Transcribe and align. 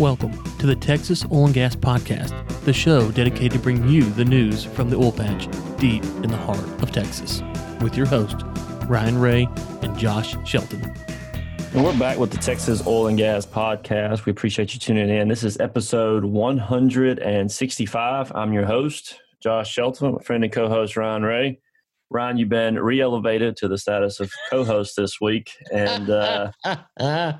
Welcome 0.00 0.32
to 0.58 0.66
the 0.66 0.74
Texas 0.74 1.24
Oil 1.30 1.44
and 1.44 1.54
Gas 1.54 1.76
Podcast, 1.76 2.32
the 2.64 2.72
show 2.72 3.12
dedicated 3.12 3.52
to 3.52 3.60
bring 3.60 3.88
you 3.88 4.02
the 4.02 4.24
news 4.24 4.64
from 4.64 4.90
the 4.90 4.96
oil 4.96 5.12
patch 5.12 5.46
deep 5.78 6.02
in 6.02 6.30
the 6.30 6.36
heart 6.36 6.64
of 6.82 6.90
Texas, 6.90 7.44
with 7.80 7.96
your 7.96 8.06
host, 8.06 8.38
Ryan 8.88 9.20
Ray 9.20 9.48
and 9.82 9.96
Josh 9.96 10.34
Shelton. 10.44 10.82
And 11.74 11.84
we're 11.84 11.96
back 11.96 12.18
with 12.18 12.32
the 12.32 12.38
Texas 12.38 12.84
Oil 12.88 13.06
and 13.06 13.16
Gas 13.16 13.46
Podcast. 13.46 14.24
We 14.24 14.32
appreciate 14.32 14.74
you 14.74 14.80
tuning 14.80 15.10
in. 15.10 15.28
This 15.28 15.44
is 15.44 15.60
episode 15.60 16.24
165. 16.24 18.32
I'm 18.34 18.52
your 18.52 18.66
host, 18.66 19.20
Josh 19.38 19.70
Shelton, 19.70 20.14
my 20.14 20.22
friend 20.22 20.42
and 20.42 20.52
co 20.52 20.68
host, 20.68 20.96
Ryan 20.96 21.22
Ray. 21.22 21.60
Ryan, 22.10 22.36
you've 22.36 22.48
been 22.48 22.78
re-elevated 22.78 23.56
to 23.56 23.68
the 23.68 23.78
status 23.78 24.20
of 24.20 24.30
co-host 24.50 24.94
this 24.96 25.20
week, 25.20 25.50
and 25.72 26.10
uh, 26.10 26.52
uh, 26.64 27.32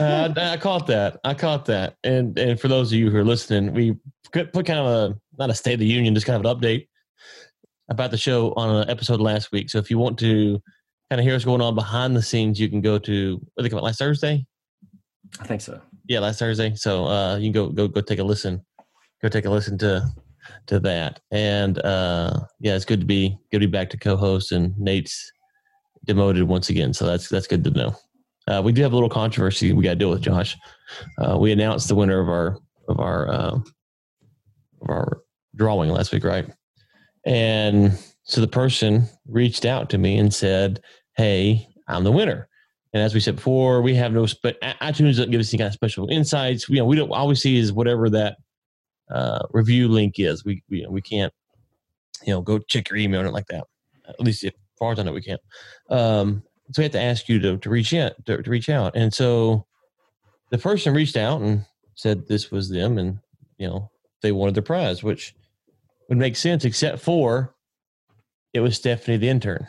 I 0.00 0.58
caught 0.60 0.86
that. 0.88 1.18
I 1.24 1.34
caught 1.34 1.64
that. 1.66 1.96
And 2.04 2.38
and 2.38 2.60
for 2.60 2.68
those 2.68 2.92
of 2.92 2.98
you 2.98 3.10
who 3.10 3.18
are 3.18 3.24
listening, 3.24 3.72
we 3.72 3.96
put 4.32 4.52
kind 4.52 4.78
of 4.78 4.86
a 4.86 5.18
not 5.38 5.50
a 5.50 5.54
state 5.54 5.74
of 5.74 5.80
the 5.80 5.86
union, 5.86 6.14
just 6.14 6.26
kind 6.26 6.44
of 6.44 6.50
an 6.50 6.58
update 6.58 6.88
about 7.88 8.10
the 8.10 8.18
show 8.18 8.52
on 8.54 8.82
an 8.82 8.90
episode 8.90 9.20
last 9.20 9.52
week. 9.52 9.70
So 9.70 9.78
if 9.78 9.90
you 9.90 9.98
want 9.98 10.18
to 10.18 10.60
kind 11.10 11.20
of 11.20 11.24
hear 11.24 11.34
what's 11.34 11.44
going 11.44 11.60
on 11.60 11.74
behind 11.74 12.16
the 12.16 12.22
scenes, 12.22 12.58
you 12.58 12.68
can 12.68 12.80
go 12.80 12.98
to 12.98 13.40
I 13.58 13.62
think 13.62 13.72
about 13.72 13.84
last 13.84 13.98
Thursday. 13.98 14.44
I 15.40 15.46
think 15.46 15.60
so. 15.60 15.80
Yeah, 16.08 16.20
last 16.20 16.38
Thursday. 16.38 16.74
So 16.74 17.06
uh, 17.06 17.36
you 17.36 17.44
can 17.44 17.52
go 17.52 17.68
go 17.68 17.88
go 17.88 18.00
take 18.00 18.18
a 18.18 18.24
listen. 18.24 18.64
Go 19.22 19.28
take 19.28 19.46
a 19.46 19.50
listen 19.50 19.78
to 19.78 20.06
to 20.66 20.80
that. 20.80 21.20
And 21.30 21.78
uh, 21.80 22.40
yeah, 22.60 22.74
it's 22.74 22.84
good 22.84 23.00
to 23.00 23.06
be 23.06 23.36
good 23.50 23.60
to 23.60 23.66
be 23.66 23.70
back 23.70 23.90
to 23.90 23.98
co-host, 23.98 24.52
and 24.52 24.76
Nate's 24.78 25.30
demoted 26.04 26.44
once 26.44 26.70
again, 26.70 26.92
so 26.92 27.06
that's 27.06 27.28
that's 27.28 27.46
good 27.46 27.64
to 27.64 27.70
know. 27.70 27.96
Uh, 28.48 28.62
we 28.64 28.72
do 28.72 28.82
have 28.82 28.92
a 28.92 28.94
little 28.94 29.10
controversy 29.10 29.72
we 29.72 29.82
got 29.82 29.90
to 29.90 29.96
deal 29.96 30.10
with, 30.10 30.22
Josh. 30.22 30.56
Uh, 31.18 31.36
we 31.38 31.52
announced 31.52 31.88
the 31.88 31.94
winner 31.94 32.20
of 32.20 32.28
our 32.28 32.58
of 32.88 33.00
our 33.00 33.28
uh, 33.28 33.58
of 34.82 34.88
our 34.88 35.22
drawing 35.56 35.90
last 35.90 36.12
week, 36.12 36.24
right? 36.24 36.48
And 37.24 37.98
so 38.22 38.40
the 38.40 38.48
person 38.48 39.08
reached 39.26 39.64
out 39.64 39.90
to 39.90 39.98
me 39.98 40.18
and 40.18 40.32
said, 40.32 40.80
"Hey, 41.16 41.66
I'm 41.88 42.04
the 42.04 42.12
winner." 42.12 42.48
And 42.92 43.02
as 43.02 43.14
we 43.14 43.20
said 43.20 43.36
before, 43.36 43.82
we 43.82 43.94
have 43.96 44.12
no. 44.12 44.26
But 44.42 44.60
iTunes 44.62 45.16
doesn't 45.16 45.30
give 45.30 45.40
us 45.40 45.52
any 45.52 45.58
kind 45.58 45.68
of 45.68 45.74
special 45.74 46.08
insights. 46.08 46.68
You 46.68 46.76
know, 46.76 46.84
we 46.84 46.96
don't 46.96 47.10
always 47.10 47.42
see 47.42 47.58
is 47.58 47.72
whatever 47.72 48.08
that 48.10 48.38
uh, 49.10 49.46
review 49.52 49.88
link 49.88 50.18
is. 50.18 50.44
We, 50.44 50.62
we 50.68 50.86
we 50.88 51.00
can't, 51.00 51.32
you 52.24 52.32
know, 52.32 52.40
go 52.40 52.58
check 52.58 52.90
your 52.90 52.98
email 52.98 53.22
or 53.22 53.30
like 53.30 53.46
that. 53.48 53.64
At 54.08 54.20
least 54.20 54.44
as 54.44 54.52
far 54.78 54.92
as 54.92 54.98
I 54.98 55.02
know, 55.02 55.12
we 55.12 55.22
can't. 55.22 55.40
Um, 55.90 56.42
so 56.72 56.80
we 56.80 56.84
have 56.84 56.92
to 56.92 57.00
ask 57.00 57.28
you 57.28 57.38
to, 57.40 57.56
to 57.58 57.70
reach 57.70 57.94
out 57.94 58.12
to, 58.26 58.42
to 58.42 58.50
reach 58.50 58.68
out. 58.68 58.96
And 58.96 59.12
so 59.12 59.66
the 60.50 60.58
person 60.58 60.94
reached 60.94 61.16
out 61.16 61.40
and 61.40 61.64
said 61.94 62.26
this 62.26 62.50
was 62.50 62.68
them, 62.68 62.98
and 62.98 63.18
you 63.58 63.68
know 63.68 63.90
they 64.22 64.32
wanted 64.32 64.54
the 64.54 64.62
prize, 64.62 65.02
which 65.02 65.34
would 66.08 66.18
make 66.18 66.36
sense, 66.36 66.64
except 66.64 67.00
for 67.00 67.54
it 68.52 68.60
was 68.60 68.76
Stephanie 68.76 69.16
the 69.16 69.28
intern. 69.28 69.66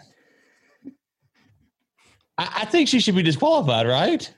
I, 2.37 2.61
I 2.61 2.65
think 2.65 2.89
she 2.89 2.99
should 2.99 3.15
be 3.15 3.23
disqualified, 3.23 3.87
right? 3.87 4.33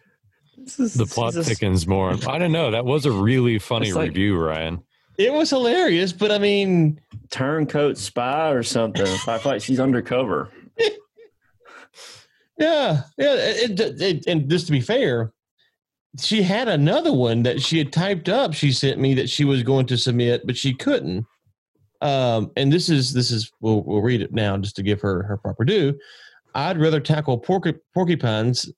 Is, 0.78 0.94
the 0.94 1.06
plot 1.06 1.34
thickens 1.34 1.88
more. 1.88 2.14
I 2.28 2.38
don't 2.38 2.52
know. 2.52 2.72
That 2.72 2.86
was 2.86 3.06
a 3.06 3.12
really 3.12 3.60
funny 3.60 3.94
like, 3.94 4.10
review, 4.10 4.38
Ryan. 4.38 4.84
It 5.20 5.34
was 5.34 5.50
hilarious, 5.50 6.14
but 6.14 6.32
I 6.32 6.38
mean, 6.38 7.02
turncoat 7.30 7.98
spy 7.98 8.52
or 8.52 8.64
something. 8.64 9.06
I 9.06 9.38
feel 9.38 9.52
like 9.52 9.62
she's 9.62 9.82
undercover. 9.82 10.50
yeah, 12.58 13.02
yeah. 13.18 13.34
It, 13.36 13.80
it, 13.82 14.02
it, 14.02 14.28
and 14.28 14.50
just 14.50 14.68
to 14.68 14.72
be 14.72 14.80
fair, 14.80 15.34
she 16.18 16.42
had 16.42 16.70
another 16.70 17.12
one 17.12 17.44
that 17.44 17.62
she 17.62 17.78
had 17.78 17.92
typed 17.92 18.30
up. 18.30 18.54
She 18.54 18.72
sent 18.72 18.98
me 18.98 19.14
that 19.16 19.30
she 19.30 19.44
was 19.44 19.62
going 19.62 19.88
to 19.88 19.98
submit, 19.98 20.48
but 20.48 20.56
she 20.56 20.74
couldn't. 20.74 21.26
Um, 22.00 22.52
and 22.56 22.72
this 22.72 22.88
is 22.88 23.12
this 23.12 23.30
is 23.30 23.52
we'll 23.60 23.84
we'll 23.84 24.02
read 24.02 24.22
it 24.22 24.32
now 24.32 24.56
just 24.56 24.78
to 24.78 24.84
give 24.84 25.02
her 25.02 25.24
her 25.24 25.36
proper 25.36 25.66
due. 25.66 26.00
I'd 26.56 26.80
rather 26.80 27.02
tackle 27.02 27.42
porc- 27.42 27.82
porcupines 27.94 28.72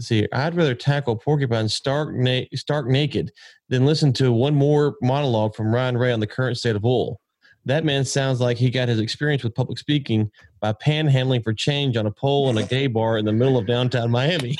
see, 0.00 0.26
I'd 0.32 0.54
rather 0.56 0.74
tackle 0.74 1.16
porcupine 1.16 1.68
stark, 1.68 2.14
na- 2.14 2.42
stark 2.54 2.86
naked 2.86 3.30
than 3.68 3.86
listen 3.86 4.12
to 4.14 4.32
one 4.32 4.54
more 4.54 4.96
monologue 5.02 5.54
from 5.54 5.72
Ryan 5.74 5.96
Ray 5.98 6.12
on 6.12 6.20
the 6.20 6.26
current 6.26 6.56
state 6.58 6.76
of 6.76 6.84
oil. 6.84 7.20
That 7.66 7.84
man 7.84 8.04
sounds 8.06 8.40
like 8.40 8.56
he 8.56 8.70
got 8.70 8.88
his 8.88 9.00
experience 9.00 9.44
with 9.44 9.54
public 9.54 9.78
speaking 9.78 10.30
by 10.60 10.72
panhandling 10.72 11.44
for 11.44 11.52
change 11.52 11.96
on 11.96 12.06
a 12.06 12.10
pole 12.10 12.48
in 12.48 12.56
a 12.58 12.62
gay 12.62 12.86
bar 12.86 13.18
in 13.18 13.24
the 13.26 13.32
middle 13.32 13.58
of 13.58 13.66
downtown 13.66 14.10
Miami. 14.10 14.56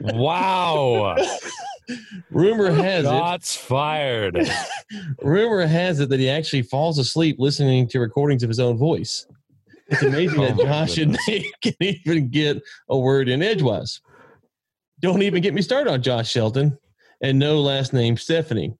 wow. 0.00 1.16
Rumor 2.30 2.70
has 2.70 3.04
Shots 3.04 3.56
it. 3.56 3.58
fired. 3.60 4.38
rumor 5.22 5.66
has 5.66 6.00
it 6.00 6.10
that 6.10 6.20
he 6.20 6.28
actually 6.28 6.62
falls 6.62 6.98
asleep 6.98 7.36
listening 7.38 7.88
to 7.88 7.98
recordings 8.00 8.42
of 8.42 8.48
his 8.48 8.60
own 8.60 8.76
voice. 8.76 9.26
It's 9.88 10.02
amazing 10.02 10.40
that 10.40 10.58
oh, 10.58 10.64
Josh 10.64 10.98
and 10.98 11.18
Nate 11.26 11.46
can 11.62 11.74
even 11.80 12.28
get 12.28 12.62
a 12.88 12.98
word 12.98 13.28
in 13.28 13.42
edgewise. 13.42 14.00
Don't 15.00 15.22
even 15.22 15.42
get 15.42 15.54
me 15.54 15.62
started 15.62 15.90
on 15.90 16.02
Josh 16.02 16.30
Shelton 16.30 16.78
and 17.22 17.38
no 17.38 17.60
last 17.60 17.92
name 17.92 18.16
Stephanie. 18.16 18.74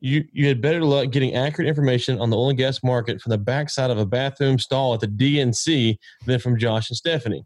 You 0.00 0.24
you 0.32 0.46
had 0.46 0.60
better 0.60 0.84
luck 0.84 1.10
getting 1.10 1.34
accurate 1.34 1.68
information 1.68 2.20
on 2.20 2.30
the 2.30 2.36
oil 2.36 2.50
and 2.50 2.58
gas 2.58 2.82
market 2.82 3.20
from 3.20 3.30
the 3.30 3.38
backside 3.38 3.90
of 3.90 3.98
a 3.98 4.06
bathroom 4.06 4.58
stall 4.58 4.94
at 4.94 5.00
the 5.00 5.08
DNC 5.08 5.96
than 6.26 6.38
from 6.38 6.58
Josh 6.58 6.90
and 6.90 6.96
Stephanie. 6.96 7.44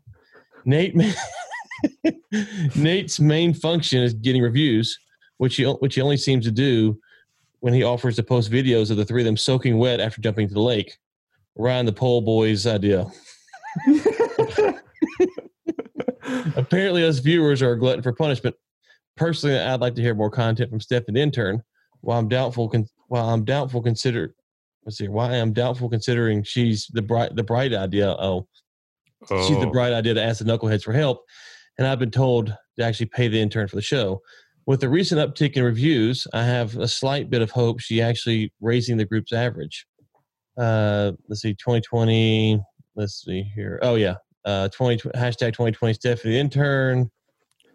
Nate 0.65 0.95
Nate's 2.77 3.21
main 3.21 3.55
function 3.55 4.03
is 4.03 4.15
getting 4.15 4.43
reviews, 4.43 4.99
which 5.39 5.57
he 5.57 5.65
which 5.65 5.95
he 5.95 6.01
only 6.01 6.17
seems 6.17 6.45
to 6.45 6.53
do 6.53 6.99
when 7.61 7.73
he 7.73 7.83
offers 7.83 8.17
to 8.17 8.23
post 8.23 8.51
videos 8.51 8.91
of 8.91 8.97
the 8.97 9.05
three 9.05 9.23
of 9.23 9.27
them 9.27 9.37
soaking 9.37 9.79
wet 9.79 10.01
after 10.01 10.21
jumping 10.21 10.49
to 10.49 10.55
the 10.55 10.61
lake. 10.61 10.99
Ryan 11.57 11.87
the 11.87 11.93
Pole 11.93 12.21
Boy's 12.23 12.67
idea. 12.67 13.07
Apparently, 16.57 17.05
us 17.05 17.19
viewers 17.19 17.63
are 17.63 17.73
a 17.73 17.79
glutton 17.79 18.03
for 18.03 18.13
punishment. 18.13 18.57
Personally, 19.17 19.59
I'd 19.59 19.81
like 19.81 19.95
to 19.97 20.03
hear 20.03 20.15
more 20.15 20.31
content 20.31 20.71
from 20.71 20.81
Steph 20.81 21.05
and 21.09 21.17
intern. 21.17 21.63
While 22.01 22.19
I'm 22.19 22.29
doubtful, 22.29 22.69
con- 22.69 22.87
while 23.09 23.29
I'm 23.29 23.45
doubtful, 23.45 23.83
consider 23.83 24.35
let's 24.85 24.99
see. 24.99 25.09
Why 25.09 25.33
I'm 25.35 25.53
doubtful 25.53 25.89
considering 25.89 26.43
she's 26.43 26.89
the 26.93 27.03
bright 27.03 27.37
the 27.37 27.43
bright 27.43 27.75
idea. 27.75 28.11
Oh, 28.11 28.49
oh, 29.31 29.47
she's 29.49 29.59
the 29.59 29.69
oh. 29.69 29.73
bright 29.73 29.93
idea 29.93 30.15
to 30.15 30.23
ask 30.23 30.45
the 30.45 30.45
knuckleheads 30.45 30.83
for 30.83 30.93
help, 30.93 31.23
and 31.79 31.87
I've 31.87 31.99
been 31.99 32.11
told 32.11 32.57
to 32.79 32.85
actually 32.85 33.07
pay 33.07 33.29
the 33.29 33.41
intern 33.41 33.69
for 33.69 33.77
the 33.77 33.83
show. 33.83 34.21
With 34.65 34.81
the 34.81 34.89
recent 34.89 35.21
uptick 35.21 35.55
in 35.55 35.65
reviews, 35.65 36.27
I 36.33 36.45
have 36.45 36.77
a 36.77 36.87
slight 36.87 37.31
bit 37.31 37.43
of 37.43 37.51
hope 37.51 37.81
she 37.81 38.01
actually 38.01 38.53
raising 38.61 38.97
the 38.97 39.05
group's 39.05 39.33
average 39.33 39.87
uh, 40.59 41.13
let's 41.29 41.43
see, 41.43 41.55
2020. 41.55 42.61
Let's 42.95 43.23
see 43.25 43.43
here. 43.55 43.79
Oh 43.83 43.95
yeah, 43.95 44.17
uh, 44.45 44.69
20 44.69 45.11
hashtag 45.11 45.53
2020 45.53 45.95
Stephanie 45.95 46.39
intern. 46.39 47.11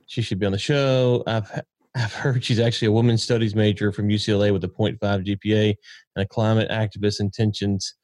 She 0.05 0.21
should 0.21 0.39
be 0.39 0.45
on 0.45 0.51
the 0.51 0.57
show. 0.57 1.23
I've 1.27 1.61
I've 1.95 2.13
heard 2.13 2.43
she's 2.43 2.59
actually 2.59 2.89
a 2.89 2.91
women's 2.91 3.23
studies 3.23 3.55
major 3.55 3.91
from 3.91 4.07
UCLA 4.07 4.53
with 4.53 4.63
a 4.63 4.67
0.5 4.67 4.99
GPA 4.99 5.75
and 6.15 6.23
a 6.23 6.27
climate 6.27 6.69
activist 6.69 7.19
intentions. 7.19 7.93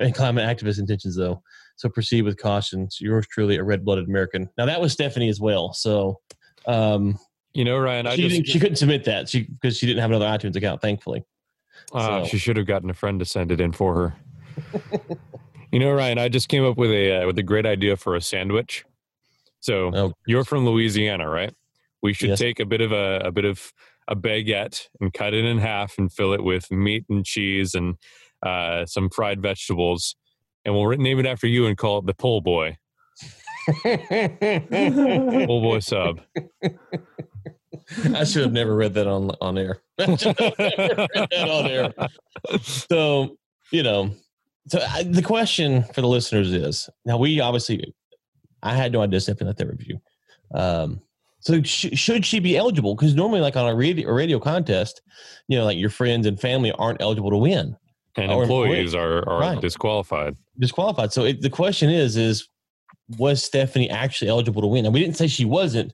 And 0.00 0.14
climate 0.14 0.44
activist 0.44 0.78
intentions 0.78 1.16
though. 1.16 1.42
So 1.76 1.88
proceed 1.88 2.22
with 2.22 2.36
caution. 2.36 2.88
So 2.90 3.04
yours 3.04 3.26
truly, 3.26 3.56
a 3.56 3.64
red-blooded 3.64 4.06
American. 4.06 4.48
Now 4.56 4.66
that 4.66 4.80
was 4.80 4.92
Stephanie 4.92 5.28
as 5.28 5.40
well. 5.40 5.72
So, 5.72 6.20
um, 6.66 7.18
you 7.52 7.64
know, 7.64 7.78
Ryan, 7.78 8.06
she, 8.14 8.28
just, 8.28 8.52
she 8.52 8.60
couldn't 8.60 8.76
submit 8.76 9.04
that 9.04 9.28
she 9.28 9.42
because 9.42 9.76
she 9.76 9.86
didn't 9.86 10.00
have 10.00 10.10
another 10.10 10.26
iTunes 10.26 10.54
account. 10.54 10.82
Thankfully. 10.82 11.24
Uh, 11.92 12.22
so. 12.22 12.28
She 12.28 12.38
should 12.38 12.56
have 12.56 12.66
gotten 12.66 12.90
a 12.90 12.94
friend 12.94 13.18
to 13.20 13.24
send 13.24 13.52
it 13.52 13.60
in 13.60 13.72
for 13.72 13.94
her. 13.94 14.16
you 15.72 15.78
know, 15.78 15.92
Ryan, 15.92 16.18
I 16.18 16.28
just 16.28 16.48
came 16.48 16.64
up 16.64 16.76
with 16.76 16.90
a 16.90 17.22
uh, 17.22 17.26
with 17.26 17.38
a 17.38 17.42
great 17.42 17.66
idea 17.66 17.96
for 17.96 18.14
a 18.16 18.20
sandwich. 18.20 18.84
So 19.60 19.90
oh. 19.94 20.12
you're 20.26 20.44
from 20.44 20.66
Louisiana, 20.66 21.28
right? 21.28 21.54
We 22.02 22.12
should 22.12 22.30
yes. 22.30 22.38
take 22.38 22.58
a 22.58 22.66
bit 22.66 22.80
of 22.80 22.92
a, 22.92 23.22
a 23.24 23.30
bit 23.30 23.44
of 23.44 23.72
a 24.08 24.16
baguette 24.16 24.88
and 25.00 25.12
cut 25.12 25.34
it 25.34 25.44
in 25.44 25.58
half 25.58 25.98
and 25.98 26.12
fill 26.12 26.32
it 26.32 26.42
with 26.42 26.70
meat 26.70 27.04
and 27.08 27.24
cheese 27.24 27.74
and 27.74 27.96
uh, 28.42 28.84
some 28.86 29.08
fried 29.08 29.40
vegetables, 29.40 30.16
and 30.64 30.74
we'll 30.74 30.96
name 30.96 31.20
it 31.20 31.26
after 31.26 31.46
you 31.46 31.66
and 31.66 31.78
call 31.78 31.98
it 31.98 32.06
the 32.06 32.14
Pole 32.14 32.40
Boy. 32.40 32.76
Pole 35.46 35.60
Boy 35.62 35.78
sub. 35.78 36.20
I 38.14 38.24
should 38.24 38.42
have 38.42 38.52
never 38.52 38.74
read 38.74 38.94
that 38.94 39.06
on 39.06 39.30
on 39.40 39.58
air. 39.58 39.82
on 39.98 41.66
air. 41.66 41.92
So 42.62 43.36
you 43.70 43.82
know, 43.82 44.14
so 44.68 44.80
I, 44.80 45.02
the 45.02 45.22
question 45.22 45.82
for 45.94 46.00
the 46.00 46.08
listeners 46.08 46.52
is: 46.52 46.88
Now 47.04 47.18
we 47.18 47.40
obviously, 47.40 47.94
I 48.62 48.74
had 48.74 48.92
no 48.92 49.02
idea 49.02 49.20
Stephanie 49.20 49.48
let 49.48 49.56
that 49.58 49.68
review. 49.68 50.00
Um, 50.54 51.00
so 51.40 51.62
sh- 51.62 51.98
should 51.98 52.24
she 52.24 52.38
be 52.38 52.56
eligible? 52.56 52.94
Because 52.94 53.14
normally, 53.14 53.40
like 53.40 53.56
on 53.56 53.68
a 53.68 53.74
radio, 53.74 54.08
a 54.08 54.12
radio 54.12 54.38
contest, 54.38 55.02
you 55.48 55.58
know, 55.58 55.64
like 55.64 55.78
your 55.78 55.90
friends 55.90 56.26
and 56.26 56.40
family 56.40 56.72
aren't 56.72 57.00
eligible 57.00 57.30
to 57.30 57.36
win, 57.36 57.76
and 58.16 58.30
employees 58.30 58.94
are 58.94 59.28
are 59.28 59.40
right. 59.40 59.60
disqualified. 59.60 60.36
Disqualified. 60.58 61.12
So 61.12 61.24
it, 61.24 61.40
the 61.40 61.50
question 61.50 61.90
is: 61.90 62.16
is 62.16 62.48
was 63.18 63.42
Stephanie 63.42 63.90
actually 63.90 64.28
eligible 64.28 64.62
to 64.62 64.68
win? 64.68 64.84
And 64.84 64.94
we 64.94 65.00
didn't 65.00 65.16
say 65.16 65.26
she 65.26 65.44
wasn't, 65.44 65.92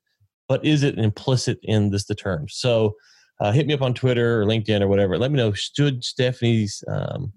but 0.48 0.64
is 0.64 0.82
it 0.82 0.98
implicit 0.98 1.58
in 1.62 1.90
this 1.90 2.06
the 2.06 2.14
term? 2.14 2.48
So 2.48 2.94
uh, 3.40 3.52
hit 3.52 3.66
me 3.66 3.74
up 3.74 3.82
on 3.82 3.94
Twitter 3.94 4.42
or 4.42 4.46
LinkedIn 4.46 4.80
or 4.80 4.88
whatever. 4.88 5.18
Let 5.18 5.30
me 5.30 5.36
know 5.36 5.52
should 5.52 6.02
Stephanie's 6.02 6.82
um, 6.88 7.32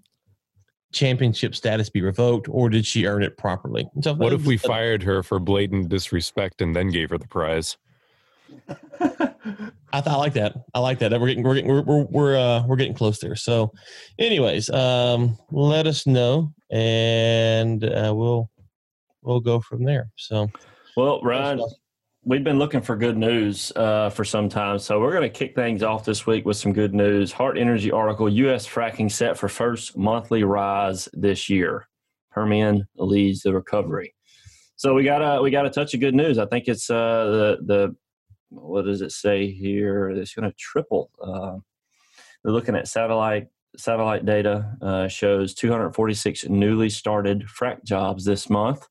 championship 0.92 1.54
status 1.54 1.90
be 1.90 2.02
revoked 2.02 2.48
or 2.48 2.68
did 2.68 2.86
she 2.86 3.06
earn 3.06 3.22
it 3.22 3.36
properly? 3.36 3.88
So, 4.02 4.14
what 4.14 4.32
if 4.32 4.44
we 4.44 4.56
fired 4.56 5.02
her 5.02 5.22
for 5.22 5.38
blatant 5.38 5.88
disrespect 5.88 6.60
and 6.60 6.74
then 6.74 6.88
gave 6.88 7.10
her 7.10 7.18
the 7.18 7.28
prize? 7.28 7.76
I, 9.94 10.00
th- 10.00 10.06
I 10.06 10.16
like 10.16 10.34
that. 10.34 10.56
I 10.74 10.80
like 10.80 10.98
that. 11.00 11.12
We're 11.12 11.28
getting 11.28 11.42
we're 11.42 11.54
getting 11.54 11.70
we're 11.70 11.82
we're 11.82 12.04
we're, 12.04 12.36
uh, 12.36 12.66
we're 12.66 12.76
getting 12.76 12.94
close 12.94 13.18
there. 13.18 13.36
So, 13.36 13.72
anyways, 14.18 14.70
um, 14.70 15.38
let 15.50 15.86
us 15.86 16.06
know, 16.06 16.52
and 16.70 17.82
uh, 17.84 18.12
we'll 18.14 18.50
we'll 19.22 19.40
go 19.40 19.60
from 19.60 19.84
there. 19.84 20.10
So, 20.16 20.50
well, 20.96 21.20
Ryan, 21.22 21.62
we've 22.24 22.44
been 22.44 22.58
looking 22.58 22.80
for 22.80 22.96
good 22.96 23.16
news 23.16 23.72
uh, 23.76 24.10
for 24.10 24.24
some 24.24 24.48
time, 24.48 24.78
so 24.78 25.00
we're 25.00 25.12
going 25.12 25.22
to 25.22 25.28
kick 25.28 25.54
things 25.54 25.82
off 25.82 26.04
this 26.04 26.26
week 26.26 26.44
with 26.44 26.56
some 26.56 26.72
good 26.72 26.94
news. 26.94 27.32
Hart 27.32 27.58
Energy 27.58 27.90
article: 27.90 28.28
U.S. 28.28 28.66
fracking 28.66 29.10
set 29.10 29.36
for 29.36 29.48
first 29.48 29.96
monthly 29.96 30.44
rise 30.44 31.08
this 31.12 31.48
year. 31.48 31.88
Permian 32.30 32.86
leads 32.96 33.42
the 33.42 33.52
recovery. 33.52 34.14
So 34.76 34.94
we 34.94 35.04
got 35.04 35.18
to 35.18 35.42
we 35.42 35.50
got 35.50 35.62
to 35.62 35.70
touch 35.70 35.94
of 35.94 36.00
good 36.00 36.14
news. 36.14 36.38
I 36.38 36.46
think 36.46 36.68
it's 36.68 36.90
uh, 36.90 37.24
the 37.24 37.58
the 37.64 37.96
what 38.48 38.84
does 38.84 39.02
it 39.02 39.12
say 39.12 39.50
here? 39.50 40.10
It's 40.10 40.34
going 40.34 40.50
to 40.50 40.56
triple. 40.56 41.10
Uh, 41.22 41.56
they're 42.42 42.52
looking 42.52 42.76
at 42.76 42.88
satellite 42.88 43.48
satellite 43.76 44.26
data 44.26 44.76
uh, 44.82 45.08
shows 45.08 45.54
246 45.54 46.48
newly 46.50 46.90
started 46.90 47.46
frac 47.46 47.82
jobs 47.84 48.24
this 48.24 48.50
month, 48.50 48.86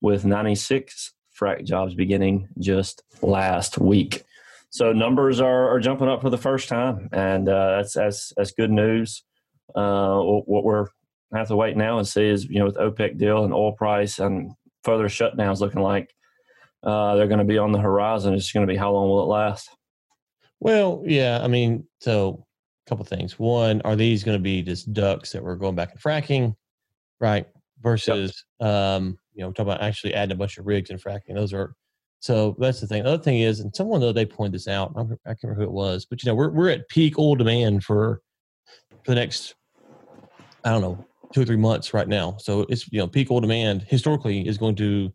with 0.00 0.24
96 0.24 1.12
frac 1.38 1.64
jobs 1.64 1.94
beginning 1.94 2.48
just 2.58 3.02
last 3.22 3.78
week. 3.78 4.24
So 4.70 4.92
numbers 4.92 5.40
are, 5.40 5.70
are 5.70 5.80
jumping 5.80 6.08
up 6.08 6.20
for 6.22 6.30
the 6.30 6.38
first 6.38 6.68
time, 6.68 7.08
and 7.12 7.48
uh, 7.48 7.76
that's 7.76 7.94
that's 7.94 8.32
that's 8.36 8.50
good 8.52 8.70
news. 8.70 9.22
Uh, 9.74 10.18
what 10.20 10.64
we're 10.64 10.88
have 11.34 11.48
to 11.48 11.56
wait 11.56 11.76
now 11.76 11.98
and 11.98 12.06
see 12.06 12.24
is 12.24 12.44
you 12.44 12.58
know 12.58 12.66
with 12.66 12.76
OPEC 12.76 13.18
deal 13.18 13.44
and 13.44 13.52
oil 13.52 13.72
price 13.72 14.18
and 14.18 14.52
further 14.84 15.08
shutdowns 15.08 15.60
looking 15.60 15.82
like 15.82 16.14
uh, 16.82 17.16
they're 17.16 17.26
going 17.26 17.38
to 17.38 17.44
be 17.44 17.58
on 17.58 17.72
the 17.72 17.80
horizon. 17.80 18.34
It's 18.34 18.52
going 18.52 18.66
to 18.66 18.72
be 18.72 18.78
how 18.78 18.92
long 18.92 19.08
will 19.08 19.22
it 19.22 19.26
last? 19.26 19.68
Well, 20.60 21.02
yeah, 21.04 21.40
I 21.42 21.48
mean, 21.48 21.86
so 22.00 22.46
a 22.86 22.90
couple 22.90 23.04
things. 23.04 23.38
One, 23.38 23.82
are 23.82 23.96
these 23.96 24.24
going 24.24 24.38
to 24.38 24.42
be 24.42 24.62
just 24.62 24.92
DUCs 24.92 25.32
that 25.32 25.42
we're 25.42 25.56
going 25.56 25.74
back 25.74 25.92
and 25.92 26.00
fracking, 26.00 26.54
right? 27.20 27.46
Versus, 27.82 28.44
yep. 28.60 28.68
um, 28.68 29.18
you 29.36 29.44
know, 29.44 29.52
talking 29.52 29.70
about 29.70 29.82
actually 29.82 30.14
adding 30.14 30.32
a 30.32 30.38
bunch 30.38 30.58
of 30.58 30.66
rigs 30.66 30.90
and 30.90 31.00
fracking. 31.00 31.34
Those 31.34 31.52
are 31.52 31.74
so 32.20 32.56
that's 32.58 32.80
the 32.80 32.86
thing. 32.86 33.04
The 33.04 33.10
other 33.10 33.22
thing 33.22 33.40
is, 33.40 33.60
and 33.60 33.74
someone 33.74 34.00
though 34.00 34.12
they 34.12 34.26
pointed 34.26 34.54
this 34.54 34.68
out. 34.68 34.92
I 34.96 35.02
can't 35.02 35.38
remember 35.44 35.62
who 35.62 35.68
it 35.68 35.72
was, 35.72 36.06
but 36.06 36.22
you 36.22 36.30
know, 36.30 36.34
we're 36.34 36.50
we're 36.50 36.70
at 36.70 36.88
peak 36.88 37.18
oil 37.18 37.36
demand 37.36 37.84
for 37.84 38.22
for 39.04 39.12
the 39.12 39.14
next, 39.14 39.54
I 40.64 40.70
don't 40.70 40.80
know, 40.80 41.04
two 41.32 41.42
or 41.42 41.44
three 41.44 41.56
months 41.56 41.94
right 41.94 42.08
now. 42.08 42.36
So 42.38 42.66
it's 42.68 42.90
you 42.90 42.98
know, 42.98 43.06
peak 43.06 43.30
oil 43.30 43.40
demand 43.40 43.82
historically 43.82 44.48
is 44.48 44.58
going 44.58 44.76
to 44.76 45.12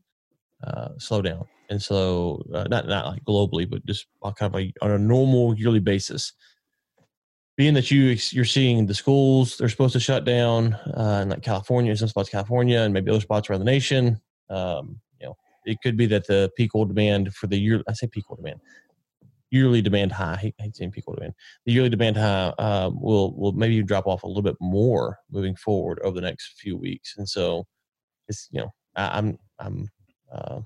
uh, 0.64 0.90
slow 1.00 1.22
down 1.22 1.46
and 1.72 1.82
so 1.82 2.44
uh, 2.54 2.66
not 2.70 2.86
not 2.88 3.08
like 3.08 3.24
globally, 3.24 3.68
but 3.68 3.84
just 3.86 4.06
kind 4.22 4.36
of 4.42 4.54
like 4.54 4.76
on 4.82 4.92
a 4.92 5.00
normal 5.00 5.58
yearly 5.58 5.80
basis. 5.80 6.34
Being 7.62 7.76
that 7.76 7.92
you 7.92 8.18
you're 8.32 8.44
seeing 8.44 8.88
the 8.88 8.96
schools 8.96 9.56
they're 9.56 9.70
supposed 9.70 9.94
to 9.94 10.00
shut 10.00 10.26
down 10.26 10.74
uh, 10.98 11.20
in 11.22 11.30
like 11.30 11.44
California, 11.44 11.96
some 11.96 12.08
spots 12.08 12.28
California, 12.28 12.80
and 12.80 12.92
maybe 12.92 13.12
other 13.12 13.22
spots 13.22 13.48
around 13.48 13.60
the 13.60 13.66
nation. 13.66 14.20
Um, 14.50 15.00
you 15.20 15.28
know, 15.28 15.38
it 15.66 15.78
could 15.84 15.96
be 15.96 16.08
that 16.08 16.26
the 16.26 16.50
peak 16.58 16.74
oil 16.74 16.86
demand 16.86 17.36
for 17.36 17.46
the 17.46 17.60
year 17.60 17.84
I 17.88 17.94
say 17.94 18.08
peak 18.08 18.24
oil 18.32 18.38
demand 18.38 18.62
yearly 19.52 19.80
demand 19.80 20.12
high. 20.12 20.34
I 20.34 20.38
hate, 20.38 20.76
saying 20.76 20.90
peak 20.90 21.04
oil 21.08 21.14
demand. 21.14 21.36
The 21.68 21.74
yearly 21.74 21.90
demand 21.90 22.18
high 22.18 22.52
um, 22.58 23.00
will 23.00 23.38
will 23.38 23.52
maybe 23.52 23.84
drop 23.84 24.08
off 24.08 24.24
a 24.24 24.28
little 24.28 24.42
bit 24.42 24.58
more 24.60 25.20
moving 25.30 25.56
forward 25.56 26.00
over 26.04 26.16
the 26.16 26.26
next 26.26 26.60
few 26.60 26.76
weeks, 26.76 27.14
and 27.20 27.30
so 27.30 27.68
it's 28.28 28.50
you 28.50 28.62
know 28.62 28.74
I, 28.96 29.20
I'm 29.20 29.38
I'm 29.60 29.88
uh, 30.34 30.62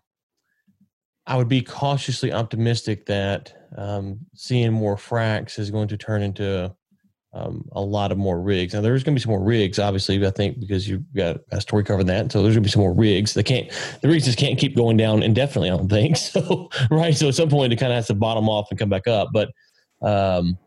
I 1.27 1.35
would 1.35 1.49
be 1.49 1.61
cautiously 1.61 2.31
optimistic 2.31 3.05
that 3.07 3.53
um, 3.75 4.19
seeing 4.33 4.71
more 4.71 4.95
fracs 4.95 5.59
is 5.59 5.71
going 5.71 5.89
to 5.89 5.97
turn 5.97 6.21
into 6.21 6.73
um, 7.35 7.67
a 7.73 7.81
lot 7.81 8.13
of 8.13 8.17
more 8.17 8.39
rigs. 8.39 8.73
Now 8.73 8.79
there's 8.79 9.03
going 9.03 9.13
to 9.13 9.19
be 9.19 9.21
some 9.21 9.31
more 9.31 9.43
rigs, 9.43 9.77
obviously. 9.77 10.25
I 10.25 10.31
think 10.31 10.59
because 10.59 10.87
you've 10.87 11.03
got 11.13 11.37
a 11.51 11.59
story 11.59 11.83
covering 11.83 12.07
that, 12.07 12.31
so 12.31 12.41
there's 12.41 12.55
going 12.55 12.63
to 12.63 12.67
be 12.67 12.71
some 12.71 12.81
more 12.81 12.93
rigs. 12.93 13.33
They 13.33 13.43
can't, 13.43 13.69
the 14.01 14.07
rigs 14.07 14.23
just 14.23 14.37
can't 14.37 14.57
keep 14.57 14.75
going 14.75 14.95
down 14.95 15.21
indefinitely. 15.21 15.69
I 15.69 15.75
don't 15.75 15.89
think 15.89 16.15
so. 16.17 16.69
right. 16.89 17.15
So 17.15 17.27
at 17.27 17.35
some 17.35 17.49
point 17.49 17.73
it 17.73 17.75
kind 17.75 17.91
of 17.91 17.97
has 17.97 18.07
to 18.07 18.13
bottom 18.13 18.47
off 18.47 18.67
and 18.69 18.79
come 18.79 18.89
back 18.89 19.05
up. 19.05 19.29
But, 19.33 19.49
um, 20.01 20.57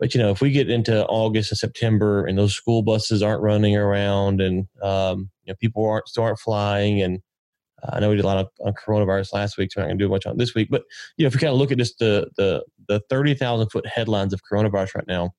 but 0.00 0.14
you 0.14 0.22
know, 0.22 0.30
if 0.30 0.40
we 0.40 0.50
get 0.50 0.70
into 0.70 1.04
August 1.06 1.52
and 1.52 1.58
September 1.58 2.24
and 2.24 2.38
those 2.38 2.54
school 2.54 2.82
buses 2.82 3.22
aren't 3.22 3.42
running 3.42 3.76
around 3.76 4.40
and 4.40 4.66
um, 4.82 5.28
you 5.44 5.52
know 5.52 5.56
people 5.60 5.86
aren't 5.86 6.08
still 6.08 6.22
aren't 6.22 6.38
flying 6.38 7.02
and 7.02 7.20
uh, 7.82 7.90
I 7.92 8.00
know 8.00 8.10
we 8.10 8.16
did 8.16 8.24
a 8.24 8.28
lot 8.28 8.38
of, 8.38 8.48
on 8.64 8.72
coronavirus 8.72 9.32
last 9.32 9.58
week, 9.58 9.72
so 9.72 9.80
I'm 9.80 9.84
not 9.84 9.88
going 9.88 9.98
to 9.98 10.04
do 10.04 10.08
much 10.08 10.26
on 10.26 10.36
this 10.36 10.54
week. 10.54 10.68
But 10.70 10.82
you 11.16 11.24
know, 11.24 11.26
if 11.28 11.34
you 11.34 11.40
kind 11.40 11.52
of 11.52 11.58
look 11.58 11.70
at 11.70 11.78
just 11.78 11.98
the 11.98 12.28
the 12.36 12.64
the 12.88 13.00
thirty 13.10 13.34
thousand 13.34 13.68
foot 13.70 13.86
headlines 13.86 14.32
of 14.32 14.40
coronavirus 14.50 14.96
right 14.96 15.06
now, 15.06 15.32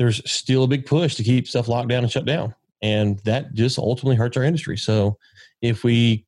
there's 0.00 0.22
still 0.30 0.64
a 0.64 0.66
big 0.66 0.86
push 0.86 1.14
to 1.16 1.22
keep 1.22 1.46
stuff 1.46 1.68
locked 1.68 1.90
down 1.90 2.02
and 2.02 2.10
shut 2.10 2.24
down, 2.24 2.54
and 2.80 3.18
that 3.20 3.52
just 3.52 3.78
ultimately 3.78 4.16
hurts 4.16 4.36
our 4.38 4.42
industry. 4.42 4.78
So 4.78 5.18
if 5.60 5.84
we 5.84 6.24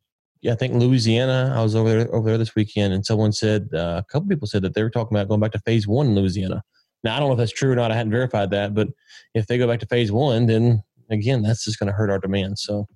I 0.51 0.55
think 0.57 0.75
Louisiana. 0.75 1.55
I 1.57 1.63
was 1.63 1.77
over 1.77 1.89
there 1.89 2.15
over 2.15 2.29
there 2.29 2.39
this 2.39 2.55
weekend, 2.55 2.93
and 2.93 3.07
someone 3.07 3.33
said 3.33 3.69
uh, 3.73 4.03
a 4.03 4.13
couple 4.13 4.29
people 4.29 4.49
said 4.49 4.63
that 4.63 4.75
they 4.75 4.83
were 4.83 4.91
talking 4.91 5.17
about 5.17 5.29
going 5.29 5.41
back 5.41 5.53
to 5.53 5.61
phase 5.61 5.87
one 5.87 6.09
in 6.09 6.15
Louisiana. 6.15 6.63
Now 7.05 7.17
I 7.17 7.21
don't 7.21 7.29
know 7.29 7.35
if 7.35 7.39
that's 7.39 7.53
true 7.53 7.71
or 7.71 7.77
not. 7.77 7.93
I 7.93 7.97
hadn't 7.97 8.13
verified 8.13 8.51
that, 8.51 8.75
but 8.75 8.89
if 9.35 9.47
they 9.47 9.57
go 9.57 9.69
back 9.69 9.81
to 9.81 9.87
phase 9.87 10.11
one, 10.11 10.47
then 10.47 10.83
again, 11.11 11.43
that's 11.43 11.65
just 11.65 11.79
going 11.79 11.89
to 11.89 11.93
hurt 11.93 12.11
our 12.11 12.19
demand. 12.19 12.59
So 12.59 12.89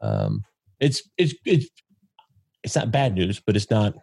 um, 0.00 0.42
it's 0.80 1.02
it's 1.18 1.34
it's 1.44 1.68
it's 2.62 2.76
not 2.76 2.90
bad 2.90 3.14
news, 3.14 3.40
but 3.40 3.56
it's 3.56 3.70
not 3.70 3.94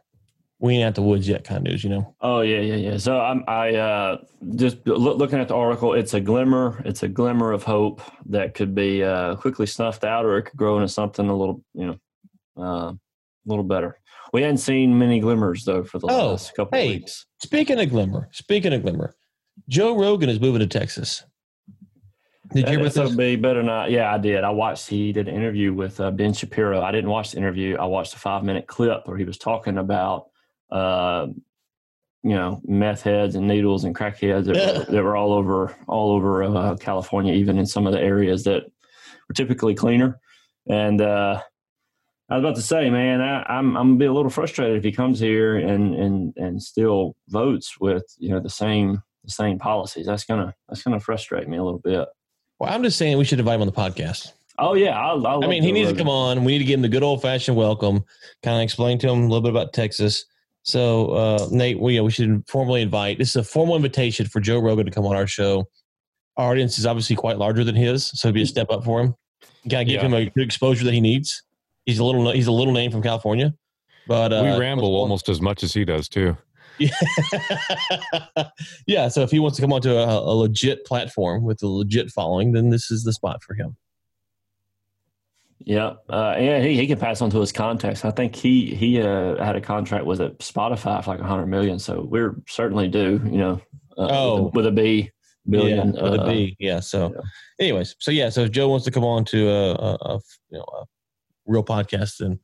we 0.63 0.75
ain't 0.75 0.86
at 0.86 0.95
the 0.95 1.01
woods 1.01 1.27
yet 1.27 1.44
kind 1.44 1.57
of 1.57 1.63
news, 1.63 1.83
you 1.83 1.89
know. 1.89 2.15
Oh 2.21 2.39
yeah, 2.39 2.62
yeah, 2.62 2.75
yeah. 2.75 2.98
So 2.98 3.19
I'm 3.19 3.44
I 3.50 3.75
uh, 3.75 4.18
just 4.56 4.77
look, 4.88 5.18
looking 5.18 5.39
at 5.39 5.50
the 5.50 5.56
article. 5.56 5.94
It's 5.94 6.13
a 6.13 6.21
glimmer. 6.21 6.81
It's 6.86 7.04
a 7.04 7.10
glimmer 7.10 7.51
of 7.51 7.63
hope 7.63 8.01
that 8.27 8.54
could 8.54 8.74
be 8.74 9.04
uh, 9.04 9.36
quickly 9.36 9.65
snuffed 9.65 10.06
out, 10.06 10.24
or 10.24 10.38
it 10.38 10.44
could 10.44 10.56
grow 10.56 10.77
into 10.77 10.88
something 10.88 11.27
a 11.27 11.36
little, 11.36 11.62
you 11.74 11.88
know, 11.88 11.98
uh, 12.57 12.92
a 12.92 12.98
little 13.45 13.65
better. 13.65 14.00
We 14.32 14.41
hadn't 14.41 14.60
seen 14.60 14.98
many 14.98 15.20
glimmers 15.20 15.65
though 15.65 15.84
for 15.84 16.00
the 16.00 16.08
oh, 16.08 16.32
last 16.32 16.55
couple 16.55 16.79
hey, 16.79 16.91
weeks. 16.91 17.25
Speaking 17.39 17.77
of 17.82 17.89
glimmer, 17.89 18.29
speaking 18.32 18.72
of 18.72 18.84
glimmer, 18.84 19.15
Joe 19.67 20.00
Rogan 20.00 20.29
is 20.29 20.39
moving 20.39 20.62
to 20.62 20.67
Texas. 20.67 21.25
Did 22.53 22.70
you 22.70 22.79
with 22.79 23.17
Be 23.17 23.36
better 23.36 23.63
not. 23.63 23.91
Yeah, 23.91 24.13
I 24.13 24.17
did. 24.17 24.46
I 24.46 24.50
watched. 24.50 24.88
He 24.88 25.12
did 25.12 25.27
an 25.27 25.36
interview 25.36 25.74
with 25.74 26.00
uh, 26.00 26.12
Ben 26.12 26.32
Shapiro. 26.32 26.82
I 26.82 26.91
didn't 26.93 27.10
watch 27.10 27.32
the 27.32 27.38
interview. 27.38 27.75
I 27.75 27.86
watched 27.86 28.13
a 28.13 28.20
five 28.20 28.43
minute 28.43 28.67
clip 28.67 29.08
where 29.08 29.17
he 29.17 29.25
was 29.25 29.38
talking 29.38 29.77
about, 29.77 30.27
uh, 30.74 31.27
you 32.24 32.34
know, 32.34 32.62
meth 32.65 33.03
heads 33.03 33.36
and 33.36 33.48
needles 33.48 33.84
and 33.84 33.96
crackheads 33.96 34.46
that, 34.46 34.56
yeah. 34.56 34.80
were, 34.80 34.86
that 34.89 35.03
were 35.03 35.15
all 35.15 35.34
over 35.34 35.75
all 35.88 36.12
over 36.12 36.44
uh, 36.44 36.75
California, 36.75 37.34
even 37.34 37.58
in 37.58 37.65
some 37.65 37.86
of 37.86 37.94
the 37.94 38.01
areas 38.01 38.44
that 38.46 38.63
were 39.30 39.36
typically 39.36 39.75
cleaner. 39.75 40.20
And 40.68 41.01
uh, 41.01 41.42
I 42.30 42.38
was 42.38 42.44
about 42.44 42.56
to 42.56 42.62
say, 42.62 42.89
man, 42.89 43.22
I, 43.22 43.44
I'm 43.44 43.77
I'm 43.77 43.89
gonna 43.89 44.00
be 44.00 44.06
a 44.06 44.13
little 44.13 44.32
frustrated 44.32 44.77
if 44.77 44.84
he 44.84 44.92
comes 44.92 45.20
here 45.20 45.58
and 45.58 45.94
and 45.94 46.34
and 46.38 46.63
still 46.63 47.15
votes 47.27 47.80
with 47.80 48.06
you 48.18 48.30
know 48.30 48.39
the 48.39 48.50
same 48.50 49.03
the 49.24 49.32
same 49.32 49.60
policies. 49.60 50.06
That's 50.06 50.24
gonna 50.25 50.56
that's 50.68 50.82
gonna 50.82 51.00
frustrate 51.00 51.48
me 51.48 51.58
a 51.58 51.63
little 51.63 51.80
bit. 51.80 52.08
Well, 52.60 52.74
I'm 52.74 52.84
just 52.84 52.98
saying 52.98 53.18
we 53.18 53.25
should 53.25 53.39
invite 53.39 53.56
him 53.56 53.62
on 53.62 53.68
the 53.68 53.74
podcast. 53.74 54.32
Oh 54.60 54.75
yeah, 54.75 54.98
I, 54.98 55.13
I, 55.15 55.44
I 55.44 55.48
mean, 55.48 55.63
he 55.63 55.72
needs 55.72 55.92
to 55.92 55.98
come 55.98 56.10
on. 56.10 56.44
We 56.46 56.53
need 56.53 56.60
to 56.60 56.65
give 56.65 56.75
him 56.75 56.84
the 56.84 56.89
good 56.89 57.03
old 57.03 57.22
fashioned 57.22 57.58
welcome. 57.58 58.06
Kind 58.44 58.58
of 58.58 58.62
explain 58.62 59.00
to 59.00 59.10
him 59.10 59.20
a 59.20 59.27
little 59.27 59.42
bit 59.42 59.50
about 59.50 59.74
Texas. 59.74 60.25
So, 60.63 61.10
uh, 61.10 61.48
Nate, 61.51 61.79
we, 61.79 62.00
we 62.00 62.12
should 62.12 62.43
formally 62.48 62.82
invite. 62.82 63.17
This 63.17 63.29
is 63.32 63.36
a 63.36 63.43
formal 63.43 63.75
invitation 63.75 64.27
for 64.27 64.39
Joe 64.39 64.60
Rogan 64.60 64.86
to 64.86 64.91
come 64.91 65.05
on 65.05 65.15
our 65.15 65.27
show. 65.27 65.65
Our 66.38 66.51
audience 66.51 66.79
is 66.79 66.86
obviously 66.86 67.15
quite 67.15 67.38
larger 67.38 67.63
than 67.63 67.75
his, 67.75 68.08
so 68.08 68.27
it'd 68.27 68.36
be 68.36 68.41
a 68.41 68.48
step 68.48 68.72
up 68.72 68.84
for 68.84 69.01
him. 69.01 69.15
Kind 69.70 69.84
of 69.84 69.88
give 69.88 70.01
yeah. 70.01 70.08
him 70.08 70.13
a 70.13 70.25
good 70.29 70.43
exposure 70.43 70.86
that 70.86 70.93
he 70.93 71.01
needs. 71.01 71.43
He's 71.86 72.00
a 72.00 72.03
little 72.03 72.32
he's 72.32 72.48
a 72.48 72.51
little 72.51 72.74
name 72.74 72.91
from 72.91 73.01
California, 73.01 73.53
but 74.08 74.32
uh, 74.32 74.41
we 74.43 74.58
ramble 74.58 74.96
almost 74.96 75.29
as 75.29 75.41
much 75.41 75.63
as 75.63 75.74
he 75.74 75.86
does 75.86 76.08
too. 76.08 76.36
Yeah. 76.79 76.89
yeah. 78.88 79.08
So 79.10 79.22
if 79.22 79.32
he 79.32 79.39
wants 79.39 79.58
to 79.58 79.62
come 79.62 79.74
onto 79.74 79.91
a, 79.91 80.05
a 80.05 80.34
legit 80.34 80.86
platform 80.86 81.43
with 81.43 81.62
a 81.62 81.67
legit 81.67 82.10
following, 82.10 82.53
then 82.53 82.70
this 82.70 82.89
is 82.89 83.03
the 83.03 83.13
spot 83.13 83.43
for 83.43 83.53
him. 83.53 83.75
Yeah, 85.65 85.93
uh, 86.10 86.36
yeah, 86.38 86.62
he, 86.62 86.75
he 86.75 86.88
can 86.88 87.00
pass 87.00 87.22
on 87.22 87.29
to 87.29 87.39
his 87.39 87.51
contacts. 87.51 88.03
I 88.03 88.12
think 88.12 88.36
he 88.36 88.75
he 88.75 89.01
uh, 89.01 89.41
had 89.43 89.55
a 89.55 89.62
contract 89.62 90.05
with 90.05 90.20
a 90.20 90.32
Spotify 90.32 91.03
for 91.03 91.12
like 91.12 91.20
a 91.20 91.25
hundred 91.25 91.48
million. 91.48 91.79
So 91.79 92.01
we're 92.01 92.36
certainly 92.48 92.88
due, 92.88 93.22
you 93.24 93.38
know, 93.38 93.62
uh, 93.98 94.08
oh, 94.10 94.34
with, 94.36 94.41
a, 94.41 94.58
with 94.58 94.65
a 94.67 94.72
B 94.72 95.12
billion, 95.50 95.93
yeah, 95.93 96.03
with 96.03 96.15
a 96.15 96.25
B. 96.25 96.51
Uh, 96.51 96.55
yeah. 96.60 96.79
So, 96.79 97.13
yeah. 97.13 97.22
anyways, 97.60 97.96
so 98.00 98.12
yeah, 98.12 98.29
so 98.29 98.41
if 98.41 98.51
Joe 98.51 98.70
wants 98.70 98.86
to 98.86 98.91
come 98.91 99.03
on 99.03 99.25
to 99.25 99.50
a, 99.50 99.72
a, 99.72 99.93
a 99.96 100.20
you 100.50 100.58
know 100.58 100.65
a 100.82 100.86
real 101.46 101.63
podcast, 101.63 102.17
then 102.17 102.39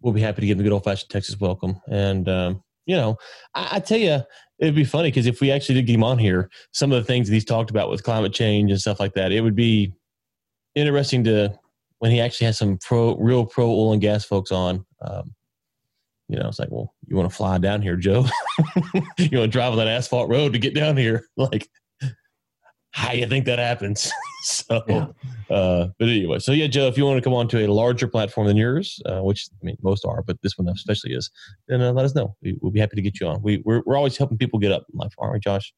we'll 0.00 0.12
be 0.12 0.20
happy 0.20 0.42
to 0.42 0.46
give 0.46 0.58
him 0.58 0.60
a 0.60 0.64
good 0.64 0.72
old 0.72 0.84
fashioned 0.84 1.10
Texas 1.10 1.40
welcome. 1.40 1.80
And 1.88 2.28
um, 2.28 2.62
you 2.86 2.96
know, 2.96 3.16
I, 3.54 3.68
I 3.72 3.80
tell 3.80 3.98
you, 3.98 4.20
it'd 4.58 4.74
be 4.74 4.84
funny 4.84 5.08
because 5.08 5.26
if 5.26 5.40
we 5.40 5.50
actually 5.50 5.76
did 5.76 5.86
get 5.86 5.94
him 5.94 6.04
on 6.04 6.18
here, 6.18 6.50
some 6.72 6.92
of 6.92 7.02
the 7.02 7.06
things 7.06 7.28
that 7.28 7.34
he's 7.34 7.44
talked 7.44 7.70
about 7.70 7.90
with 7.90 8.02
climate 8.02 8.34
change 8.34 8.70
and 8.70 8.80
stuff 8.80 9.00
like 9.00 9.14
that, 9.14 9.32
it 9.32 9.40
would 9.40 9.56
be 9.56 9.92
interesting 10.74 11.24
to 11.24 11.58
when 12.02 12.10
he 12.10 12.20
actually 12.20 12.46
has 12.46 12.58
some 12.58 12.78
pro, 12.78 13.16
real 13.16 13.46
pro 13.46 13.70
oil 13.70 13.92
and 13.92 14.02
gas 14.02 14.24
folks 14.24 14.50
on. 14.50 14.84
Um, 15.02 15.32
you 16.26 16.36
know, 16.36 16.48
it's 16.48 16.58
like, 16.58 16.68
well, 16.68 16.92
you 17.06 17.14
want 17.14 17.30
to 17.30 17.36
fly 17.36 17.56
down 17.58 17.80
here, 17.80 17.94
Joe? 17.94 18.26
you 19.18 19.38
want 19.38 19.44
to 19.44 19.46
drive 19.46 19.70
on 19.70 19.78
that 19.78 19.86
asphalt 19.86 20.28
road 20.28 20.52
to 20.52 20.58
get 20.58 20.74
down 20.74 20.96
here? 20.96 21.24
Like, 21.36 21.68
how 22.90 23.12
do 23.12 23.18
you 23.18 23.28
think 23.28 23.44
that 23.44 23.60
happens? 23.60 24.10
so, 24.42 24.82
yeah. 24.88 25.06
uh, 25.48 25.88
but 25.96 26.08
anyway, 26.08 26.40
so 26.40 26.50
yeah, 26.50 26.66
Joe, 26.66 26.88
if 26.88 26.98
you 26.98 27.06
want 27.06 27.18
to 27.18 27.22
come 27.22 27.34
on 27.34 27.46
to 27.48 27.64
a 27.64 27.72
larger 27.72 28.08
platform 28.08 28.48
than 28.48 28.56
yours, 28.56 29.00
uh, 29.06 29.20
which 29.20 29.48
I 29.62 29.64
mean 29.64 29.76
most 29.80 30.04
are, 30.04 30.24
but 30.26 30.42
this 30.42 30.58
one 30.58 30.68
especially 30.68 31.12
is, 31.12 31.30
then 31.68 31.80
uh, 31.82 31.92
let 31.92 32.04
us 32.04 32.16
know. 32.16 32.34
We, 32.42 32.58
will 32.60 32.72
be 32.72 32.80
happy 32.80 32.96
to 32.96 33.02
get 33.02 33.20
you 33.20 33.28
on. 33.28 33.40
We 33.42 33.62
we're, 33.64 33.82
we're 33.86 33.96
always 33.96 34.16
helping 34.16 34.38
people 34.38 34.58
get 34.58 34.72
up 34.72 34.86
in 34.92 34.98
life, 34.98 35.12
aren't 35.18 35.34
we, 35.34 35.38
Josh? 35.38 35.72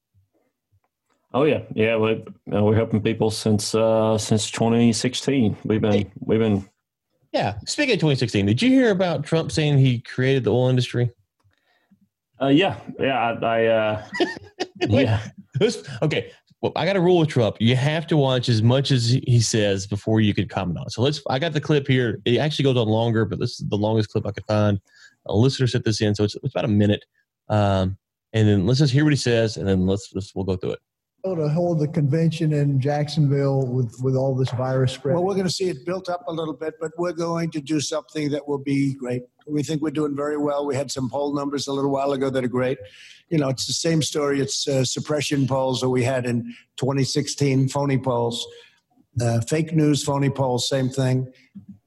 Oh 1.34 1.42
yeah, 1.42 1.62
yeah. 1.74 1.96
We, 1.96 2.24
uh, 2.54 2.62
we're 2.62 2.76
helping 2.76 3.02
people 3.02 3.28
since 3.28 3.74
uh, 3.74 4.16
since 4.16 4.52
2016. 4.52 5.56
We've 5.64 5.80
been 5.80 6.10
we've 6.20 6.38
been. 6.38 6.68
Yeah. 7.32 7.58
Speaking 7.66 7.94
of 7.94 7.98
2016, 7.98 8.46
did 8.46 8.62
you 8.62 8.70
hear 8.70 8.92
about 8.92 9.24
Trump 9.24 9.50
saying 9.50 9.78
he 9.78 9.98
created 9.98 10.44
the 10.44 10.52
oil 10.52 10.68
industry? 10.68 11.10
Uh, 12.40 12.46
yeah, 12.46 12.78
yeah. 13.00 13.36
I, 13.42 13.44
I 13.44 13.66
uh, 13.66 14.06
yeah. 14.88 15.20
okay, 16.02 16.30
well, 16.60 16.70
I 16.76 16.86
got 16.86 16.94
a 16.94 17.00
rule 17.00 17.18
with 17.18 17.30
Trump. 17.30 17.56
You 17.58 17.74
have 17.74 18.06
to 18.08 18.16
watch 18.16 18.48
as 18.48 18.62
much 18.62 18.92
as 18.92 19.18
he 19.26 19.40
says 19.40 19.88
before 19.88 20.20
you 20.20 20.34
can 20.34 20.46
comment 20.46 20.78
on 20.78 20.86
it. 20.86 20.92
So 20.92 21.02
let's. 21.02 21.20
I 21.28 21.40
got 21.40 21.52
the 21.52 21.60
clip 21.60 21.88
here. 21.88 22.20
It 22.24 22.38
actually 22.38 22.62
goes 22.62 22.76
on 22.76 22.86
longer, 22.86 23.24
but 23.24 23.40
this 23.40 23.58
is 23.60 23.66
the 23.68 23.76
longest 23.76 24.10
clip 24.10 24.24
I 24.24 24.30
could 24.30 24.46
find. 24.46 24.80
A 25.26 25.34
listener 25.34 25.66
sent 25.66 25.84
this 25.84 26.00
in, 26.00 26.14
so 26.14 26.22
it's, 26.22 26.36
it's 26.36 26.54
about 26.54 26.66
a 26.66 26.68
minute. 26.68 27.04
Um, 27.48 27.96
and 28.32 28.46
then 28.46 28.66
let's 28.66 28.78
just 28.78 28.92
hear 28.92 29.02
what 29.02 29.12
he 29.12 29.16
says, 29.16 29.56
and 29.56 29.66
then 29.66 29.86
let's, 29.86 30.12
let's 30.14 30.32
we'll 30.34 30.44
go 30.44 30.56
through 30.56 30.72
it 30.72 30.80
to 31.24 31.48
hold 31.48 31.78
the 31.78 31.88
convention 31.88 32.52
in 32.52 32.78
Jacksonville 32.78 33.66
with, 33.66 33.96
with 34.02 34.14
all 34.14 34.34
this 34.34 34.50
virus 34.50 34.92
spread? 34.92 35.14
Well, 35.14 35.24
we're 35.24 35.34
going 35.34 35.46
to 35.46 35.52
see 35.52 35.70
it 35.70 35.86
built 35.86 36.10
up 36.10 36.22
a 36.28 36.32
little 36.32 36.52
bit, 36.52 36.74
but 36.78 36.92
we're 36.98 37.12
going 37.12 37.50
to 37.52 37.60
do 37.60 37.80
something 37.80 38.30
that 38.30 38.46
will 38.46 38.58
be 38.58 38.94
great. 38.94 39.22
We 39.46 39.62
think 39.62 39.80
we're 39.80 39.90
doing 39.90 40.14
very 40.14 40.36
well. 40.36 40.66
We 40.66 40.74
had 40.74 40.90
some 40.90 41.08
poll 41.08 41.34
numbers 41.34 41.66
a 41.66 41.72
little 41.72 41.90
while 41.90 42.12
ago 42.12 42.28
that 42.28 42.44
are 42.44 42.48
great. 42.48 42.76
You 43.30 43.38
know, 43.38 43.48
it's 43.48 43.66
the 43.66 43.72
same 43.72 44.02
story. 44.02 44.40
It's 44.40 44.68
uh, 44.68 44.84
suppression 44.84 45.46
polls 45.46 45.80
that 45.80 45.88
we 45.88 46.02
had 46.02 46.26
in 46.26 46.54
2016, 46.76 47.68
phony 47.70 47.96
polls, 47.96 48.46
uh, 49.20 49.40
fake 49.40 49.74
news, 49.74 50.04
phony 50.04 50.28
polls, 50.28 50.68
same 50.68 50.90
thing. 50.90 51.32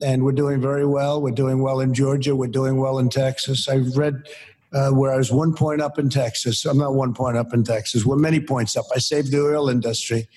And 0.02 0.24
we're 0.24 0.32
doing 0.32 0.60
very 0.60 0.86
well. 0.86 1.22
We're 1.22 1.32
doing 1.32 1.62
well 1.62 1.80
in 1.80 1.94
Georgia. 1.94 2.36
We're 2.36 2.48
doing 2.48 2.78
well 2.78 2.98
in 2.98 3.10
Texas. 3.10 3.68
I've 3.68 3.96
read 3.96 4.28
uh, 4.74 4.92
where 4.92 5.14
I 5.14 5.18
was 5.18 5.32
one 5.32 5.54
point 5.54 5.82
up 5.82 5.98
in 5.98 6.10
Texas. 6.10 6.66
I'm 6.66 6.78
not 6.78 6.94
one 6.94 7.14
point 7.14 7.38
up 7.38 7.54
in 7.54 7.64
Texas. 7.64 8.06
We're 8.06 8.18
many 8.18 8.40
points 8.40 8.76
up. 8.76 8.86
I 8.94 9.00
saved 9.00 9.32
the 9.32 9.42
oil 9.42 9.70
industry. 9.70 10.28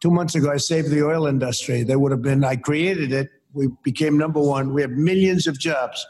Two 0.00 0.10
months 0.10 0.34
ago, 0.34 0.50
I 0.50 0.58
saved 0.58 0.90
the 0.90 1.04
oil 1.04 1.26
industry. 1.26 1.82
They 1.82 1.96
would 1.96 2.12
have 2.12 2.22
been, 2.22 2.44
I 2.44 2.56
created 2.56 3.12
it. 3.12 3.28
We 3.52 3.68
became 3.82 4.18
number 4.18 4.40
one. 4.40 4.74
We 4.74 4.82
have 4.82 4.90
millions 4.90 5.46
of 5.46 5.58
jobs, 5.58 6.04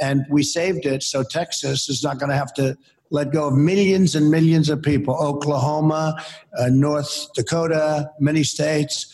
and 0.00 0.24
we 0.30 0.42
saved 0.42 0.86
it. 0.86 1.02
So 1.02 1.22
Texas 1.24 1.88
is 1.88 2.02
not 2.02 2.18
going 2.18 2.30
to 2.30 2.36
have 2.36 2.54
to 2.54 2.76
let 3.10 3.32
go 3.32 3.48
of 3.48 3.54
millions 3.54 4.14
and 4.14 4.30
millions 4.30 4.68
of 4.68 4.80
people. 4.80 5.14
Oklahoma, 5.14 6.16
uh, 6.58 6.68
North 6.70 7.32
Dakota, 7.34 8.10
many 8.18 8.44
states. 8.44 9.12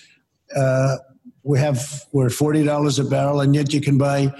Uh, 0.54 0.98
we 1.42 1.58
have 1.58 2.04
we're 2.12 2.30
forty 2.30 2.62
dollars 2.64 2.98
a 2.98 3.04
barrel, 3.04 3.40
and 3.40 3.54
yet 3.54 3.72
you 3.72 3.80
can 3.80 3.98
buy 3.98 4.32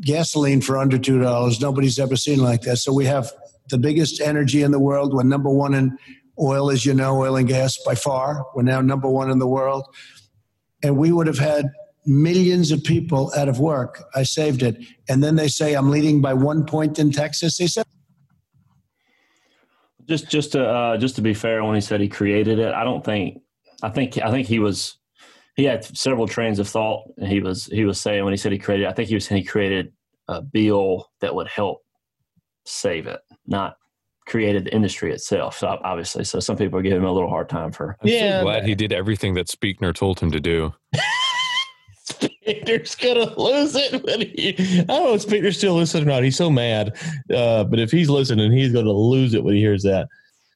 gasoline 0.00 0.60
for 0.60 0.78
under 0.78 0.98
two 0.98 1.20
dollars. 1.20 1.60
Nobody's 1.60 1.98
ever 1.98 2.16
seen 2.16 2.38
like 2.40 2.62
that. 2.62 2.76
So 2.76 2.92
we 2.92 3.04
have 3.06 3.30
the 3.70 3.78
biggest 3.78 4.20
energy 4.20 4.62
in 4.62 4.70
the 4.70 4.78
world. 4.78 5.12
We're 5.12 5.24
number 5.24 5.50
one 5.50 5.74
in 5.74 5.98
oil, 6.40 6.70
as 6.70 6.86
you 6.86 6.94
know, 6.94 7.20
oil 7.20 7.36
and 7.36 7.48
gas 7.48 7.78
by 7.84 7.94
far. 7.94 8.46
We're 8.54 8.62
now 8.62 8.80
number 8.80 9.08
one 9.08 9.30
in 9.30 9.38
the 9.38 9.46
world, 9.46 9.86
and 10.82 10.96
we 10.96 11.12
would 11.12 11.26
have 11.26 11.38
had 11.38 11.66
millions 12.06 12.70
of 12.70 12.82
people 12.82 13.32
out 13.36 13.48
of 13.48 13.60
work. 13.60 14.04
I 14.14 14.22
saved 14.22 14.62
it, 14.62 14.82
and 15.08 15.22
then 15.22 15.36
they 15.36 15.48
say 15.48 15.74
I'm 15.74 15.90
leading 15.90 16.20
by 16.20 16.34
one 16.34 16.64
point 16.64 16.98
in 16.98 17.10
Texas. 17.10 17.58
They 17.58 17.66
said. 17.66 17.84
Just, 20.08 20.30
just 20.30 20.52
to, 20.52 20.66
uh, 20.66 20.96
just 20.96 21.16
to 21.16 21.22
be 21.22 21.34
fair, 21.34 21.62
when 21.62 21.74
he 21.74 21.82
said 21.82 22.00
he 22.00 22.08
created 22.08 22.58
it, 22.58 22.72
I 22.72 22.82
don't 22.82 23.04
think, 23.04 23.42
I 23.82 23.90
think, 23.90 24.16
I 24.16 24.30
think 24.30 24.46
he 24.46 24.58
was 24.58 24.97
he 25.58 25.64
had 25.64 25.84
several 25.84 26.28
trains 26.28 26.60
of 26.60 26.68
thought. 26.68 27.10
And 27.18 27.26
he 27.26 27.40
was 27.40 27.66
he 27.66 27.84
was 27.84 28.00
saying 28.00 28.24
when 28.24 28.32
he 28.32 28.38
said 28.38 28.52
he 28.52 28.58
created, 28.58 28.86
I 28.86 28.92
think 28.92 29.08
he 29.08 29.16
was 29.16 29.26
saying 29.26 29.42
he 29.42 29.46
created 29.46 29.92
a 30.28 30.40
bill 30.40 31.10
that 31.20 31.34
would 31.34 31.48
help 31.48 31.82
save 32.64 33.08
it, 33.08 33.18
not 33.46 33.76
created 34.26 34.66
the 34.66 34.74
industry 34.74 35.12
itself. 35.12 35.58
So 35.58 35.66
obviously, 35.82 36.22
so 36.22 36.38
some 36.38 36.56
people 36.56 36.78
are 36.78 36.82
giving 36.82 36.98
him 36.98 37.04
a 37.04 37.12
little 37.12 37.28
hard 37.28 37.48
time 37.48 37.72
for. 37.72 37.96
I'm 38.00 38.08
yeah, 38.08 38.38
so 38.38 38.44
glad 38.44 38.66
he 38.66 38.76
did 38.76 38.92
everything 38.92 39.34
that 39.34 39.48
Speakner 39.48 39.92
told 39.92 40.20
him 40.20 40.30
to 40.30 40.38
do. 40.38 40.72
Speakner's 42.06 42.94
gonna 42.94 43.34
lose 43.36 43.74
it 43.74 44.04
when 44.04 44.20
he. 44.20 44.54
I 44.78 44.84
don't 44.84 45.04
know 45.04 45.14
if 45.14 45.26
Speakner's 45.26 45.58
still 45.58 45.74
listening 45.74 46.04
or 46.04 46.06
not. 46.06 46.22
He's 46.22 46.36
so 46.36 46.50
mad, 46.50 46.96
uh, 47.34 47.64
but 47.64 47.80
if 47.80 47.90
he's 47.90 48.08
listening, 48.08 48.52
he's 48.52 48.72
gonna 48.72 48.92
lose 48.92 49.34
it 49.34 49.42
when 49.42 49.54
he 49.54 49.60
hears 49.60 49.82
that. 49.82 50.06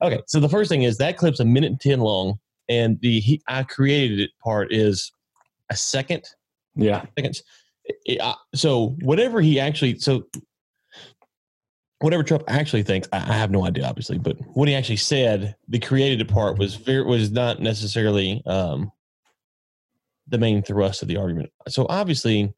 Okay, 0.01 0.21
so 0.29 0.39
the 0.39 0.49
first 0.49 0.69
thing 0.69 0.85
is 0.85 0.97
that 0.99 1.17
clip's 1.17 1.41
a 1.41 1.45
minute 1.45 1.73
and 1.73 1.81
ten 1.81 1.99
long 1.99 2.39
and 2.73 2.99
the 3.01 3.21
he, 3.21 3.43
I 3.49 3.63
created 3.65 4.21
it 4.21 4.31
part 4.43 4.73
is 4.73 5.13
a 5.71 5.77
second. 5.77 6.25
Yeah, 6.75 7.05
seconds. 7.19 7.43
So 8.55 8.97
whatever 9.03 9.41
he 9.41 9.61
actually 9.61 9.99
so 9.99 10.25
whatever 12.03 12.23
Trump 12.23 12.43
actually 12.49 12.83
thinks, 12.83 13.09
I, 13.13 13.21
have 13.21 13.51
no 13.51 13.65
idea, 13.65 13.85
obviously, 13.85 14.19
but 14.19 14.37
what 14.55 14.69
he 14.69 14.75
actually 14.75 14.97
said, 14.97 15.55
the 15.69 15.79
created 15.79 16.27
part 16.29 16.59
was 16.59 16.75
very 16.75 17.05
was 17.05 17.31
not 17.31 17.61
necessarily 17.61 18.43
um, 18.47 18.91
the 20.27 20.39
main 20.39 20.63
thrust 20.63 21.03
of 21.03 21.09
the 21.09 21.17
argument. 21.17 21.51
So 21.69 21.87
obviously, 21.89 22.53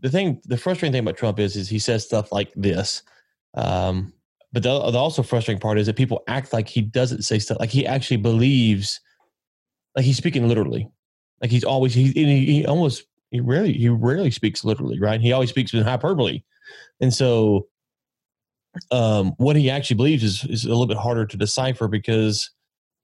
the 0.00 0.10
thing, 0.10 0.40
the 0.44 0.56
frustrating 0.56 0.92
thing 0.92 1.02
about 1.02 1.16
Trump 1.16 1.38
is, 1.38 1.56
is 1.56 1.68
he 1.68 1.78
says 1.78 2.04
stuff 2.04 2.32
like 2.32 2.52
this. 2.56 3.02
Um, 3.54 4.12
but 4.52 4.62
the, 4.62 4.90
the 4.90 4.98
also 4.98 5.22
frustrating 5.22 5.60
part 5.60 5.78
is 5.78 5.86
that 5.86 5.96
people 5.96 6.22
act 6.28 6.52
like 6.52 6.68
he 6.68 6.80
doesn't 6.80 7.22
say 7.22 7.38
stuff 7.38 7.58
like 7.60 7.70
he 7.70 7.86
actually 7.86 8.18
believes, 8.18 9.00
like 9.94 10.04
he's 10.04 10.16
speaking 10.16 10.48
literally, 10.48 10.88
like 11.40 11.50
he's 11.50 11.64
always 11.64 11.94
he 11.94 12.12
he, 12.12 12.46
he 12.46 12.66
almost 12.66 13.04
he 13.30 13.40
rarely 13.40 13.72
he 13.72 13.88
rarely 13.88 14.30
speaks 14.30 14.64
literally, 14.64 14.98
right? 14.98 15.20
He 15.20 15.32
always 15.32 15.50
speaks 15.50 15.74
in 15.74 15.82
hyperbole, 15.82 16.42
and 17.00 17.12
so 17.12 17.66
um, 18.90 19.32
what 19.38 19.56
he 19.56 19.70
actually 19.70 19.96
believes 19.96 20.22
is 20.22 20.44
is 20.44 20.64
a 20.64 20.68
little 20.68 20.86
bit 20.86 20.96
harder 20.96 21.26
to 21.26 21.36
decipher 21.36 21.88
because 21.88 22.50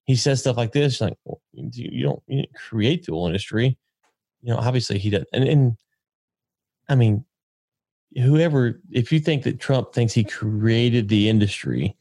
he 0.05 0.17
says 0.17 0.41
stuff 0.41 0.57
like 0.57 0.73
this, 0.73 1.01
like 1.01 1.15
well, 1.25 1.41
you, 1.53 2.05
don't 2.05 2.23
you 2.27 2.43
didn't 2.43 2.55
create 2.55 3.05
the 3.05 3.13
oil 3.13 3.27
industry, 3.27 3.77
you 4.43 4.53
know. 4.53 4.59
Obviously, 4.59 4.99
he 4.99 5.11
does, 5.11 5.25
and 5.33 5.45
and 5.45 5.77
I 6.89 6.95
mean, 6.95 7.25
whoever, 8.17 8.81
if 8.91 9.13
you 9.13 9.21
think 9.21 9.45
that 9.45 9.61
Trump 9.61 9.93
thinks 9.93 10.13
he 10.13 10.25
created 10.25 11.09
the 11.09 11.29
industry, 11.29 11.97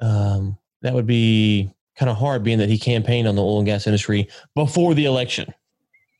um, 0.00 0.56
that 0.82 0.94
would 0.94 1.06
be 1.06 1.72
kind 1.96 2.10
of 2.10 2.16
hard, 2.16 2.44
being 2.44 2.58
that 2.58 2.68
he 2.68 2.78
campaigned 2.78 3.26
on 3.26 3.34
the 3.34 3.42
oil 3.42 3.58
and 3.58 3.66
gas 3.66 3.86
industry 3.86 4.28
before 4.54 4.94
the 4.94 5.04
election, 5.04 5.52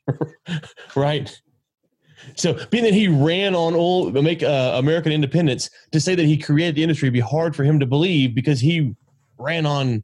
right? 0.97 1.41
So, 2.35 2.59
being 2.71 2.85
that 2.85 2.95
he 2.95 3.09
ran 3.09 3.55
on 3.55 3.75
oil, 3.75 4.11
make 4.11 4.43
uh, 4.43 4.73
American 4.77 5.13
independence, 5.13 5.71
to 5.93 6.01
say 6.01 6.15
that 6.15 6.25
he 6.25 6.37
created 6.37 6.75
the 6.75 6.83
industry 6.83 7.07
would 7.09 7.15
be 7.15 7.21
hard 7.21 7.55
for 7.55 7.65
him 7.65 7.79
to 7.81 7.87
believe 7.87 8.35
because 8.35 8.61
he 8.61 8.95
ran 9.39 9.67
on 9.67 10.03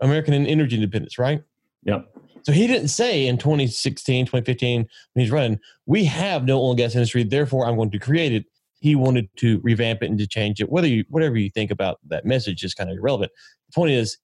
American 0.00 0.34
energy 0.34 0.76
independence, 0.76 1.18
right? 1.18 1.42
Yep. 1.84 2.08
So 2.48 2.54
he 2.54 2.66
didn't 2.66 2.88
say 2.88 3.26
in 3.26 3.36
2016, 3.36 4.24
2015, 4.24 4.78
when 5.12 5.22
he's 5.22 5.30
running, 5.30 5.60
we 5.84 6.06
have 6.06 6.44
no 6.44 6.58
oil 6.58 6.70
and 6.70 6.78
gas 6.78 6.94
industry, 6.94 7.22
therefore 7.22 7.66
I'm 7.66 7.76
going 7.76 7.90
to 7.90 7.98
create 7.98 8.32
it. 8.32 8.46
He 8.80 8.94
wanted 8.94 9.28
to 9.36 9.60
revamp 9.60 10.02
it 10.02 10.08
and 10.08 10.18
to 10.18 10.26
change 10.26 10.58
it. 10.58 10.70
Whether 10.70 10.88
you, 10.88 11.04
whatever 11.10 11.36
you 11.36 11.50
think 11.50 11.70
about 11.70 11.98
that 12.06 12.24
message 12.24 12.64
is 12.64 12.72
kind 12.72 12.88
of 12.88 12.96
irrelevant. 12.96 13.32
The 13.66 13.74
point 13.74 13.90
is, 13.90 14.16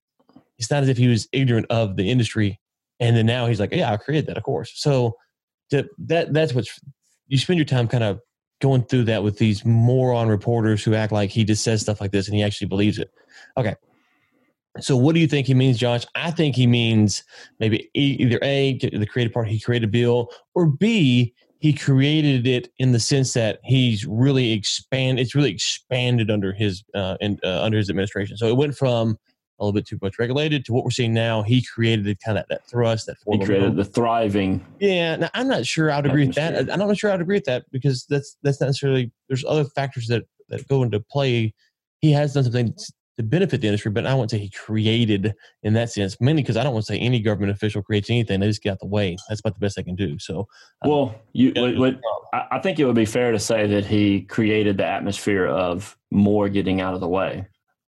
it's 0.56 0.70
not 0.70 0.82
as 0.82 0.88
if 0.88 0.96
he 0.96 1.06
was 1.06 1.28
ignorant 1.32 1.66
of 1.68 1.96
the 1.96 2.10
industry, 2.10 2.58
and 2.98 3.14
then 3.14 3.26
now 3.26 3.46
he's 3.46 3.60
like, 3.60 3.74
yeah, 3.74 3.92
I 3.92 3.98
created 3.98 4.26
that, 4.28 4.38
of 4.38 4.42
course. 4.42 4.72
So 4.74 5.16
to, 5.68 5.86
that 5.98 6.32
that's 6.32 6.54
what's 6.54 6.80
you 7.26 7.36
spend 7.36 7.58
your 7.58 7.66
time 7.66 7.88
kind 7.88 8.04
of 8.04 8.20
going 8.62 8.84
through 8.84 9.04
that 9.04 9.22
with 9.22 9.36
these 9.36 9.66
moron 9.66 10.28
reporters 10.28 10.82
who 10.82 10.94
act 10.94 11.12
like 11.12 11.28
he 11.28 11.44
just 11.44 11.62
says 11.62 11.82
stuff 11.82 12.00
like 12.00 12.12
this 12.12 12.26
and 12.26 12.34
he 12.34 12.42
actually 12.42 12.68
believes 12.68 12.98
it. 12.98 13.10
Okay, 13.58 13.74
so, 14.80 14.96
what 14.96 15.14
do 15.14 15.20
you 15.20 15.28
think 15.28 15.46
he 15.46 15.54
means, 15.54 15.78
Josh? 15.78 16.04
I 16.14 16.30
think 16.30 16.56
he 16.56 16.66
means 16.66 17.22
maybe 17.60 17.88
either 17.94 18.38
A, 18.42 18.78
the 18.78 19.06
creative 19.06 19.32
part, 19.32 19.48
he 19.48 19.60
created 19.60 19.88
a 19.88 19.92
bill, 19.92 20.30
or 20.54 20.66
B, 20.66 21.32
he 21.58 21.72
created 21.72 22.46
it 22.46 22.70
in 22.78 22.92
the 22.92 23.00
sense 23.00 23.32
that 23.34 23.60
he's 23.62 24.04
really 24.04 24.52
expand. 24.52 25.20
It's 25.20 25.34
really 25.34 25.52
expanded 25.52 26.30
under 26.30 26.52
his 26.52 26.84
uh, 26.94 27.16
in, 27.20 27.38
uh, 27.44 27.62
under 27.62 27.78
his 27.78 27.88
administration. 27.88 28.36
So 28.36 28.48
it 28.48 28.56
went 28.56 28.76
from 28.76 29.16
a 29.58 29.64
little 29.64 29.72
bit 29.72 29.86
too 29.86 29.98
much 30.02 30.18
regulated 30.18 30.64
to 30.64 30.72
what 30.72 30.84
we're 30.84 30.90
seeing 30.90 31.14
now. 31.14 31.42
He 31.42 31.62
created 31.62 32.04
the, 32.04 32.16
kind 32.16 32.36
of 32.36 32.44
that 32.48 32.66
thrust, 32.66 33.06
that 33.06 33.16
he 33.30 33.38
created 33.44 33.76
the 33.76 33.84
thriving. 33.84 34.64
Yeah, 34.80 35.16
now, 35.16 35.30
I'm 35.34 35.46
not 35.46 35.64
sure 35.64 35.90
I'd 35.90 36.04
agree 36.04 36.26
with 36.26 36.34
that. 36.34 36.70
I'm 36.70 36.80
not 36.80 36.96
sure 36.98 37.12
I'd 37.12 37.20
agree 37.20 37.36
with 37.36 37.44
that 37.44 37.64
because 37.70 38.04
that's 38.08 38.36
that's 38.42 38.60
not 38.60 38.66
necessarily. 38.66 39.12
There's 39.28 39.44
other 39.44 39.64
factors 39.64 40.08
that 40.08 40.24
that 40.48 40.66
go 40.66 40.82
into 40.82 40.98
play. 40.98 41.54
He 42.00 42.10
has 42.12 42.34
done 42.34 42.44
something 42.44 42.74
to 43.16 43.22
benefit 43.22 43.60
the 43.60 43.68
industry, 43.68 43.90
but 43.90 44.06
I 44.06 44.14
won't 44.14 44.30
say 44.30 44.38
he 44.38 44.50
created 44.50 45.34
in 45.62 45.72
that 45.74 45.90
sense. 45.90 46.20
Mainly 46.20 46.42
because 46.42 46.56
I 46.56 46.64
don't 46.64 46.72
want 46.72 46.86
to 46.86 46.92
say 46.92 46.98
any 46.98 47.20
government 47.20 47.52
official 47.52 47.82
creates 47.82 48.10
anything; 48.10 48.40
they 48.40 48.46
just 48.46 48.62
get 48.62 48.72
out 48.72 48.80
the 48.80 48.86
way. 48.86 49.16
That's 49.28 49.40
about 49.40 49.54
the 49.54 49.60
best 49.60 49.76
they 49.76 49.82
can 49.82 49.94
do. 49.94 50.18
So, 50.18 50.48
um, 50.82 50.90
well, 50.90 51.14
you, 51.32 51.52
what, 51.56 51.76
what, 51.76 52.00
I 52.50 52.58
think 52.58 52.78
it 52.78 52.84
would 52.84 52.94
be 52.94 53.04
fair 53.04 53.32
to 53.32 53.38
say 53.38 53.66
that 53.66 53.86
he 53.86 54.22
created 54.22 54.76
the 54.76 54.86
atmosphere 54.86 55.46
of 55.46 55.96
more 56.10 56.48
getting 56.48 56.80
out 56.80 56.94
of 56.94 57.00
the 57.00 57.08
way 57.08 57.46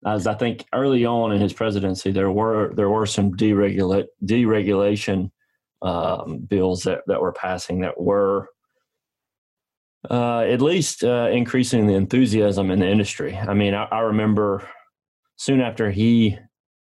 as 0.06 0.26
I 0.26 0.34
think 0.34 0.66
early 0.72 1.06
on 1.06 1.32
in 1.32 1.40
his 1.40 1.52
presidency, 1.52 2.10
there 2.10 2.30
were 2.30 2.74
there 2.74 2.90
were 2.90 3.06
some 3.06 3.34
deregulate 3.34 4.06
deregulation 4.24 5.30
um, 5.82 6.38
bills 6.38 6.82
that, 6.82 7.02
that 7.06 7.20
were 7.20 7.32
passing 7.32 7.80
that 7.80 8.00
were 8.00 8.48
uh, 10.10 10.40
at 10.40 10.60
least 10.60 11.04
uh, 11.04 11.28
increasing 11.32 11.86
the 11.86 11.94
enthusiasm 11.94 12.70
in 12.70 12.80
the 12.80 12.88
industry. 12.88 13.36
I 13.36 13.54
mean, 13.54 13.74
I, 13.74 13.84
I, 13.84 14.00
remember 14.00 14.68
soon 15.36 15.60
after 15.60 15.90
he 15.90 16.38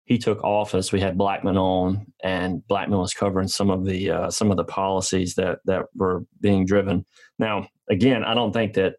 he 0.04 0.18
took 0.18 0.42
office, 0.42 0.90
we 0.90 0.98
had 0.98 1.16
Blackmun 1.16 1.56
on, 1.56 2.04
and 2.24 2.62
Blackmun 2.68 2.98
was 2.98 3.14
covering 3.14 3.46
some 3.46 3.70
of 3.70 3.84
the 3.84 4.10
uh, 4.10 4.30
some 4.30 4.50
of 4.50 4.56
the 4.56 4.64
policies 4.64 5.36
that 5.36 5.60
that 5.66 5.86
were 5.94 6.24
being 6.40 6.66
driven. 6.66 7.06
Now, 7.38 7.68
again, 7.88 8.24
I 8.24 8.34
don't 8.34 8.52
think 8.52 8.74
that 8.74 8.94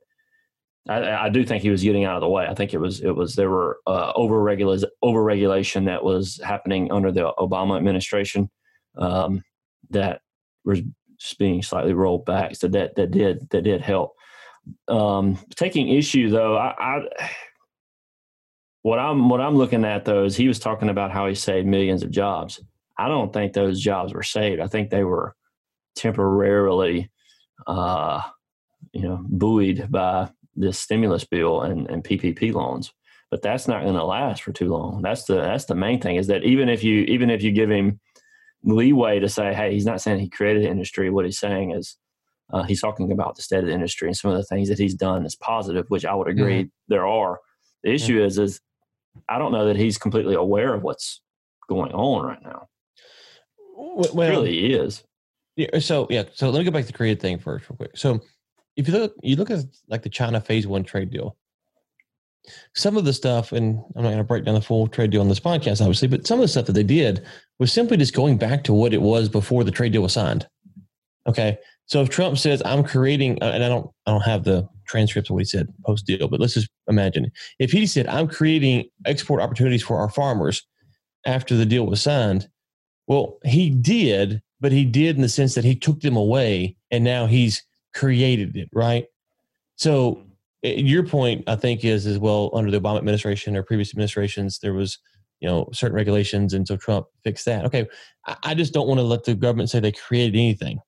I, 0.87 1.25
I, 1.25 1.29
do 1.29 1.43
think 1.43 1.61
he 1.61 1.69
was 1.69 1.83
getting 1.83 2.05
out 2.05 2.15
of 2.15 2.21
the 2.21 2.29
way. 2.29 2.47
I 2.47 2.55
think 2.55 2.73
it 2.73 2.79
was 2.79 3.01
it 3.01 3.15
was 3.15 3.35
there 3.35 3.49
were 3.49 3.79
uh, 3.85 4.13
over 4.15 4.41
regulation 4.41 5.85
that 5.85 6.03
was 6.03 6.39
happening 6.43 6.91
under 6.91 7.11
the 7.11 7.33
Obama 7.37 7.77
administration 7.77 8.49
um, 8.97 9.43
that 9.89 10.21
was 10.63 10.81
being 11.37 11.61
slightly 11.61 11.93
rolled 11.93 12.25
back. 12.25 12.55
So 12.55 12.67
that 12.69 12.95
that 12.95 13.11
did 13.11 13.49
that 13.49 13.63
did 13.63 13.81
help. 13.81 14.13
Um, 14.87 15.37
taking 15.55 15.89
issue 15.89 16.29
though, 16.29 16.55
I, 16.55 16.73
I 16.79 17.29
what 18.83 18.99
I'm 18.99 19.29
what 19.29 19.41
I'm 19.41 19.55
looking 19.55 19.85
at 19.85 20.05
though 20.05 20.25
is 20.25 20.35
he 20.35 20.47
was 20.47 20.59
talking 20.59 20.89
about 20.89 21.11
how 21.11 21.27
he 21.27 21.35
saved 21.35 21.67
millions 21.67 22.03
of 22.03 22.11
jobs. 22.11 22.61
I 22.97 23.07
don't 23.07 23.31
think 23.31 23.53
those 23.53 23.79
jobs 23.79 24.13
were 24.13 24.23
saved. 24.23 24.61
I 24.61 24.67
think 24.67 24.89
they 24.89 25.03
were 25.03 25.35
temporarily, 25.95 27.09
uh, 27.67 28.21
you 28.93 29.01
know, 29.01 29.19
buoyed 29.23 29.87
by 29.89 30.29
this 30.55 30.79
stimulus 30.79 31.23
bill 31.23 31.61
and, 31.61 31.89
and 31.89 32.03
PPP 32.03 32.53
loans. 32.53 32.91
But 33.29 33.41
that's 33.41 33.67
not 33.67 33.83
going 33.83 33.95
to 33.95 34.03
last 34.03 34.43
for 34.43 34.51
too 34.51 34.69
long. 34.69 35.01
That's 35.01 35.23
the 35.23 35.35
that's 35.35 35.65
the 35.65 35.75
main 35.75 36.01
thing 36.01 36.17
is 36.17 36.27
that 36.27 36.43
even 36.43 36.67
if 36.67 36.83
you 36.83 37.01
even 37.03 37.29
if 37.29 37.41
you 37.43 37.51
give 37.51 37.69
him 37.69 37.99
leeway 38.63 39.19
to 39.19 39.29
say, 39.29 39.53
hey, 39.53 39.73
he's 39.73 39.85
not 39.85 40.01
saying 40.01 40.19
he 40.19 40.29
created 40.29 40.63
the 40.63 40.69
industry. 40.69 41.09
What 41.09 41.25
he's 41.25 41.39
saying 41.39 41.71
is 41.71 41.97
uh, 42.51 42.63
he's 42.63 42.81
talking 42.81 43.11
about 43.11 43.35
the 43.35 43.41
state 43.41 43.59
of 43.59 43.65
the 43.65 43.73
industry 43.73 44.07
and 44.07 44.17
some 44.17 44.31
of 44.31 44.37
the 44.37 44.43
things 44.43 44.69
that 44.69 44.77
he's 44.77 44.93
done 44.93 45.25
is 45.25 45.35
positive, 45.35 45.85
which 45.87 46.05
I 46.05 46.13
would 46.13 46.27
agree 46.27 46.63
mm-hmm. 46.63 46.69
there 46.87 47.07
are. 47.07 47.39
The 47.83 47.93
issue 47.93 48.17
mm-hmm. 48.17 48.25
is 48.25 48.37
is 48.37 48.59
I 49.29 49.37
don't 49.37 49.51
know 49.51 49.65
that 49.67 49.75
he's 49.75 49.97
completely 49.97 50.35
aware 50.35 50.73
of 50.73 50.83
what's 50.83 51.21
going 51.67 51.91
on 51.91 52.25
right 52.25 52.43
now. 52.43 52.67
Well, 53.75 54.29
really 54.29 54.51
he 54.51 54.73
is. 54.73 55.03
Yeah. 55.55 55.79
So 55.79 56.07
yeah. 56.09 56.23
So 56.33 56.49
let 56.49 56.59
me 56.59 56.65
go 56.65 56.71
back 56.71 56.83
to 56.83 56.91
the 56.91 56.97
creative 56.97 57.21
thing 57.21 57.39
first, 57.39 57.69
real 57.69 57.77
quick. 57.77 57.91
So 57.95 58.21
if 58.75 58.87
you 58.87 58.93
look 58.93 59.15
you 59.21 59.35
look 59.35 59.51
at 59.51 59.65
like 59.87 60.03
the 60.03 60.09
China 60.09 60.39
phase 60.39 60.67
one 60.67 60.83
trade 60.83 61.09
deal, 61.09 61.35
some 62.75 62.97
of 62.97 63.05
the 63.05 63.13
stuff, 63.13 63.51
and 63.51 63.83
I'm 63.95 64.03
not 64.03 64.09
going 64.09 64.17
to 64.17 64.23
break 64.23 64.45
down 64.45 64.55
the 64.55 64.61
full 64.61 64.87
trade 64.87 65.11
deal 65.11 65.21
on 65.21 65.29
this 65.29 65.39
podcast, 65.39 65.81
obviously, 65.81 66.07
but 66.07 66.25
some 66.25 66.39
of 66.39 66.43
the 66.43 66.47
stuff 66.47 66.65
that 66.65 66.73
they 66.73 66.83
did 66.83 67.25
was 67.59 67.71
simply 67.71 67.97
just 67.97 68.13
going 68.13 68.37
back 68.37 68.63
to 68.65 68.73
what 68.73 68.93
it 68.93 69.01
was 69.01 69.29
before 69.29 69.63
the 69.63 69.71
trade 69.71 69.91
deal 69.91 70.01
was 70.01 70.13
signed. 70.13 70.47
Okay, 71.27 71.57
so 71.85 72.01
if 72.01 72.09
Trump 72.09 72.37
says 72.37 72.61
I'm 72.65 72.83
creating, 72.83 73.37
uh, 73.43 73.51
and 73.53 73.63
I 73.63 73.69
don't, 73.69 73.89
I 74.05 74.11
don't 74.11 74.21
have 74.21 74.43
the 74.43 74.67
transcripts 74.85 75.29
of 75.29 75.35
what 75.35 75.41
he 75.41 75.45
said 75.45 75.67
post 75.85 76.05
deal, 76.05 76.27
but 76.27 76.39
let's 76.39 76.53
just 76.55 76.69
imagine 76.87 77.31
if 77.59 77.71
he 77.71 77.85
said 77.85 78.07
I'm 78.07 78.27
creating 78.27 78.85
export 79.05 79.41
opportunities 79.41 79.83
for 79.83 79.99
our 79.99 80.09
farmers 80.09 80.65
after 81.25 81.55
the 81.55 81.65
deal 81.65 81.85
was 81.85 82.01
signed. 82.01 82.49
Well, 83.07 83.37
he 83.43 83.69
did, 83.69 84.41
but 84.59 84.71
he 84.71 84.85
did 84.85 85.15
in 85.15 85.21
the 85.21 85.29
sense 85.29 85.55
that 85.55 85.65
he 85.65 85.75
took 85.75 86.01
them 86.01 86.15
away, 86.15 86.75
and 86.89 87.03
now 87.03 87.25
he's 87.25 87.63
created 87.93 88.55
it, 88.55 88.69
right? 88.73 89.05
So 89.75 90.23
eh, 90.63 90.75
your 90.77 91.05
point, 91.05 91.43
I 91.47 91.55
think, 91.55 91.83
is 91.83 92.05
as 92.07 92.17
well 92.17 92.51
under 92.53 92.71
the 92.71 92.79
Obama 92.79 92.97
administration 92.97 93.55
or 93.55 93.63
previous 93.63 93.91
administrations, 93.91 94.59
there 94.59 94.73
was 94.73 94.97
you 95.39 95.47
know 95.47 95.67
certain 95.73 95.95
regulations, 95.95 96.53
and 96.53 96.67
so 96.67 96.77
Trump 96.77 97.07
fixed 97.23 97.45
that. 97.45 97.65
Okay, 97.65 97.87
I, 98.25 98.37
I 98.43 98.53
just 98.53 98.73
don't 98.73 98.87
want 98.87 98.99
to 98.99 99.03
let 99.03 99.23
the 99.23 99.35
government 99.35 99.69
say 99.69 99.79
they 99.79 99.91
created 99.91 100.35
anything. 100.35 100.79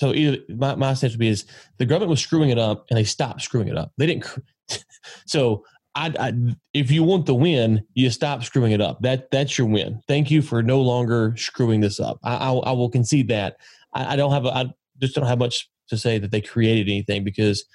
So 0.00 0.14
either 0.14 0.38
my 0.48 0.74
my 0.76 0.94
sense 0.94 1.12
would 1.12 1.20
be 1.20 1.28
is 1.28 1.44
the 1.76 1.84
government 1.84 2.08
was 2.08 2.22
screwing 2.22 2.48
it 2.48 2.58
up, 2.58 2.86
and 2.88 2.96
they 2.96 3.04
stopped 3.04 3.42
screwing 3.42 3.68
it 3.68 3.76
up. 3.76 3.92
They 3.98 4.06
didn't. 4.06 4.26
so 5.26 5.62
I, 5.94 6.10
I, 6.18 6.32
if 6.72 6.90
you 6.90 7.04
want 7.04 7.26
the 7.26 7.34
win, 7.34 7.84
you 7.92 8.08
stop 8.08 8.42
screwing 8.42 8.72
it 8.72 8.80
up. 8.80 9.02
That 9.02 9.30
that's 9.30 9.58
your 9.58 9.66
win. 9.66 10.00
Thank 10.08 10.30
you 10.30 10.40
for 10.40 10.62
no 10.62 10.80
longer 10.80 11.34
screwing 11.36 11.82
this 11.82 12.00
up. 12.00 12.18
I, 12.24 12.36
I, 12.36 12.50
I 12.50 12.72
will 12.72 12.88
concede 12.88 13.28
that. 13.28 13.58
I, 13.92 14.14
I 14.14 14.16
don't 14.16 14.32
have 14.32 14.46
a, 14.46 14.56
I 14.56 14.72
just 15.02 15.14
don't 15.14 15.26
have 15.26 15.38
much 15.38 15.68
to 15.90 15.98
say 15.98 16.16
that 16.16 16.30
they 16.30 16.40
created 16.40 16.88
anything 16.88 17.22
because 17.22 17.66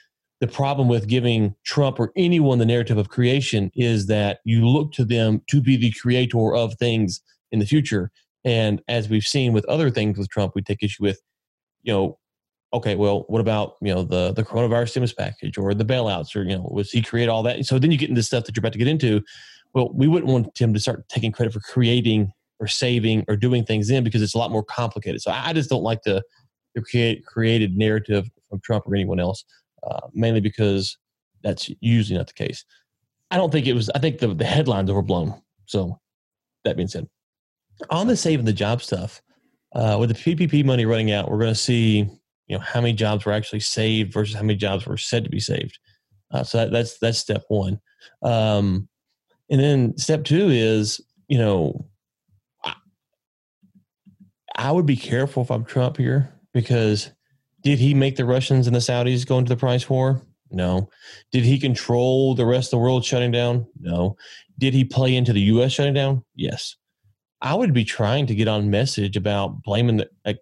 the 0.41 0.47
problem 0.47 0.87
with 0.87 1.07
giving 1.07 1.53
Trump 1.63 1.99
or 1.99 2.11
anyone 2.15 2.57
the 2.57 2.65
narrative 2.65 2.97
of 2.97 3.09
creation 3.09 3.71
is 3.75 4.07
that 4.07 4.39
you 4.45 4.67
look 4.67 4.93
to 4.93 5.05
them 5.05 5.43
to 5.51 5.61
be 5.61 5.77
the 5.77 5.91
creator 5.91 6.55
of 6.55 6.73
things 6.79 7.21
in 7.51 7.59
the 7.59 7.67
future. 7.67 8.09
And 8.43 8.81
as 8.87 9.09
we've 9.09 9.23
seen 9.23 9.53
with 9.53 9.65
other 9.65 9.91
things 9.91 10.17
with 10.17 10.29
Trump, 10.29 10.53
we 10.55 10.63
take 10.63 10.81
issue 10.81 11.03
with, 11.03 11.21
you 11.85 11.93
know, 11.93 12.17
okay, 12.73 12.95
well, 12.95 13.25
what 13.27 13.39
about 13.39 13.75
you 13.81 13.93
know 13.93 14.03
the 14.03 14.33
the 14.33 14.43
coronavirus 14.43 14.89
stimulus 14.89 15.13
package 15.13 15.57
or 15.57 15.73
the 15.73 15.85
bailouts 15.85 16.35
or 16.35 16.43
you 16.43 16.57
know 16.57 16.67
was 16.71 16.91
he 16.91 17.01
create 17.01 17.29
all 17.29 17.43
that? 17.43 17.63
So 17.65 17.79
then 17.79 17.91
you 17.91 17.97
get 17.97 18.09
into 18.09 18.23
stuff 18.23 18.43
that 18.45 18.55
you're 18.55 18.61
about 18.61 18.73
to 18.73 18.79
get 18.79 18.87
into. 18.87 19.21
Well, 19.73 19.91
we 19.93 20.07
wouldn't 20.07 20.31
want 20.31 20.57
him 20.57 20.73
to 20.73 20.79
start 20.79 21.07
taking 21.07 21.31
credit 21.31 21.53
for 21.53 21.59
creating 21.59 22.31
or 22.59 22.67
saving 22.67 23.23
or 23.27 23.35
doing 23.35 23.63
things 23.63 23.89
in 23.89 24.03
because 24.03 24.21
it's 24.21 24.33
a 24.33 24.37
lot 24.37 24.51
more 24.51 24.63
complicated. 24.63 25.21
So 25.21 25.31
I 25.31 25.53
just 25.53 25.69
don't 25.69 25.83
like 25.83 26.01
to 26.03 26.23
the 26.73 26.81
create, 26.81 27.25
created 27.25 27.77
narrative 27.77 28.29
from 28.49 28.59
Trump 28.61 28.87
or 28.87 28.95
anyone 28.95 29.19
else, 29.19 29.45
uh, 29.83 30.07
mainly 30.13 30.41
because 30.41 30.97
that's 31.43 31.69
usually 31.79 32.17
not 32.17 32.27
the 32.27 32.33
case. 32.33 32.65
I 33.31 33.37
don't 33.37 33.51
think 33.51 33.67
it 33.67 33.73
was. 33.73 33.89
I 33.91 33.99
think 33.99 34.19
the 34.19 34.33
the 34.33 34.45
headlines 34.45 34.89
overblown. 34.89 35.41
So 35.65 35.99
that 36.63 36.77
being 36.77 36.87
said, 36.87 37.07
on 37.89 38.07
the 38.07 38.17
saving 38.17 38.45
the 38.45 38.53
job 38.53 38.81
stuff, 38.81 39.21
uh, 39.75 39.97
with 39.99 40.09
the 40.09 40.15
PPP 40.35 40.63
money 40.63 40.85
running 40.85 41.11
out, 41.11 41.29
we're 41.29 41.37
going 41.37 41.53
to 41.53 41.55
see 41.55 42.09
you 42.47 42.57
know 42.57 42.59
how 42.59 42.79
many 42.79 42.93
jobs 42.93 43.25
were 43.25 43.33
actually 43.33 43.59
saved 43.59 44.13
versus 44.13 44.35
how 44.35 44.41
many 44.41 44.55
jobs 44.55 44.85
were 44.85 44.97
said 44.97 45.23
to 45.23 45.29
be 45.29 45.39
saved. 45.39 45.77
Uh, 46.31 46.43
so 46.43 46.59
that, 46.59 46.71
that's 46.71 46.97
that's 46.97 47.17
step 47.17 47.43
one. 47.49 47.79
Um, 48.23 48.87
and 49.49 49.59
then 49.59 49.97
step 49.97 50.23
two 50.23 50.49
is 50.49 51.01
you 51.27 51.37
know 51.37 51.85
I, 52.63 52.73
I 54.55 54.71
would 54.71 54.85
be 54.85 54.95
careful 54.95 55.43
if 55.43 55.51
I'm 55.51 55.65
Trump 55.65 55.97
here 55.97 56.33
because 56.53 57.11
did 57.61 57.79
he 57.79 57.93
make 57.93 58.15
the 58.15 58.25
Russians 58.25 58.67
and 58.67 58.75
the 58.75 58.79
Saudis 58.79 59.25
go 59.25 59.37
into 59.37 59.49
the 59.49 59.59
price 59.59 59.89
war? 59.89 60.21
No. 60.51 60.89
Did 61.31 61.43
he 61.43 61.59
control 61.59 62.35
the 62.35 62.45
rest 62.45 62.67
of 62.67 62.71
the 62.77 62.83
world 62.83 63.03
shutting 63.03 63.31
down? 63.31 63.65
No. 63.79 64.15
Did 64.57 64.73
he 64.73 64.85
play 64.85 65.15
into 65.15 65.33
the 65.33 65.41
U.S. 65.41 65.73
shutting 65.73 65.95
down? 65.95 66.23
Yes. 66.35 66.77
I 67.45 67.53
would 67.53 67.73
be 67.73 67.85
trying 67.85 68.25
to 68.25 68.35
get 68.35 68.47
on 68.47 68.71
message 68.71 69.15
about 69.15 69.61
blaming 69.61 69.97
the 69.97 70.09
like, 70.25 70.39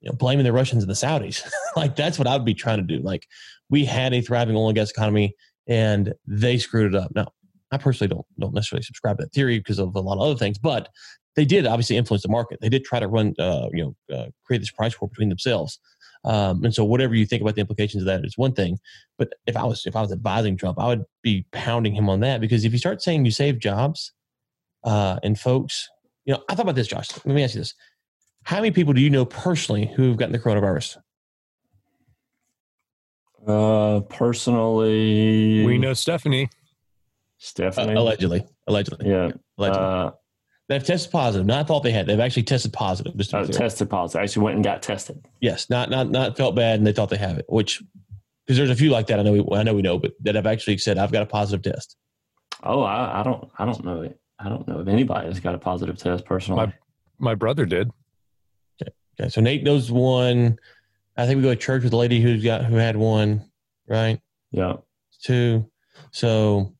you 0.00 0.08
know, 0.10 0.16
blaming 0.16 0.44
the 0.44 0.54
Russians 0.54 0.82
and 0.82 0.90
the 0.90 0.94
Saudis. 0.94 1.46
like 1.76 1.96
that's 1.96 2.18
what 2.18 2.26
I 2.26 2.34
would 2.34 2.46
be 2.46 2.54
trying 2.54 2.78
to 2.78 2.82
do. 2.82 3.02
Like 3.02 3.26
we 3.68 3.84
had 3.84 4.14
a 4.14 4.22
thriving 4.22 4.56
oil 4.56 4.68
and 4.68 4.74
gas 4.74 4.90
economy, 4.90 5.34
and 5.66 6.14
they 6.26 6.56
screwed 6.56 6.94
it 6.94 6.98
up. 6.98 7.12
Now, 7.14 7.28
I 7.70 7.76
personally 7.76 8.08
don't 8.08 8.26
don't 8.38 8.54
necessarily 8.54 8.84
subscribe 8.84 9.18
to 9.18 9.24
that 9.24 9.34
theory 9.34 9.58
because 9.58 9.78
of 9.78 9.94
a 9.94 10.00
lot 10.00 10.14
of 10.14 10.22
other 10.22 10.38
things, 10.38 10.56
but 10.56 10.88
they 11.34 11.44
did 11.44 11.66
obviously 11.66 11.98
influence 11.98 12.22
the 12.22 12.30
market. 12.30 12.58
They 12.62 12.70
did 12.70 12.84
try 12.84 13.00
to 13.00 13.06
run, 13.06 13.34
uh, 13.38 13.68
you 13.74 13.94
know, 14.08 14.16
uh, 14.16 14.26
create 14.46 14.60
this 14.60 14.70
price 14.70 14.98
war 14.98 15.08
between 15.08 15.28
themselves. 15.28 15.78
Um, 16.24 16.64
and 16.64 16.74
so, 16.74 16.86
whatever 16.86 17.14
you 17.14 17.26
think 17.26 17.42
about 17.42 17.54
the 17.54 17.60
implications 17.60 18.02
of 18.02 18.06
that 18.06 18.24
is 18.24 18.38
one 18.38 18.54
thing. 18.54 18.78
But 19.18 19.34
if 19.46 19.58
I 19.58 19.64
was 19.64 19.84
if 19.84 19.94
I 19.94 20.00
was 20.00 20.10
advising 20.10 20.56
Trump, 20.56 20.78
I 20.80 20.86
would 20.86 21.04
be 21.22 21.44
pounding 21.52 21.94
him 21.94 22.08
on 22.08 22.20
that 22.20 22.40
because 22.40 22.64
if 22.64 22.72
you 22.72 22.78
start 22.78 23.02
saying 23.02 23.26
you 23.26 23.30
save 23.30 23.58
jobs 23.58 24.12
uh, 24.84 25.18
and 25.22 25.38
folks, 25.38 25.90
you 26.26 26.34
know, 26.34 26.42
I 26.48 26.54
thought 26.54 26.64
about 26.64 26.74
this, 26.74 26.88
Josh. 26.88 27.08
Let 27.24 27.34
me 27.34 27.42
ask 27.42 27.54
you 27.54 27.60
this: 27.62 27.74
How 28.42 28.56
many 28.56 28.72
people 28.72 28.92
do 28.92 29.00
you 29.00 29.10
know 29.10 29.24
personally 29.24 29.90
who've 29.96 30.16
gotten 30.16 30.32
the 30.32 30.38
coronavirus? 30.38 30.98
Uh, 33.46 34.00
personally, 34.00 35.64
we 35.64 35.78
know 35.78 35.94
Stephanie. 35.94 36.50
Stephanie, 37.38 37.94
uh, 37.94 38.00
allegedly, 38.00 38.44
allegedly, 38.66 39.08
yeah, 39.08 39.30
allegedly. 39.56 39.86
Uh, 39.86 40.10
They've 40.68 40.82
tested 40.82 41.12
positive. 41.12 41.46
Not 41.46 41.68
thought 41.68 41.84
they 41.84 41.92
had. 41.92 42.06
They've 42.06 42.18
actually 42.18 42.42
tested 42.42 42.72
positive. 42.72 43.16
Just 43.16 43.32
uh, 43.32 43.46
tested 43.46 43.88
positive. 43.88 44.20
I 44.20 44.24
actually 44.24 44.42
went 44.42 44.56
and 44.56 44.64
got 44.64 44.82
tested. 44.82 45.24
Yes, 45.40 45.70
not 45.70 45.90
not 45.90 46.10
not 46.10 46.36
felt 46.36 46.56
bad, 46.56 46.78
and 46.78 46.86
they 46.86 46.92
thought 46.92 47.08
they 47.08 47.16
have 47.16 47.38
it. 47.38 47.44
Which 47.48 47.80
because 48.44 48.56
there's 48.58 48.70
a 48.70 48.74
few 48.74 48.90
like 48.90 49.06
that. 49.06 49.20
I 49.20 49.22
know. 49.22 49.32
We, 49.32 49.56
I 49.56 49.62
know 49.62 49.74
we 49.74 49.82
know, 49.82 49.98
but 49.98 50.14
that 50.22 50.34
have 50.34 50.46
actually 50.46 50.78
said 50.78 50.98
I've 50.98 51.12
got 51.12 51.22
a 51.22 51.26
positive 51.26 51.72
test. 51.72 51.96
Oh, 52.64 52.82
I, 52.82 53.20
I 53.20 53.22
don't. 53.22 53.48
I 53.56 53.64
don't 53.64 53.84
know 53.84 54.02
it. 54.02 54.18
I 54.38 54.48
don't 54.48 54.66
know 54.68 54.80
if 54.80 54.88
anybody 54.88 55.28
has 55.28 55.40
got 55.40 55.54
a 55.54 55.58
positive 55.58 55.96
test 55.96 56.24
personally. 56.24 56.66
My, 56.66 56.72
my 57.18 57.34
brother 57.34 57.64
did. 57.64 57.90
Okay. 58.80 58.92
okay. 59.18 59.28
So 59.30 59.40
Nate 59.40 59.64
knows 59.64 59.90
one. 59.90 60.58
I 61.16 61.26
think 61.26 61.38
we 61.38 61.42
go 61.42 61.50
to 61.50 61.56
church 61.56 61.82
with 61.82 61.92
a 61.92 61.96
lady 61.96 62.20
who's 62.20 62.44
got 62.44 62.64
who 62.64 62.76
had 62.76 62.96
one, 62.96 63.50
right? 63.88 64.20
Yeah. 64.50 64.74
Two. 65.22 65.70
So, 66.10 66.74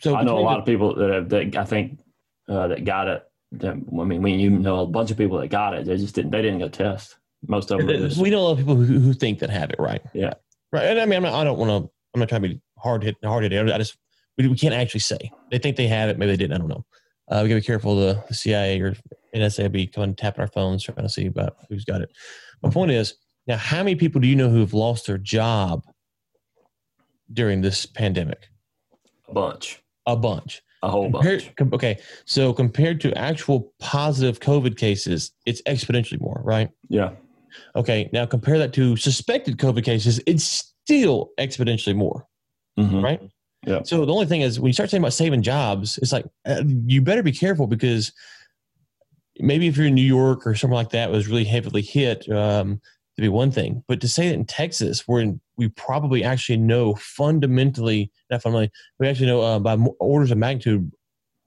so 0.00 0.16
I 0.16 0.24
know 0.24 0.38
a 0.38 0.40
lot 0.40 0.54
the, 0.54 0.60
of 0.60 0.66
people 0.66 0.94
that 0.96 1.10
have 1.10 1.28
that 1.28 1.56
I 1.56 1.64
think 1.64 2.00
uh, 2.48 2.68
that 2.68 2.84
got 2.84 3.06
it. 3.06 3.22
That, 3.52 3.74
I 3.74 4.04
mean, 4.04 4.22
when 4.22 4.40
you 4.40 4.50
know 4.50 4.80
a 4.80 4.86
bunch 4.86 5.12
of 5.12 5.16
people 5.16 5.38
that 5.38 5.48
got 5.48 5.74
it, 5.74 5.86
they 5.86 5.96
just 5.96 6.16
didn't. 6.16 6.32
They 6.32 6.42
didn't 6.42 6.58
go 6.58 6.68
test. 6.68 7.16
Most 7.46 7.70
of 7.70 7.78
them. 7.78 7.88
Just, 7.88 8.20
we 8.20 8.30
know 8.30 8.40
a 8.40 8.40
lot 8.40 8.52
of 8.52 8.58
people 8.58 8.74
who, 8.74 8.98
who 8.98 9.12
think 9.12 9.38
that 9.38 9.50
have 9.50 9.70
it, 9.70 9.78
right? 9.78 10.02
Yeah. 10.12 10.34
Right. 10.72 10.86
And 10.86 11.00
I 11.00 11.06
mean, 11.06 11.18
I'm 11.18 11.22
not, 11.22 11.34
I 11.34 11.44
don't 11.44 11.58
want 11.58 11.70
to. 11.70 11.90
I'm 12.12 12.20
not 12.20 12.28
trying 12.28 12.42
to 12.42 12.48
be 12.48 12.60
hard 12.76 13.04
hit, 13.04 13.16
hard 13.22 13.44
hit. 13.44 13.70
I 13.70 13.78
just 13.78 13.96
we, 14.38 14.48
we 14.48 14.56
can't 14.56 14.74
actually 14.74 15.00
say. 15.00 15.30
They 15.50 15.58
think 15.58 15.76
they 15.76 15.88
have 15.88 16.08
it. 16.08 16.18
Maybe 16.18 16.32
they 16.32 16.36
didn't. 16.36 16.54
I 16.54 16.58
don't 16.58 16.68
know. 16.68 16.84
Uh, 17.28 17.40
we 17.42 17.48
got 17.48 17.54
to 17.54 17.60
be 17.60 17.66
careful. 17.66 17.96
The, 17.96 18.22
the 18.28 18.34
CIA 18.34 18.80
or 18.80 18.94
NSA 19.34 19.70
be 19.72 19.86
coming 19.86 20.14
tapping 20.14 20.42
our 20.42 20.48
phones 20.48 20.84
trying 20.84 20.98
to 20.98 21.08
see 21.08 21.26
about 21.26 21.56
who's 21.68 21.84
got 21.84 22.00
it. 22.00 22.10
My 22.62 22.70
point 22.70 22.90
is 22.90 23.14
now, 23.46 23.56
how 23.56 23.78
many 23.78 23.96
people 23.96 24.20
do 24.20 24.28
you 24.28 24.36
know 24.36 24.48
who 24.48 24.60
have 24.60 24.74
lost 24.74 25.06
their 25.06 25.18
job 25.18 25.84
during 27.32 27.60
this 27.60 27.86
pandemic? 27.86 28.48
A 29.28 29.32
bunch. 29.32 29.82
A 30.06 30.16
bunch. 30.16 30.62
A 30.82 30.90
whole 30.90 31.10
compared, 31.10 31.50
bunch. 31.58 31.72
Okay, 31.72 31.98
so 32.26 32.52
compared 32.52 33.00
to 33.02 33.16
actual 33.16 33.72
positive 33.80 34.40
COVID 34.40 34.76
cases, 34.76 35.32
it's 35.46 35.62
exponentially 35.62 36.20
more, 36.20 36.40
right? 36.44 36.68
Yeah. 36.88 37.12
Okay, 37.74 38.10
now 38.12 38.26
compare 38.26 38.58
that 38.58 38.72
to 38.74 38.96
suspected 38.96 39.58
COVID 39.58 39.84
cases, 39.84 40.20
it's 40.26 40.44
still 40.44 41.30
exponentially 41.38 41.96
more, 41.96 42.26
mm-hmm. 42.78 43.02
right? 43.02 43.20
Yeah. 43.66 43.82
So 43.84 44.04
the 44.04 44.12
only 44.12 44.26
thing 44.26 44.42
is, 44.42 44.60
when 44.60 44.68
you 44.68 44.72
start 44.72 44.90
talking 44.90 45.02
about 45.02 45.12
saving 45.12 45.42
jobs, 45.42 45.98
it's 45.98 46.12
like 46.12 46.26
uh, 46.46 46.62
you 46.86 47.00
better 47.00 47.22
be 47.22 47.32
careful 47.32 47.66
because 47.66 48.12
maybe 49.38 49.66
if 49.66 49.76
you're 49.76 49.86
in 49.86 49.94
New 49.94 50.02
York 50.02 50.46
or 50.46 50.54
somewhere 50.54 50.76
like 50.76 50.90
that 50.90 51.10
was 51.10 51.28
really 51.28 51.44
heavily 51.44 51.82
hit, 51.82 52.28
um, 52.30 52.80
to 53.16 53.22
be 53.22 53.28
one 53.28 53.50
thing. 53.50 53.82
But 53.86 54.00
to 54.00 54.08
say 54.08 54.28
that 54.28 54.34
in 54.34 54.44
Texas, 54.44 55.06
where 55.06 55.32
we 55.56 55.68
probably 55.70 56.24
actually 56.24 56.56
know 56.56 56.94
fundamentally, 56.96 58.10
not 58.30 58.42
fundamentally, 58.42 58.72
we 58.98 59.08
actually 59.08 59.26
know 59.26 59.40
uh, 59.40 59.58
by 59.58 59.76
orders 60.00 60.30
of 60.30 60.38
magnitude 60.38 60.90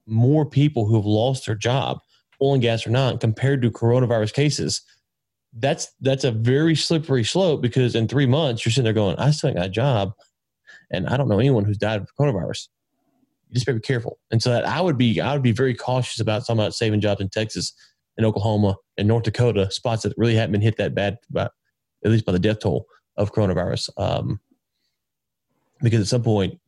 more 0.06 0.46
people 0.46 0.86
who 0.86 0.96
have 0.96 1.04
lost 1.04 1.46
their 1.46 1.54
job, 1.54 1.98
oil 2.40 2.54
and 2.54 2.62
gas 2.62 2.86
or 2.86 2.90
not, 2.90 3.20
compared 3.20 3.60
to 3.62 3.70
coronavirus 3.70 4.32
cases. 4.32 4.80
That's 5.52 5.88
that's 6.00 6.24
a 6.24 6.30
very 6.30 6.74
slippery 6.74 7.24
slope 7.24 7.60
because 7.60 7.94
in 7.94 8.08
three 8.08 8.26
months 8.26 8.64
you're 8.64 8.70
sitting 8.70 8.84
there 8.84 8.92
going, 8.92 9.16
I 9.16 9.30
still 9.30 9.52
got 9.52 9.66
a 9.66 9.70
job 9.70 10.12
and 10.90 11.06
I 11.08 11.16
don't 11.16 11.28
know 11.28 11.38
anyone 11.38 11.64
who's 11.64 11.78
died 11.78 12.00
of 12.00 12.14
coronavirus. 12.16 12.68
You 13.48 13.54
just 13.54 13.66
better 13.66 13.78
be 13.78 13.82
careful. 13.82 14.18
And 14.30 14.42
so 14.42 14.50
that 14.50 14.66
I 14.66 14.80
would 14.80 14.98
be 14.98 15.20
I 15.20 15.32
would 15.32 15.42
be 15.42 15.52
very 15.52 15.74
cautious 15.74 16.20
about 16.20 16.40
talking 16.40 16.58
about 16.58 16.74
saving 16.74 17.00
jobs 17.00 17.20
in 17.20 17.28
Texas 17.28 17.72
and 18.16 18.26
Oklahoma 18.26 18.76
and 18.96 19.08
North 19.08 19.22
Dakota, 19.24 19.70
spots 19.70 20.02
that 20.02 20.12
really 20.16 20.34
haven't 20.34 20.52
been 20.52 20.60
hit 20.60 20.76
that 20.76 20.94
bad, 20.94 21.18
by, 21.30 21.48
at 22.04 22.10
least 22.10 22.26
by 22.26 22.32
the 22.32 22.38
death 22.38 22.60
toll 22.60 22.86
of 23.16 23.32
coronavirus. 23.32 23.90
Um, 23.96 24.40
because 25.80 26.00
at 26.00 26.08
some 26.08 26.22
point, 26.22 26.58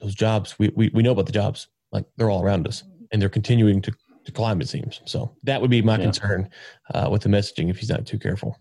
those 0.00 0.14
jobs 0.14 0.58
we, 0.58 0.70
we 0.74 0.90
we 0.92 1.02
know 1.02 1.12
about 1.12 1.26
the 1.26 1.32
jobs, 1.32 1.68
like 1.92 2.04
they're 2.16 2.30
all 2.30 2.42
around 2.42 2.66
us, 2.66 2.84
and 3.10 3.22
they're 3.22 3.28
continuing 3.28 3.80
to 3.82 3.92
to 4.24 4.32
climb. 4.32 4.60
It 4.60 4.68
seems 4.68 5.00
so. 5.06 5.34
That 5.44 5.60
would 5.60 5.70
be 5.70 5.82
my 5.82 5.96
yeah. 5.96 6.04
concern 6.04 6.50
uh, 6.92 7.08
with 7.10 7.22
the 7.22 7.28
messaging 7.28 7.70
if 7.70 7.78
he's 7.78 7.88
not 7.88 8.06
too 8.06 8.18
careful. 8.18 8.58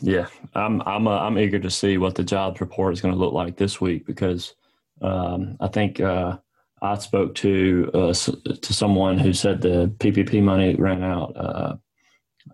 Yeah, 0.00 0.28
I'm 0.54 0.80
I'm 0.82 1.08
uh, 1.08 1.18
I'm 1.18 1.38
eager 1.38 1.58
to 1.58 1.70
see 1.70 1.98
what 1.98 2.14
the 2.14 2.22
jobs 2.22 2.60
report 2.60 2.92
is 2.92 3.00
going 3.00 3.14
to 3.14 3.20
look 3.20 3.32
like 3.32 3.56
this 3.56 3.80
week 3.80 4.06
because 4.06 4.54
um, 5.02 5.56
I 5.60 5.68
think 5.68 6.00
uh, 6.00 6.38
I 6.80 6.98
spoke 6.98 7.34
to 7.36 7.90
uh, 7.92 8.14
to 8.14 8.72
someone 8.72 9.18
who 9.18 9.32
said 9.32 9.60
the 9.60 9.92
PPP 9.98 10.42
money 10.42 10.76
ran 10.76 11.02
out 11.02 11.36
uh, 11.36 11.76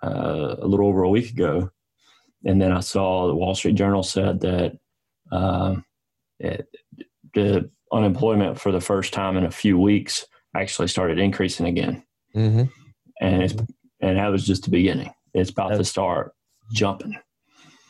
uh, 0.03 0.57
a 0.59 0.67
little 0.67 0.87
over 0.87 1.03
a 1.03 1.11
week 1.11 1.31
ago, 1.31 1.71
and 2.47 2.61
then 2.61 2.73
I 2.73 2.81
saw 2.81 3.27
the 3.27 3.35
Wall 3.35 3.55
Street 3.55 3.75
Journal 3.75 4.03
said 4.03 4.41
that 4.41 4.79
um, 5.31 5.85
it, 6.39 6.67
the 7.35 7.71
unemployment 7.93 8.59
for 8.59 8.73
the 8.73 8.81
first 8.81 9.13
time 9.13 9.37
in 9.37 9.45
a 9.45 9.51
few 9.51 9.79
weeks 9.79 10.27
actually 10.57 10.89
started 10.89 11.19
increasing 11.19 11.67
again, 11.67 12.03
mm-hmm. 12.35 12.65
and 13.21 13.43
it's 13.43 13.55
and 14.01 14.17
that 14.17 14.29
was 14.29 14.47
just 14.47 14.65
the 14.65 14.71
beginning. 14.71 15.13
It's 15.35 15.51
about 15.51 15.77
to 15.77 15.85
start 15.85 16.33
jumping. 16.73 17.19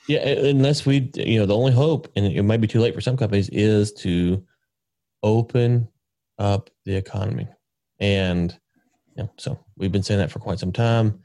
Yeah, 0.08 0.20
unless 0.20 0.84
we, 0.84 1.10
you 1.14 1.38
know, 1.38 1.46
the 1.46 1.56
only 1.56 1.72
hope, 1.72 2.10
and 2.14 2.26
it 2.26 2.42
might 2.42 2.60
be 2.60 2.66
too 2.66 2.80
late 2.80 2.94
for 2.94 3.00
some 3.00 3.16
companies, 3.16 3.48
is 3.50 3.92
to 3.94 4.44
open 5.22 5.88
up 6.38 6.70
the 6.84 6.94
economy. 6.94 7.48
And 8.00 8.56
you 9.16 9.24
know, 9.24 9.30
so 9.38 9.58
we've 9.76 9.92
been 9.92 10.02
saying 10.02 10.20
that 10.20 10.30
for 10.30 10.40
quite 10.40 10.58
some 10.58 10.72
time. 10.72 11.20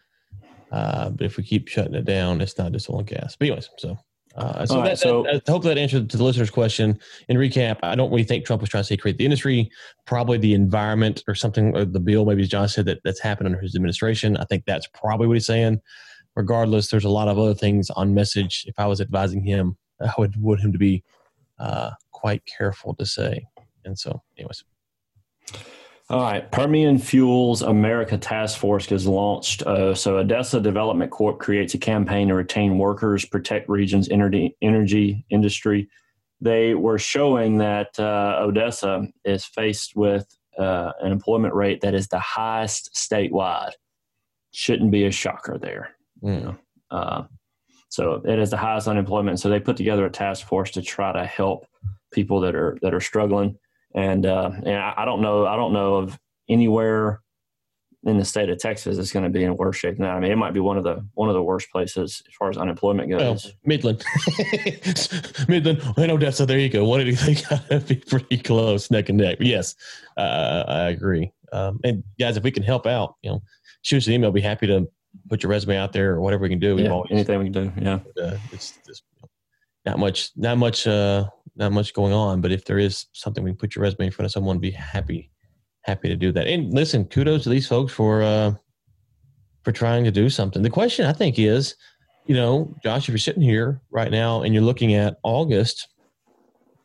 Uh, 0.71 1.09
but 1.09 1.25
if 1.25 1.35
we 1.35 1.43
keep 1.43 1.67
shutting 1.67 1.95
it 1.95 2.05
down, 2.05 2.41
it's 2.41 2.57
not 2.57 2.71
just 2.71 2.89
oil 2.89 2.99
and 2.99 3.07
gas. 3.07 3.35
But 3.35 3.47
anyways, 3.47 3.69
so 3.77 3.97
uh, 4.35 4.65
so, 4.65 4.77
right, 4.77 4.89
that, 4.89 4.99
so 4.99 5.23
that, 5.23 5.43
I 5.47 5.51
hope 5.51 5.63
that 5.63 5.77
answered 5.77 6.09
to 6.11 6.17
the 6.17 6.23
listener's 6.23 6.51
question. 6.51 6.99
In 7.27 7.37
recap, 7.37 7.79
I 7.81 7.95
don't 7.95 8.11
really 8.11 8.23
think 8.23 8.45
Trump 8.45 8.61
was 8.61 8.69
trying 8.69 8.83
to 8.83 8.87
say 8.87 8.95
create 8.95 9.17
the 9.17 9.25
industry. 9.25 9.69
Probably 10.05 10.37
the 10.37 10.53
environment 10.53 11.23
or 11.27 11.35
something, 11.35 11.75
or 11.75 11.83
the 11.83 11.99
bill, 11.99 12.25
maybe 12.25 12.43
as 12.43 12.49
John 12.49 12.69
said, 12.69 12.85
that 12.85 12.99
that's 13.03 13.19
happened 13.19 13.47
under 13.47 13.59
his 13.59 13.75
administration. 13.75 14.37
I 14.37 14.45
think 14.45 14.63
that's 14.65 14.87
probably 14.93 15.27
what 15.27 15.33
he's 15.33 15.47
saying 15.47 15.81
regardless, 16.35 16.89
there's 16.89 17.05
a 17.05 17.09
lot 17.09 17.27
of 17.27 17.37
other 17.37 17.53
things 17.53 17.89
on 17.91 18.13
message. 18.13 18.65
If 18.67 18.75
I 18.77 18.87
was 18.87 19.01
advising 19.01 19.43
him, 19.43 19.77
I 20.01 20.13
would 20.17 20.41
want 20.41 20.61
him 20.61 20.71
to 20.71 20.77
be 20.77 21.03
uh, 21.59 21.91
quite 22.11 22.45
careful 22.45 22.95
to 22.95 23.05
say. 23.05 23.45
And 23.85 23.97
so, 23.97 24.21
anyways. 24.37 24.63
All 26.09 26.21
right, 26.21 26.51
Permian 26.51 26.97
Fuels 26.97 27.61
America 27.61 28.17
Task 28.17 28.57
Force 28.57 28.91
is 28.91 29.05
launched. 29.05 29.61
Uh, 29.63 29.93
so, 29.93 30.17
Odessa 30.17 30.59
Development 30.59 31.11
Corp 31.11 31.39
creates 31.39 31.75
a 31.75 31.77
campaign 31.77 32.29
to 32.29 32.33
retain 32.33 32.79
workers, 32.79 33.25
protect 33.25 33.69
region's 33.69 34.09
energy, 34.09 34.55
energy 34.61 35.25
industry. 35.29 35.87
They 36.41 36.73
were 36.73 36.97
showing 36.97 37.57
that 37.59 37.99
uh, 37.99 38.37
Odessa 38.41 39.07
is 39.23 39.45
faced 39.45 39.95
with 39.95 40.25
uh, 40.57 40.93
an 41.01 41.11
employment 41.11 41.53
rate 41.53 41.81
that 41.81 41.93
is 41.93 42.07
the 42.07 42.19
highest 42.19 42.95
statewide. 42.95 43.73
Shouldn't 44.51 44.91
be 44.91 45.05
a 45.05 45.11
shocker 45.11 45.59
there. 45.59 45.95
You 46.21 46.29
know, 46.31 46.55
uh, 46.91 47.23
so 47.89 48.21
it 48.25 48.39
is 48.39 48.51
the 48.51 48.57
highest 48.57 48.87
unemployment. 48.87 49.39
So 49.39 49.49
they 49.49 49.59
put 49.59 49.77
together 49.77 50.05
a 50.05 50.11
task 50.11 50.45
force 50.47 50.71
to 50.71 50.81
try 50.81 51.11
to 51.11 51.25
help 51.25 51.65
people 52.11 52.41
that 52.41 52.55
are 52.55 52.77
that 52.81 52.93
are 52.93 53.01
struggling. 53.01 53.57
And 53.95 54.25
uh, 54.25 54.51
and 54.53 54.75
I 54.75 55.05
don't 55.05 55.21
know 55.21 55.45
I 55.45 55.55
don't 55.55 55.73
know 55.73 55.95
of 55.95 56.19
anywhere 56.47 57.21
in 58.03 58.17
the 58.17 58.23
state 58.23 58.49
of 58.49 58.57
Texas 58.59 58.95
that's 58.95 59.11
going 59.11 59.25
to 59.25 59.29
be 59.29 59.43
in 59.43 59.57
worse 59.57 59.75
shape 59.75 59.97
than 59.97 60.05
that. 60.05 60.15
I 60.15 60.19
mean, 60.19 60.31
it 60.31 60.37
might 60.37 60.53
be 60.53 60.59
one 60.59 60.77
of 60.77 60.83
the 60.83 61.05
one 61.15 61.29
of 61.29 61.35
the 61.35 61.43
worst 61.43 61.69
places 61.71 62.21
as 62.27 62.33
far 62.35 62.49
as 62.49 62.57
unemployment 62.57 63.09
goes. 63.09 63.45
Well, 63.45 63.53
Midland, 63.65 64.05
Midland, 65.47 65.81
and 65.97 66.11
Odessa. 66.11 66.45
There 66.45 66.59
you 66.59 66.69
go. 66.69 66.85
What 66.85 66.99
did 66.99 67.07
you 67.07 67.15
think? 67.15 67.87
Be 67.87 67.95
pretty 67.95 68.37
close, 68.37 68.89
neck 68.89 69.09
and 69.09 69.17
neck. 69.17 69.39
But 69.39 69.47
yes, 69.47 69.75
uh, 70.15 70.63
I 70.67 70.89
agree. 70.89 71.31
Um, 71.51 71.79
and 71.83 72.03
guys, 72.19 72.37
if 72.37 72.43
we 72.43 72.51
can 72.51 72.63
help 72.63 72.85
out, 72.85 73.15
you 73.23 73.31
know, 73.31 73.41
shoot 73.81 73.97
us 73.97 74.07
an 74.07 74.13
email. 74.13 74.27
I'll 74.27 74.33
be 74.33 74.41
happy 74.41 74.67
to 74.67 74.87
put 75.29 75.43
your 75.43 75.49
resume 75.49 75.77
out 75.77 75.93
there 75.93 76.13
or 76.13 76.21
whatever 76.21 76.43
we 76.43 76.49
can 76.49 76.59
do. 76.59 76.77
Yeah, 76.77 76.89
always, 76.89 77.11
anything 77.11 77.39
we 77.39 77.49
can 77.49 77.53
do. 77.53 77.81
Yeah. 77.81 77.99
Uh, 78.21 78.37
it's 78.51 78.77
just 78.85 79.03
not 79.85 79.99
much, 79.99 80.31
not 80.35 80.57
much, 80.57 80.87
uh, 80.87 81.27
not 81.55 81.71
much 81.71 81.93
going 81.93 82.13
on, 82.13 82.41
but 82.41 82.51
if 82.51 82.65
there 82.65 82.79
is 82.79 83.07
something 83.13 83.43
we 83.43 83.51
can 83.51 83.57
put 83.57 83.75
your 83.75 83.83
resume 83.83 84.05
in 84.05 84.11
front 84.11 84.25
of 84.25 84.31
someone, 84.31 84.59
be 84.59 84.71
happy, 84.71 85.31
happy 85.81 86.09
to 86.09 86.15
do 86.15 86.31
that. 86.31 86.47
And 86.47 86.73
listen, 86.73 87.05
kudos 87.05 87.43
to 87.43 87.49
these 87.49 87.67
folks 87.67 87.93
for, 87.93 88.21
uh, 88.21 88.53
for 89.63 89.71
trying 89.71 90.03
to 90.03 90.11
do 90.11 90.29
something. 90.29 90.61
The 90.61 90.69
question 90.69 91.05
I 91.05 91.13
think 91.13 91.37
is, 91.37 91.75
you 92.27 92.35
know, 92.35 92.75
Josh, 92.83 93.03
if 93.03 93.09
you're 93.09 93.17
sitting 93.17 93.41
here 93.41 93.81
right 93.89 94.11
now 94.11 94.43
and 94.43 94.53
you're 94.53 94.63
looking 94.63 94.93
at 94.93 95.17
August, 95.23 95.87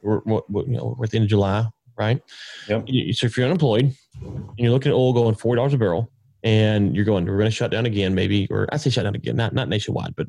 or 0.03 0.23
what, 0.25 0.45
you 0.67 0.77
know, 0.77 0.95
we're 0.99 1.05
at 1.05 1.11
the 1.11 1.19
end 1.19 1.25
of 1.25 1.31
July, 1.31 1.67
right? 1.99 2.21
Yep. 2.69 2.89
So 3.13 3.27
if 3.27 3.37
you're 3.37 3.47
unemployed 3.47 3.95
and 4.23 4.59
you're 4.59 4.71
looking 4.71 4.93
at 4.93 4.95
oil 4.95 5.13
going 5.13 5.35
four 5.35 5.57
dollars 5.57 5.75
a 5.75 5.79
barrel, 5.79 6.11
and 6.45 6.95
you're 6.95 7.07
going, 7.07 7.25
we're 7.25 7.39
going 7.39 7.51
to 7.51 7.51
shut 7.51 7.71
down 7.71 7.87
again, 7.87 8.15
maybe, 8.15 8.47
or 8.51 8.69
I 8.71 8.77
say 8.77 8.91
shut 8.91 9.05
down 9.05 9.15
again, 9.15 9.35
not 9.35 9.55
not 9.55 9.69
nationwide, 9.69 10.15
but 10.15 10.27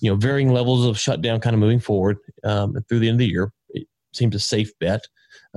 you 0.00 0.10
know, 0.10 0.16
varying 0.16 0.52
levels 0.52 0.86
of 0.86 0.98
shutdown, 0.98 1.40
kind 1.40 1.54
of 1.54 1.60
moving 1.60 1.80
forward 1.80 2.18
um, 2.44 2.76
through 2.88 3.00
the 3.00 3.08
end 3.08 3.16
of 3.16 3.18
the 3.18 3.26
year. 3.26 3.52
It 3.70 3.88
seems 4.12 4.34
a 4.36 4.40
safe 4.40 4.70
bet, 4.78 5.04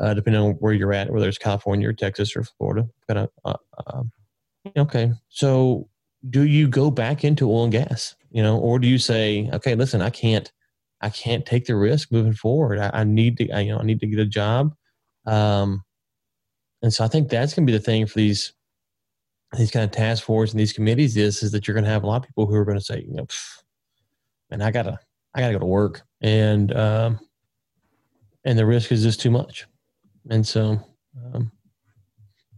uh, 0.01 0.15
depending 0.15 0.41
on 0.41 0.51
where 0.53 0.73
you're 0.73 0.93
at, 0.93 1.11
whether 1.11 1.29
it's 1.29 1.37
California 1.37 1.87
or 1.87 1.93
Texas 1.93 2.35
or 2.35 2.43
Florida. 2.43 2.89
Kind 3.07 3.19
of 3.19 3.29
uh, 3.45 3.57
uh, 3.85 4.03
okay. 4.75 5.11
So, 5.29 5.87
do 6.29 6.43
you 6.43 6.67
go 6.67 6.89
back 6.89 7.23
into 7.23 7.49
oil 7.49 7.65
and 7.65 7.71
gas, 7.71 8.15
you 8.31 8.41
know, 8.41 8.57
or 8.57 8.79
do 8.79 8.87
you 8.87 8.97
say, 8.97 9.49
okay, 9.53 9.75
listen, 9.75 10.01
I 10.01 10.09
can't, 10.09 10.51
I 11.01 11.09
can't 11.09 11.45
take 11.45 11.65
the 11.65 11.75
risk 11.75 12.11
moving 12.11 12.33
forward. 12.33 12.79
I, 12.79 12.89
I 12.93 13.03
need 13.03 13.37
to, 13.37 13.51
I, 13.51 13.59
you 13.61 13.71
know, 13.71 13.79
I 13.79 13.83
need 13.83 13.99
to 13.99 14.07
get 14.07 14.19
a 14.19 14.25
job. 14.25 14.73
Um, 15.27 15.83
and 16.81 16.91
so 16.91 17.03
I 17.03 17.07
think 17.07 17.29
that's 17.29 17.53
going 17.53 17.67
to 17.67 17.71
be 17.71 17.77
the 17.77 17.83
thing 17.83 18.07
for 18.07 18.17
these 18.17 18.53
these 19.57 19.71
kind 19.71 19.83
of 19.83 19.91
task 19.91 20.23
force 20.23 20.51
and 20.51 20.59
these 20.59 20.73
committees 20.73 21.17
is 21.17 21.43
is 21.43 21.51
that 21.51 21.67
you're 21.67 21.75
going 21.75 21.83
to 21.83 21.89
have 21.89 22.03
a 22.03 22.07
lot 22.07 22.17
of 22.17 22.27
people 22.27 22.45
who 22.45 22.55
are 22.55 22.65
going 22.65 22.77
to 22.77 22.83
say, 22.83 23.03
you 23.07 23.13
know, 23.13 23.27
and 24.49 24.63
I 24.63 24.71
gotta 24.71 24.99
I 25.33 25.41
gotta 25.41 25.53
go 25.53 25.59
to 25.59 25.65
work, 25.65 26.01
and 26.21 26.75
um, 26.75 27.19
and 28.45 28.57
the 28.57 28.65
risk 28.65 28.91
is 28.91 29.03
just 29.03 29.21
too 29.21 29.31
much, 29.31 29.67
and 30.29 30.45
so 30.45 30.79
um, 31.33 31.51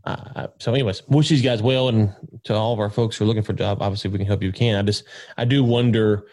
uh, 0.06 0.48
so, 0.60 0.74
anyways, 0.74 1.08
wish 1.08 1.30
these 1.30 1.42
guys 1.42 1.62
well, 1.62 1.88
and 1.88 2.14
to 2.44 2.54
all 2.54 2.74
of 2.74 2.80
our 2.80 2.90
folks 2.90 3.16
who 3.16 3.24
are 3.24 3.28
looking 3.28 3.44
for 3.44 3.54
a 3.54 3.56
job, 3.56 3.82
obviously 3.82 4.10
we 4.10 4.18
can 4.18 4.28
help 4.28 4.42
you. 4.42 4.50
We 4.50 4.54
can. 4.54 4.76
I 4.76 4.82
just, 4.82 5.06
I 5.38 5.46
do 5.46 5.64
wonder, 5.64 6.26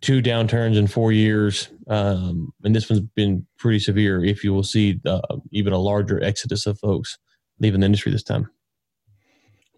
two 0.00 0.20
downturns 0.20 0.76
in 0.76 0.88
four 0.88 1.12
years, 1.12 1.68
um, 1.88 2.52
and 2.64 2.74
this 2.74 2.90
one's 2.90 3.02
been 3.14 3.46
pretty 3.58 3.78
severe. 3.78 4.24
If 4.24 4.42
you 4.42 4.52
will 4.52 4.64
see 4.64 5.00
uh, 5.06 5.20
even 5.52 5.72
a 5.72 5.78
larger 5.78 6.22
exodus 6.22 6.66
of 6.66 6.78
folks 6.80 7.16
leaving 7.60 7.80
the 7.80 7.86
industry 7.86 8.10
this 8.10 8.24
time. 8.24 8.50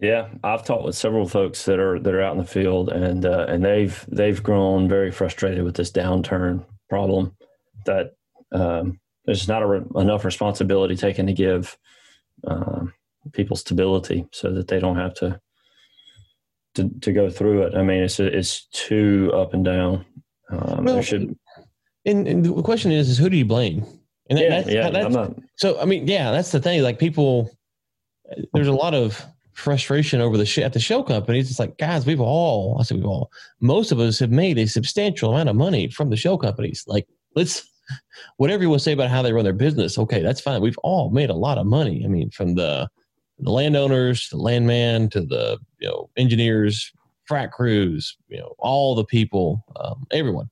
Yeah, 0.00 0.28
I've 0.42 0.64
talked 0.64 0.84
with 0.84 0.96
several 0.96 1.28
folks 1.28 1.64
that 1.66 1.78
are 1.78 1.98
that 2.00 2.14
are 2.14 2.22
out 2.22 2.32
in 2.32 2.38
the 2.38 2.46
field, 2.46 2.88
and 2.90 3.24
uh, 3.24 3.46
and 3.48 3.64
they've 3.64 4.04
they've 4.08 4.42
grown 4.42 4.88
very 4.88 5.10
frustrated 5.10 5.64
with 5.64 5.76
this 5.76 5.92
downturn 5.92 6.64
problem. 6.88 7.36
That 7.86 8.16
um, 8.52 9.00
there's 9.24 9.46
not 9.46 9.60
re- 9.60 9.82
enough 9.96 10.24
responsibility 10.24 10.96
taken 10.96 11.26
to 11.26 11.32
give 11.32 11.78
um, 12.46 12.92
people 13.32 13.56
stability, 13.56 14.26
so 14.32 14.52
that 14.52 14.68
they 14.68 14.80
don't 14.80 14.96
have 14.96 15.14
to 15.14 15.40
to 16.74 16.90
to 17.00 17.12
go 17.12 17.30
through 17.30 17.62
it. 17.62 17.74
I 17.76 17.82
mean, 17.82 18.02
it's 18.02 18.18
it's 18.18 18.66
too 18.72 19.30
up 19.32 19.54
and 19.54 19.64
down. 19.64 20.04
Um, 20.50 20.84
well, 20.84 20.94
there 20.94 21.02
should. 21.02 21.36
And, 22.06 22.28
and, 22.28 22.44
the 22.44 22.62
question 22.62 22.92
is, 22.92 23.08
is 23.08 23.16
who 23.16 23.30
do 23.30 23.36
you 23.36 23.46
blame? 23.46 23.86
And 24.28 24.38
that, 24.38 24.42
yeah, 24.42 24.50
that's, 24.50 24.68
yeah, 24.68 24.90
that's, 24.90 25.14
not, 25.14 25.34
so 25.56 25.80
I 25.80 25.86
mean, 25.86 26.06
yeah, 26.06 26.32
that's 26.32 26.52
the 26.52 26.60
thing. 26.60 26.82
Like 26.82 26.98
people, 26.98 27.50
there's 28.52 28.68
a 28.68 28.72
lot 28.72 28.92
of 28.92 29.24
frustration 29.54 30.20
over 30.20 30.36
the 30.36 30.46
sh- 30.46 30.58
at 30.58 30.72
the 30.72 30.80
shale 30.80 31.02
companies. 31.02 31.50
It's 31.50 31.58
like, 31.58 31.78
guys, 31.78 32.06
we've 32.06 32.20
all, 32.20 32.76
I 32.78 32.82
said 32.82 32.96
we've 32.96 33.06
all, 33.06 33.30
most 33.60 33.92
of 33.92 34.00
us 34.00 34.18
have 34.18 34.30
made 34.30 34.58
a 34.58 34.66
substantial 34.66 35.32
amount 35.32 35.48
of 35.48 35.56
money 35.56 35.88
from 35.88 36.10
the 36.10 36.16
shale 36.16 36.38
companies. 36.38 36.84
Like, 36.86 37.06
let's, 37.34 37.66
whatever 38.36 38.62
you 38.62 38.70
want 38.70 38.80
to 38.80 38.84
say 38.84 38.92
about 38.92 39.10
how 39.10 39.22
they 39.22 39.32
run 39.32 39.44
their 39.44 39.52
business, 39.52 39.98
okay, 39.98 40.22
that's 40.22 40.40
fine. 40.40 40.60
We've 40.60 40.78
all 40.78 41.10
made 41.10 41.30
a 41.30 41.34
lot 41.34 41.58
of 41.58 41.66
money. 41.66 42.02
I 42.04 42.08
mean, 42.08 42.30
from 42.30 42.54
the 42.54 42.88
the 43.40 43.50
landowners, 43.50 44.28
the 44.28 44.36
landman, 44.36 45.08
to 45.10 45.20
the 45.20 45.58
you 45.78 45.88
know 45.88 46.08
engineers, 46.16 46.92
frac 47.28 47.50
crews, 47.50 48.16
you 48.28 48.38
know, 48.38 48.54
all 48.58 48.94
the 48.94 49.04
people, 49.04 49.64
um, 49.76 50.06
everyone, 50.12 50.48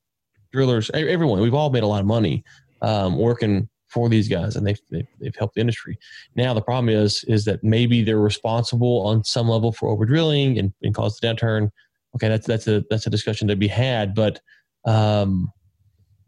drillers, 0.53 0.91
everyone. 0.91 1.41
We've 1.41 1.55
all 1.55 1.71
made 1.71 1.83
a 1.83 1.87
lot 1.87 2.01
of 2.01 2.07
money 2.07 2.45
um, 2.83 3.19
working 3.19 3.69
for 3.93 4.09
these 4.09 4.29
guys, 4.29 4.57
and 4.57 4.67
they've, 4.67 4.81
they've, 4.91 5.07
they've 5.21 5.37
helped 5.37 5.55
the 5.55 5.61
industry. 5.61 5.99
Now 6.35 6.55
the 6.55 6.63
problem 6.63 6.89
is 6.89 7.25
is 7.25 7.45
that 7.45 7.63
maybe 7.63 8.03
they're 8.03 8.19
responsible 8.19 9.07
on 9.07 9.25
some 9.25 9.49
level 9.49 9.73
for 9.73 9.89
over 9.89 10.07
drilling 10.07 10.59
and, 10.59 10.73
and 10.83 10.95
caused 10.95 11.21
the 11.21 11.27
downturn. 11.27 11.71
Okay, 12.15 12.29
that's 12.29 12.47
that's 12.47 12.67
a 12.67 12.85
that's 12.89 13.07
a 13.07 13.11
discussion 13.11 13.49
to 13.49 13.57
be 13.57 13.69
had, 13.69 14.15
but 14.15 14.41
um, 14.85 15.53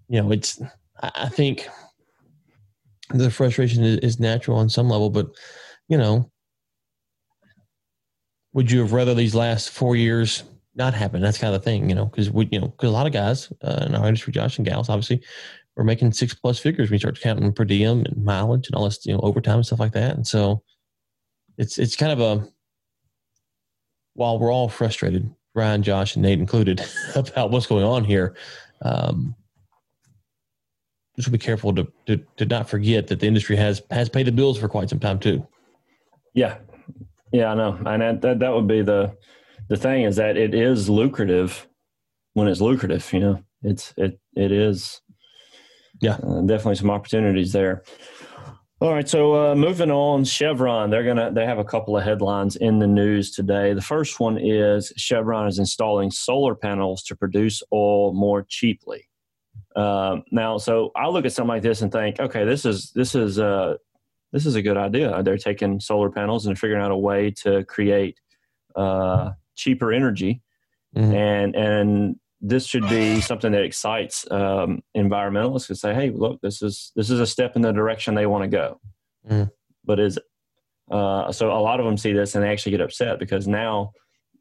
you 0.09 0.21
know, 0.21 0.31
it's 0.31 0.61
I, 1.03 1.11
I 1.15 1.29
think 1.29 1.69
the 3.11 3.31
frustration 3.31 3.85
is, 3.85 3.99
is 3.99 4.21
natural 4.21 4.59
on 4.59 4.69
some 4.69 4.89
level, 4.89 5.11
but 5.11 5.29
you 5.89 5.99
know, 5.99 6.31
would 8.53 8.71
you 8.71 8.81
have 8.81 8.93
rather 8.93 9.15
these 9.15 9.35
last 9.35 9.71
four 9.71 9.97
years 9.97 10.45
not 10.75 10.95
happen? 10.95 11.21
That's 11.21 11.39
kind 11.39 11.55
of 11.55 11.61
the 11.61 11.65
thing, 11.65 11.89
you 11.89 11.95
know, 11.95 12.07
because 12.07 12.31
we, 12.31 12.49
you 12.51 12.61
know, 12.61 12.69
because 12.69 12.89
a 12.89 12.93
lot 12.93 13.07
of 13.07 13.13
guys 13.13 13.53
uh, 13.63 13.85
in 13.87 13.95
our 13.95 14.07
industry, 14.07 14.33
Josh 14.33 14.59
and 14.59 14.67
gals, 14.67 14.89
obviously, 14.89 15.23
we're 15.77 15.85
making 15.85 16.13
six 16.13 16.35
plus 16.35 16.59
figures 16.59 16.91
you 16.91 16.99
start 16.99 17.21
counting 17.21 17.53
per 17.53 17.65
diem 17.65 18.05
and 18.05 18.25
mileage 18.25 18.69
and 18.69 18.77
all 18.77 18.85
this, 18.85 19.05
you 19.05 19.13
know, 19.13 19.21
overtime 19.21 19.57
and 19.57 19.67
stuff 19.67 19.81
like 19.81 19.93
that. 19.93 20.15
And 20.17 20.27
so 20.27 20.63
it's 21.59 21.79
it's 21.79 21.97
kind 21.97 22.13
of 22.13 22.21
a 22.21 22.49
while 24.15 24.39
we're 24.39 24.53
all 24.53 24.69
frustrated, 24.69 25.33
Ryan, 25.55 25.83
Josh, 25.83 26.15
and 26.15 26.23
Nate 26.23 26.39
included, 26.39 26.85
about 27.15 27.51
what's 27.51 27.67
going 27.67 27.85
on 27.85 28.05
here. 28.05 28.37
Um, 28.83 29.35
just 31.17 31.31
be 31.31 31.39
careful 31.39 31.75
to, 31.75 31.87
to 32.07 32.21
to 32.37 32.47
not 32.47 32.69
forget 32.69 33.07
that 33.09 33.21
the 33.21 33.27
industry 33.27 33.57
has 33.57 33.83
has 33.91 34.09
paid 34.09 34.27
the 34.27 34.33
bills 34.33 34.59
for 34.59 34.69
quite 34.69 34.91
some 34.91 35.01
time 35.01 35.19
too. 35.19 35.47
Yeah, 36.35 36.59
yeah, 37.33 37.53
I 37.53 37.55
know, 37.55 37.79
and 37.87 38.23
that 38.23 38.39
that 38.41 38.53
would 38.53 38.67
be 38.67 38.83
the 38.83 39.17
the 39.69 39.77
thing 39.77 40.05
is 40.05 40.17
that 40.17 40.37
it 40.37 40.55
is 40.55 40.89
lucrative 40.89 41.67
when 42.35 42.49
it's 42.49 42.61
lucrative. 42.61 43.13
You 43.13 43.21
know, 43.21 43.45
it's 43.63 43.95
it 43.97 44.19
it 44.37 44.51
is 44.51 45.01
yeah, 46.05 46.19
uh, 46.23 46.43
definitely 46.43 46.75
some 46.75 46.91
opportunities 46.91 47.51
there. 47.53 47.83
All 48.81 48.93
right, 48.93 49.09
so 49.09 49.35
uh, 49.35 49.55
moving 49.55 49.91
on, 49.91 50.25
Chevron. 50.25 50.91
They're 50.91 51.03
gonna 51.05 51.33
they 51.33 51.47
have 51.47 51.59
a 51.59 51.65
couple 51.65 51.97
of 51.97 52.05
headlines 52.05 52.57
in 52.57 52.79
the 52.79 52.87
news 52.87 53.31
today. 53.31 53.73
The 53.73 53.81
first 53.81 54.21
one 54.21 54.37
is 54.37 54.93
Chevron 54.99 55.49
is 55.49 55.59
installing 55.59 56.11
solar 56.11 56.55
panels 56.55 57.03
to 57.05 57.17
produce 57.17 57.63
oil 57.73 58.13
more 58.13 58.45
cheaply. 58.47 59.09
Uh, 59.75 60.19
now, 60.31 60.59
so 60.59 60.91
I 60.95 61.09
look 61.09 61.25
at 61.25 61.33
something 61.33 61.49
like 61.49 61.63
this 61.63 61.81
and 61.81 61.91
think, 61.91 62.21
okay, 62.21 62.45
this 62.45 62.67
is 62.67 62.91
this 62.95 63.15
is 63.15 63.39
uh, 63.39 63.77
this 64.31 64.45
is 64.45 64.57
a 64.57 64.63
good 64.63 64.77
idea. 64.77 65.23
They're 65.23 65.39
taking 65.39 65.81
solar 65.81 66.11
panels 66.11 66.47
and 66.47 66.59
figuring 66.59 66.83
out 66.83 66.91
a 66.91 66.99
way 66.99 67.31
to 67.45 67.65
create 67.65 68.21
uh, 68.77 69.31
cheaper 69.55 69.91
energy, 69.91 70.43
mm-hmm. 70.95 71.15
and 71.15 71.57
and 71.57 72.17
this 72.47 72.67
should 72.67 72.87
be 72.91 73.23
something 73.23 73.53
that 73.53 73.65
excites 73.65 74.31
um, 74.31 74.83
environmentalists 74.95 75.69
to 75.69 75.75
say, 75.75 75.95
"Hey, 75.95 76.11
look, 76.11 76.43
this 76.43 76.61
is 76.61 76.93
this 76.95 77.09
is 77.09 77.19
a 77.19 77.27
step 77.27 77.57
in 77.57 77.63
the 77.63 77.73
direction 77.73 78.15
they 78.15 78.27
want 78.27 78.43
to 78.45 78.49
go." 78.49 78.81
Mm. 79.29 79.51
But 79.83 79.99
is 79.99 80.19
uh, 80.91 81.33
so 81.33 81.51
a 81.51 81.59
lot 81.59 81.81
of 81.81 81.87
them 81.87 81.97
see 81.97 82.13
this 82.13 82.35
and 82.35 82.45
they 82.45 82.51
actually 82.51 82.73
get 82.73 82.83
upset 82.83 83.19
because 83.19 83.49
now 83.49 83.93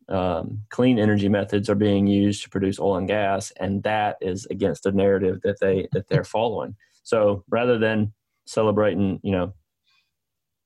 um, 0.10 0.64
clean 0.70 1.00
energy 1.00 1.30
methods 1.30 1.70
are 1.70 1.76
being 1.76 2.06
used 2.06 2.44
to 2.44 2.50
produce 2.50 2.78
oil 2.78 2.98
and 2.98 3.08
gas, 3.08 3.52
and 3.52 3.82
that 3.84 4.18
is 4.20 4.46
against 4.48 4.84
the 4.84 4.92
narrative 4.92 5.40
that 5.44 5.62
they 5.62 5.88
that 5.94 6.10
they're 6.10 6.26
following. 6.26 6.76
So 7.04 7.46
rather 7.50 7.78
than 7.78 8.14
celebrating, 8.46 9.22
you 9.24 9.32
know, 9.32 9.54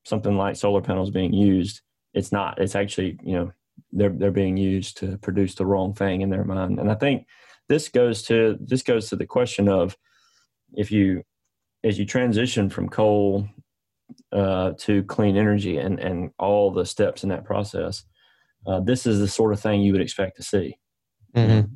something 0.05 0.35
like 0.37 0.55
solar 0.55 0.81
panels 0.81 1.11
being 1.11 1.33
used, 1.33 1.81
it's 2.15 2.31
not. 2.31 2.59
It's 2.59 2.75
actually, 2.75 3.19
you 3.21 3.33
know, 3.33 3.51
they're 3.91 4.09
they're 4.09 4.31
being 4.31 4.57
used 4.57 4.97
to 4.97 5.17
produce 5.17 5.55
the 5.55 5.65
wrong 5.65 5.93
thing 5.93 6.21
in 6.21 6.29
their 6.29 6.43
mind. 6.43 6.79
And 6.79 6.91
I 6.91 6.95
think 6.95 7.25
this 7.69 7.89
goes 7.89 8.23
to 8.23 8.57
this 8.59 8.83
goes 8.83 9.09
to 9.09 9.15
the 9.15 9.25
question 9.25 9.69
of 9.69 9.97
if 10.73 10.91
you 10.91 11.23
as 11.83 11.97
you 11.99 12.05
transition 12.05 12.69
from 12.69 12.89
coal 12.89 13.47
uh, 14.31 14.71
to 14.79 15.03
clean 15.03 15.37
energy 15.37 15.77
and 15.77 15.99
and 15.99 16.31
all 16.39 16.71
the 16.71 16.85
steps 16.85 17.23
in 17.23 17.29
that 17.29 17.45
process, 17.45 18.03
uh, 18.65 18.79
this 18.79 19.05
is 19.05 19.19
the 19.19 19.27
sort 19.27 19.53
of 19.53 19.59
thing 19.59 19.81
you 19.81 19.91
would 19.91 20.01
expect 20.01 20.37
to 20.37 20.43
see. 20.43 20.77
Mm-hmm. 21.35 21.73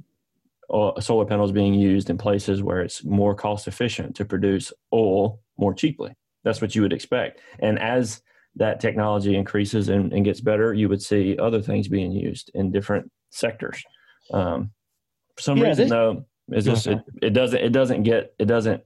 Uh, 0.73 0.99
solar 1.01 1.25
panels 1.25 1.51
being 1.51 1.73
used 1.73 2.09
in 2.09 2.17
places 2.17 2.63
where 2.63 2.79
it's 2.79 3.03
more 3.03 3.35
cost 3.35 3.67
efficient 3.67 4.15
to 4.15 4.23
produce 4.23 4.71
oil 4.93 5.41
more 5.57 5.73
cheaply. 5.73 6.15
That's 6.43 6.61
what 6.61 6.75
you 6.75 6.81
would 6.81 6.93
expect. 6.93 7.41
And 7.59 7.77
as 7.77 8.21
that 8.55 8.79
technology 8.79 9.35
increases 9.35 9.89
and, 9.89 10.11
and 10.13 10.25
gets 10.25 10.41
better, 10.41 10.73
you 10.73 10.89
would 10.89 11.01
see 11.01 11.37
other 11.37 11.61
things 11.61 11.87
being 11.87 12.11
used 12.11 12.51
in 12.53 12.71
different 12.71 13.09
sectors. 13.29 13.83
Um, 14.31 14.71
for 15.35 15.41
some 15.41 15.57
yeah, 15.57 15.67
reason, 15.69 15.83
this, 15.85 15.89
though, 15.91 16.25
is 16.51 16.65
just 16.65 16.87
it, 16.87 16.99
it 17.21 17.29
doesn't 17.31 17.59
it 17.59 17.71
doesn't 17.71 18.03
get 18.03 18.33
it 18.37 18.45
doesn't 18.45 18.83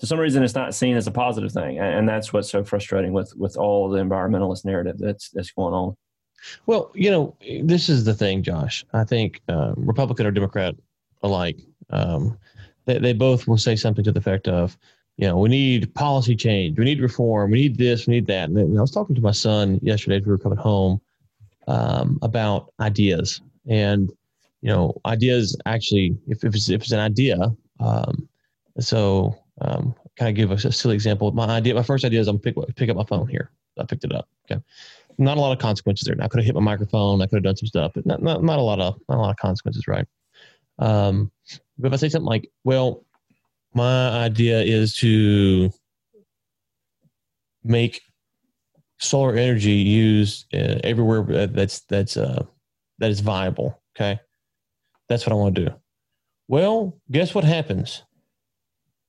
for 0.00 0.06
some 0.06 0.18
reason 0.18 0.42
it's 0.42 0.54
not 0.54 0.74
seen 0.74 0.96
as 0.96 1.06
a 1.06 1.10
positive 1.10 1.52
thing, 1.52 1.78
and 1.78 2.08
that's 2.08 2.32
what's 2.32 2.50
so 2.50 2.64
frustrating 2.64 3.12
with 3.12 3.32
with 3.36 3.56
all 3.56 3.88
the 3.88 3.98
environmentalist 3.98 4.64
narrative 4.64 4.96
that's 4.98 5.30
that's 5.30 5.50
going 5.52 5.72
on. 5.72 5.96
Well, 6.66 6.90
you 6.94 7.10
know, 7.10 7.36
this 7.62 7.88
is 7.88 8.04
the 8.04 8.14
thing, 8.14 8.42
Josh. 8.42 8.84
I 8.92 9.04
think 9.04 9.40
um, 9.48 9.74
Republican 9.76 10.26
or 10.26 10.30
Democrat 10.30 10.74
alike, 11.22 11.58
um, 11.90 12.38
they, 12.84 12.98
they 12.98 13.12
both 13.14 13.48
will 13.48 13.56
say 13.56 13.76
something 13.76 14.04
to 14.04 14.12
the 14.12 14.18
effect 14.18 14.46
of, 14.46 14.76
you 15.16 15.28
know, 15.28 15.38
we 15.38 15.48
need 15.48 15.94
policy 15.94 16.34
change, 16.34 16.78
we 16.78 16.84
need 16.84 17.00
reform, 17.00 17.52
we 17.52 17.62
need 17.62 17.78
this, 17.78 18.06
we 18.06 18.14
need 18.14 18.26
that. 18.26 18.48
And 18.48 18.78
I 18.78 18.80
was 18.80 18.90
talking 18.90 19.14
to 19.14 19.22
my 19.22 19.30
son 19.30 19.78
yesterday 19.82 20.16
as 20.16 20.26
we 20.26 20.32
were 20.32 20.38
coming 20.38 20.58
home 20.58 21.00
um, 21.68 22.18
about 22.22 22.72
ideas, 22.80 23.40
and 23.68 24.10
you 24.60 24.70
know, 24.70 25.00
ideas 25.06 25.56
actually, 25.66 26.16
if, 26.26 26.42
if 26.42 26.54
it's 26.54 26.68
if 26.68 26.82
it's 26.82 26.92
an 26.92 26.98
idea, 26.98 27.54
um, 27.80 28.28
so 28.80 29.36
um, 29.60 29.94
kind 30.16 30.30
of 30.30 30.34
give 30.34 30.50
us 30.50 30.64
a 30.64 30.72
silly 30.72 30.94
example. 30.94 31.30
My 31.32 31.46
idea, 31.46 31.74
my 31.74 31.82
first 31.82 32.04
idea 32.04 32.20
is 32.20 32.28
I'm 32.28 32.38
pick 32.38 32.56
pick 32.74 32.90
up 32.90 32.96
my 32.96 33.04
phone 33.04 33.28
here. 33.28 33.50
I 33.78 33.84
picked 33.84 34.04
it 34.04 34.12
up. 34.12 34.28
Okay, 34.50 34.60
not 35.18 35.36
a 35.36 35.40
lot 35.40 35.52
of 35.52 35.58
consequences 35.58 36.06
there. 36.06 36.16
I 36.20 36.28
could 36.28 36.40
have 36.40 36.46
hit 36.46 36.54
my 36.54 36.60
microphone. 36.60 37.22
I 37.22 37.26
could 37.26 37.36
have 37.36 37.44
done 37.44 37.56
some 37.56 37.68
stuff, 37.68 37.92
but 37.94 38.04
not, 38.04 38.22
not 38.22 38.42
not 38.42 38.58
a 38.58 38.62
lot 38.62 38.80
of 38.80 38.98
not 39.08 39.18
a 39.18 39.20
lot 39.20 39.30
of 39.30 39.36
consequences, 39.36 39.86
right? 39.86 40.06
Um, 40.80 41.30
but 41.78 41.88
if 41.88 41.92
I 41.92 41.96
say 41.96 42.08
something 42.08 42.26
like, 42.26 42.50
well, 42.64 43.03
my 43.74 44.10
idea 44.10 44.60
is 44.60 44.96
to 44.96 45.70
make 47.62 48.00
solar 48.98 49.36
energy 49.36 49.72
used 49.72 50.46
uh, 50.54 50.78
everywhere 50.84 51.46
that's 51.46 51.80
that's 51.80 52.16
uh, 52.16 52.44
that 52.98 53.10
is 53.10 53.20
viable. 53.20 53.80
Okay, 53.96 54.18
that's 55.08 55.26
what 55.26 55.32
I 55.32 55.36
want 55.36 55.54
to 55.56 55.66
do. 55.66 55.74
Well, 56.48 56.98
guess 57.10 57.34
what 57.34 57.44
happens? 57.44 58.02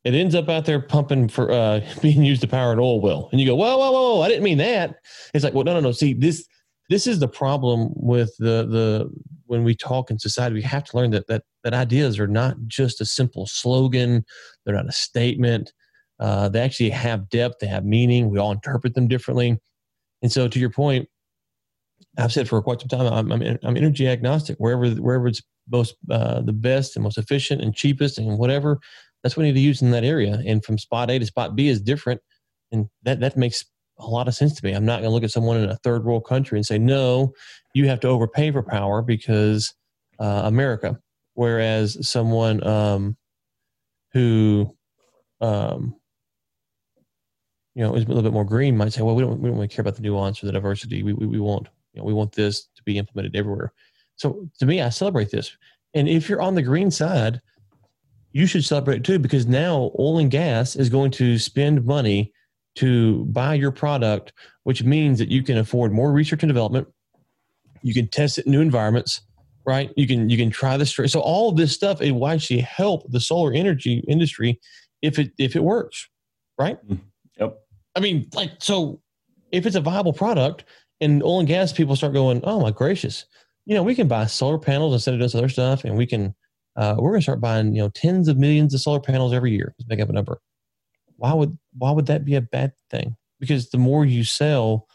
It 0.04 0.14
ends 0.14 0.36
up 0.36 0.50
out 0.50 0.66
there 0.66 0.80
pumping 0.80 1.28
for 1.28 1.52
uh, 1.52 1.82
being 2.02 2.24
used 2.24 2.42
to 2.42 2.48
power 2.48 2.74
an 2.74 2.80
oil 2.80 3.02
well, 3.02 3.30
and 3.32 3.40
you 3.40 3.48
go, 3.48 3.56
whoa, 3.56 3.78
whoa, 3.78 3.92
whoa! 3.92 4.22
I 4.22 4.28
didn't 4.28 4.44
mean 4.44 4.58
that. 4.60 4.96
It's 5.34 5.44
like, 5.44 5.54
well, 5.54 5.64
no, 5.64 5.74
no, 5.74 5.80
no. 5.80 5.92
See, 5.92 6.14
this 6.14 6.48
this 6.90 7.08
is 7.08 7.20
the 7.20 7.28
problem 7.28 7.90
with 7.96 8.36
the 8.38 8.66
the 8.68 9.10
when 9.46 9.64
we 9.64 9.76
talk 9.76 10.10
in 10.10 10.20
society. 10.20 10.56
We 10.56 10.62
have 10.64 10.84
to 10.86 10.98
learn 10.98 11.12
that 11.12 11.28
that 11.28 11.44
that 11.64 11.74
ideas 11.74 12.20
are 12.20 12.28
not 12.28 12.56
just 12.68 13.02
a 13.02 13.06
simple 13.06 13.48
slogan. 13.48 14.26
They're 14.66 14.76
not 14.76 14.90
a 14.90 14.94
statement. 14.94 15.74
Uh, 16.20 16.48
they 16.50 16.62
actually 16.62 16.92
have 16.92 17.30
depth. 17.30 17.56
They 17.60 17.68
have 17.68 17.86
meaning. 17.86 18.30
We 18.30 18.40
all 18.40 18.52
interpret 18.52 18.94
them 18.94 19.08
differently. 19.08 19.60
And 20.22 20.32
so, 20.32 20.48
to 20.48 20.60
your 20.60 20.70
point, 20.70 21.10
I've 22.18 22.32
said 22.32 22.48
for 22.48 22.62
quite 22.62 22.82
some 22.82 22.88
time, 22.88 23.12
I'm, 23.12 23.32
I'm, 23.32 23.58
I'm 23.64 23.78
energy 23.78 24.08
agnostic. 24.08 24.58
Wherever 24.58 24.90
wherever 24.90 25.28
it's 25.28 25.42
most 25.72 25.96
uh, 26.10 26.42
the 26.42 26.54
best 26.54 26.96
and 26.96 27.04
most 27.04 27.18
efficient 27.18 27.62
and 27.62 27.76
cheapest 27.76 28.18
and 28.18 28.38
whatever, 28.38 28.80
that's 29.24 29.36
what 29.36 29.42
we 29.42 29.48
need 29.48 29.56
to 29.56 29.60
use 29.60 29.82
in 29.82 29.92
that 29.92 30.04
area. 30.04 30.42
And 30.46 30.64
from 30.64 30.78
spot 30.78 31.12
A 31.12 31.20
to 31.20 31.26
spot 31.26 31.56
B 31.56 31.68
is 31.68 31.82
different, 31.82 32.22
and 32.72 32.88
that 33.04 33.20
that 33.20 33.38
makes 33.38 33.66
a 33.98 34.08
lot 34.08 34.28
of 34.28 34.36
sense 34.36 34.54
to 34.54 34.66
me. 34.66 34.74
I'm 34.74 34.86
not 34.86 35.02
going 35.02 35.10
to 35.10 35.14
look 35.14 35.24
at 35.24 35.32
someone 35.32 35.58
in 35.58 35.70
a 35.70 35.78
third 35.78 36.04
world 36.04 36.26
country 36.26 36.58
and 36.58 36.66
say, 36.66 36.78
no, 36.78 37.34
you 37.74 37.88
have 37.88 38.00
to 38.02 38.08
overpay 38.08 38.52
for 38.52 38.62
power 38.64 39.02
because 39.02 39.74
uh, 40.20 40.42
America. 40.46 41.00
Whereas 41.34 42.08
someone 42.08 42.66
um, 42.66 43.18
who, 44.14 44.76
um, 45.42 45.96
you 47.74 47.84
know, 47.84 47.96
is 47.96 48.06
a 48.06 48.08
little 48.08 48.24
bit 48.24 48.34
more 48.34 48.46
green 48.46 48.78
might 48.78 48.94
say, 48.94 49.02
well, 49.02 49.16
we 49.16 49.24
don't, 49.24 49.40
we 49.42 49.50
don't 49.50 49.58
really 49.58 49.68
care 49.68 49.82
about 49.82 49.96
the 49.96 50.02
nuance 50.02 50.42
or 50.42 50.46
the 50.46 50.54
diversity. 50.54 51.04
We, 51.04 51.14
we, 51.14 51.26
we 51.26 51.40
want, 51.40 51.68
you 51.94 52.00
know, 52.00 52.06
we 52.06 52.14
want 52.14 52.32
this 52.32 52.68
to 52.76 52.84
be 52.84 52.98
implemented 52.98 53.36
everywhere. 53.36 53.74
So 54.16 54.50
to 54.60 54.66
me, 54.66 54.82
I 54.82 54.90
celebrate 54.90 55.30
this. 55.32 55.58
And 55.94 56.08
if 56.08 56.30
you're 56.30 56.42
on 56.42 56.56
the 56.56 56.62
green 56.62 56.92
side, 56.92 57.42
you 58.32 58.46
should 58.46 58.66
celebrate 58.66 58.98
it 58.98 59.04
too, 59.04 59.20
because 59.20 59.46
now 59.46 59.92
oil 60.00 60.20
and 60.20 60.32
gas 60.32 60.76
is 60.76 60.90
going 60.90 61.12
to 61.12 61.38
spend 61.38 61.86
money 61.86 62.34
to 62.76 63.26
buy 63.26 63.54
your 63.54 63.72
product, 63.72 64.34
which 64.64 64.84
means 64.84 65.20
that 65.20 65.30
you 65.30 65.44
can 65.44 65.58
afford 65.58 65.92
more 65.92 66.12
research 66.12 66.44
and 66.44 66.50
development. 66.50 66.88
You 67.82 67.94
can 67.94 68.08
test 68.08 68.38
it 68.38 68.46
in 68.46 68.52
new 68.52 68.62
environments, 68.62 69.22
right? 69.66 69.92
You 69.96 70.08
can 70.08 70.30
you 70.30 70.38
can 70.38 70.50
try 70.50 70.78
this. 70.78 70.94
So 70.94 71.20
all 71.20 71.50
of 71.50 71.58
this 71.58 71.74
stuff 71.74 72.02
it 72.02 72.12
will 72.12 72.28
actually 72.28 72.62
help 72.62 73.10
the 73.12 73.20
solar 73.20 73.54
energy 73.54 74.04
industry 74.08 74.60
if 75.02 75.20
it 75.20 75.32
if 75.38 75.56
it 75.56 75.64
works, 75.64 76.08
right? 76.58 76.78
Mm-hmm. 76.86 77.04
Yep. 77.40 77.58
I 77.96 78.00
mean, 78.00 78.28
like 78.34 78.52
so, 78.60 79.02
if 79.52 79.66
it's 79.66 79.76
a 79.76 79.82
viable 79.82 80.14
product, 80.14 80.66
and 81.02 81.24
oil 81.24 81.40
and 81.40 81.48
gas 81.48 81.74
people 81.74 81.96
start 81.96 82.14
going, 82.14 82.42
oh 82.44 82.60
my 82.60 82.72
gracious, 82.72 83.26
you 83.66 83.76
know, 83.76 83.84
we 83.84 83.96
can 83.96 84.08
buy 84.08 84.26
solar 84.26 84.58
panels 84.58 84.94
instead 84.94 85.14
of 85.14 85.20
this 85.20 85.36
other 85.36 85.50
stuff, 85.50 85.86
and 85.86 85.96
we 85.96 86.06
can 86.06 86.34
uh, 86.76 86.96
we're 86.98 87.12
going 87.12 87.22
to 87.22 87.24
start 87.24 87.40
buying 87.40 87.74
you 87.74 87.82
know 87.82 87.90
tens 87.90 88.28
of 88.28 88.38
millions 88.38 88.74
of 88.74 88.82
solar 88.82 89.00
panels 89.00 89.34
every 89.34 89.52
year. 89.52 89.74
Let's 89.78 89.88
make 89.88 90.02
up 90.02 90.10
a 90.10 90.14
number 90.14 90.40
why 91.26 91.34
would 91.34 91.58
why 91.76 91.92
would 91.92 92.06
that 92.06 92.24
be 92.24 92.36
a 92.36 92.42
bad 92.42 92.74
thing? 92.92 93.16
Because 93.40 93.70
the 93.70 93.80
more 93.80 94.06
you 94.06 94.24
sell, 94.24 94.88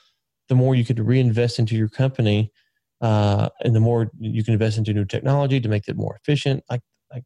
the 0.49 0.55
more 0.55 0.77
you 0.77 0.85
could 0.85 1.01
reinvest 1.01 1.59
into 1.59 1.75
your 1.75 1.89
company, 1.89 2.53
uh, 3.01 3.49
and 3.63 3.75
the 3.75 3.81
more 3.81 4.13
you 4.21 4.45
can 4.45 4.53
invest 4.53 4.79
into 4.79 4.95
new 4.95 5.05
technology 5.05 5.61
to 5.61 5.69
make 5.69 5.89
it 5.89 5.97
more 5.97 6.17
efficient. 6.23 6.63
Like 6.71 6.83
like 7.13 7.25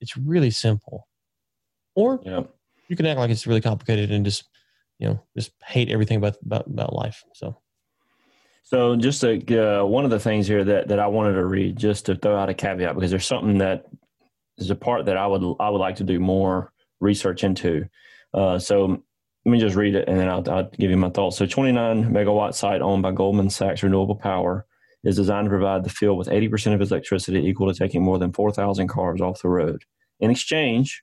it's 0.00 0.16
really 0.16 0.52
simple. 0.52 1.08
Or 1.96 2.20
yeah. 2.22 2.42
you 2.88 2.94
can 2.94 3.06
act 3.06 3.18
like 3.18 3.30
it's 3.30 3.48
really 3.48 3.60
complicated 3.60 4.12
and 4.12 4.24
just 4.24 4.48
you 5.00 5.08
know 5.08 5.20
just 5.36 5.50
hate 5.64 5.90
everything 5.90 6.18
about 6.18 6.36
about, 6.44 6.66
about 6.66 6.94
life. 6.94 7.24
So. 7.34 7.56
So 8.62 8.94
just 8.94 9.24
uh, 9.24 9.82
one 9.82 10.04
of 10.04 10.12
the 10.12 10.20
things 10.20 10.46
here 10.46 10.62
that, 10.62 10.86
that 10.86 11.00
I 11.00 11.08
wanted 11.08 11.32
to 11.32 11.44
read, 11.44 11.76
just 11.76 12.06
to 12.06 12.14
throw 12.14 12.36
out 12.36 12.48
a 12.48 12.54
caveat, 12.54 12.94
because 12.94 13.10
there's 13.10 13.26
something 13.26 13.58
that 13.58 13.86
is 14.58 14.70
a 14.70 14.76
part 14.76 15.06
that 15.06 15.16
I 15.16 15.26
would 15.26 15.42
I 15.58 15.70
would 15.70 15.78
like 15.78 15.96
to 15.96 16.04
do 16.04 16.20
more 16.20 16.72
research 17.00 17.42
into. 17.42 17.88
Uh, 18.32 18.58
so 18.58 19.02
let 19.44 19.52
me 19.52 19.58
just 19.58 19.76
read 19.76 19.94
it 19.94 20.08
and 20.08 20.18
then 20.18 20.28
I'll, 20.28 20.48
I'll, 20.50 20.70
give 20.78 20.90
you 20.90 20.96
my 20.96 21.10
thoughts. 21.10 21.38
So 21.38 21.46
29 21.46 22.12
megawatt 22.12 22.54
site 22.54 22.82
owned 22.82 23.02
by 23.02 23.12
Goldman 23.12 23.50
Sachs 23.50 23.82
Renewable 23.82 24.16
Power 24.16 24.66
is 25.02 25.16
designed 25.16 25.46
to 25.46 25.50
provide 25.50 25.82
the 25.82 25.90
field 25.90 26.18
with 26.18 26.28
80% 26.28 26.74
of 26.74 26.80
its 26.80 26.90
electricity 26.90 27.40
equal 27.40 27.72
to 27.72 27.78
taking 27.78 28.02
more 28.02 28.18
than 28.18 28.32
4,000 28.32 28.88
cars 28.88 29.20
off 29.20 29.42
the 29.42 29.48
road. 29.48 29.82
In 30.20 30.30
exchange, 30.30 31.02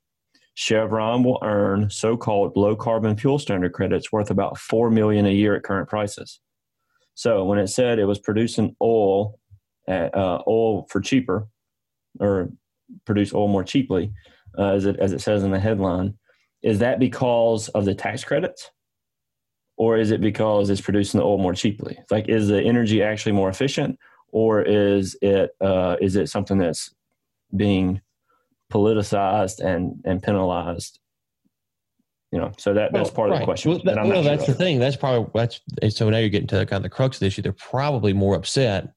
Chevron 0.54 1.24
will 1.24 1.40
earn 1.44 1.90
so-called 1.90 2.56
low 2.56 2.76
carbon 2.76 3.18
fuel 3.18 3.40
standard 3.40 3.74
credits 3.74 4.12
worth 4.12 4.30
about 4.30 4.58
4 4.58 4.92
million 4.92 5.26
a 5.26 5.32
year 5.32 5.56
at 5.56 5.64
current 5.64 5.90
prices. 5.90 6.40
So 7.16 7.44
when 7.46 7.58
it 7.58 7.68
said 7.68 7.98
it 7.98 8.06
was 8.06 8.20
producing 8.20 8.76
oil 8.82 9.40
at, 9.88 10.16
uh, 10.16 10.44
oil 10.48 10.86
for 10.90 11.02
cheaper 11.02 11.48
or 12.20 12.50
produce 13.06 13.34
oil 13.34 13.48
more 13.48 13.64
cheaply, 13.64 14.12
uh, 14.58 14.74
as 14.74 14.86
it 14.86 14.98
as 15.00 15.14
it 15.14 15.22
says 15.22 15.44
in 15.44 15.52
the 15.52 15.60
headline, 15.60 16.18
is 16.62 16.80
that 16.80 17.00
because 17.00 17.70
of 17.70 17.86
the 17.86 17.96
tax 17.96 18.24
credits? 18.24 18.72
Or 19.78 19.98
is 19.98 20.10
it 20.10 20.22
because 20.22 20.70
it's 20.70 20.82
producing 20.82 21.20
the 21.20 21.26
oil 21.26 21.38
more 21.38 21.54
cheaply? 21.54 22.00
Like 22.10 22.30
is 22.30 22.48
the 22.48 22.62
energy 22.62 23.04
actually 23.04 23.34
more 23.34 23.50
efficient? 23.50 24.00
Or 24.32 24.62
is 24.62 25.16
it 25.22 25.52
uh, 25.62 25.98
is 26.02 26.16
it 26.16 26.30
something 26.30 26.58
that's 26.58 26.94
being 27.56 28.02
politicized 28.72 29.60
and 29.60 30.02
and 30.04 30.22
penalized? 30.22 31.00
You 32.32 32.40
know 32.40 32.52
so 32.58 32.74
that 32.74 32.92
that's 32.92 33.10
part 33.10 33.30
right. 33.30 33.36
of 33.36 33.42
the 33.42 33.46
question 33.46 33.72
well, 33.72 33.82
that, 33.86 34.04
well, 34.04 34.24
that's 34.24 34.46
sure 34.46 34.54
the 34.54 34.58
thing. 34.58 34.80
That's 34.80 34.98
probably 34.98 35.30
that's 35.34 35.62
so 35.96 36.10
now 36.10 36.18
you're 36.18 36.30
getting 36.30 36.48
to 36.48 36.58
the 36.58 36.66
kind 36.66 36.78
of 36.78 36.84
the 36.84 36.90
crux 36.90 37.18
of 37.18 37.20
the 37.22 37.28
issue. 37.28 37.42
They're 37.42 37.54
probably 37.54 38.14
more 38.14 38.36
upset 38.36 38.90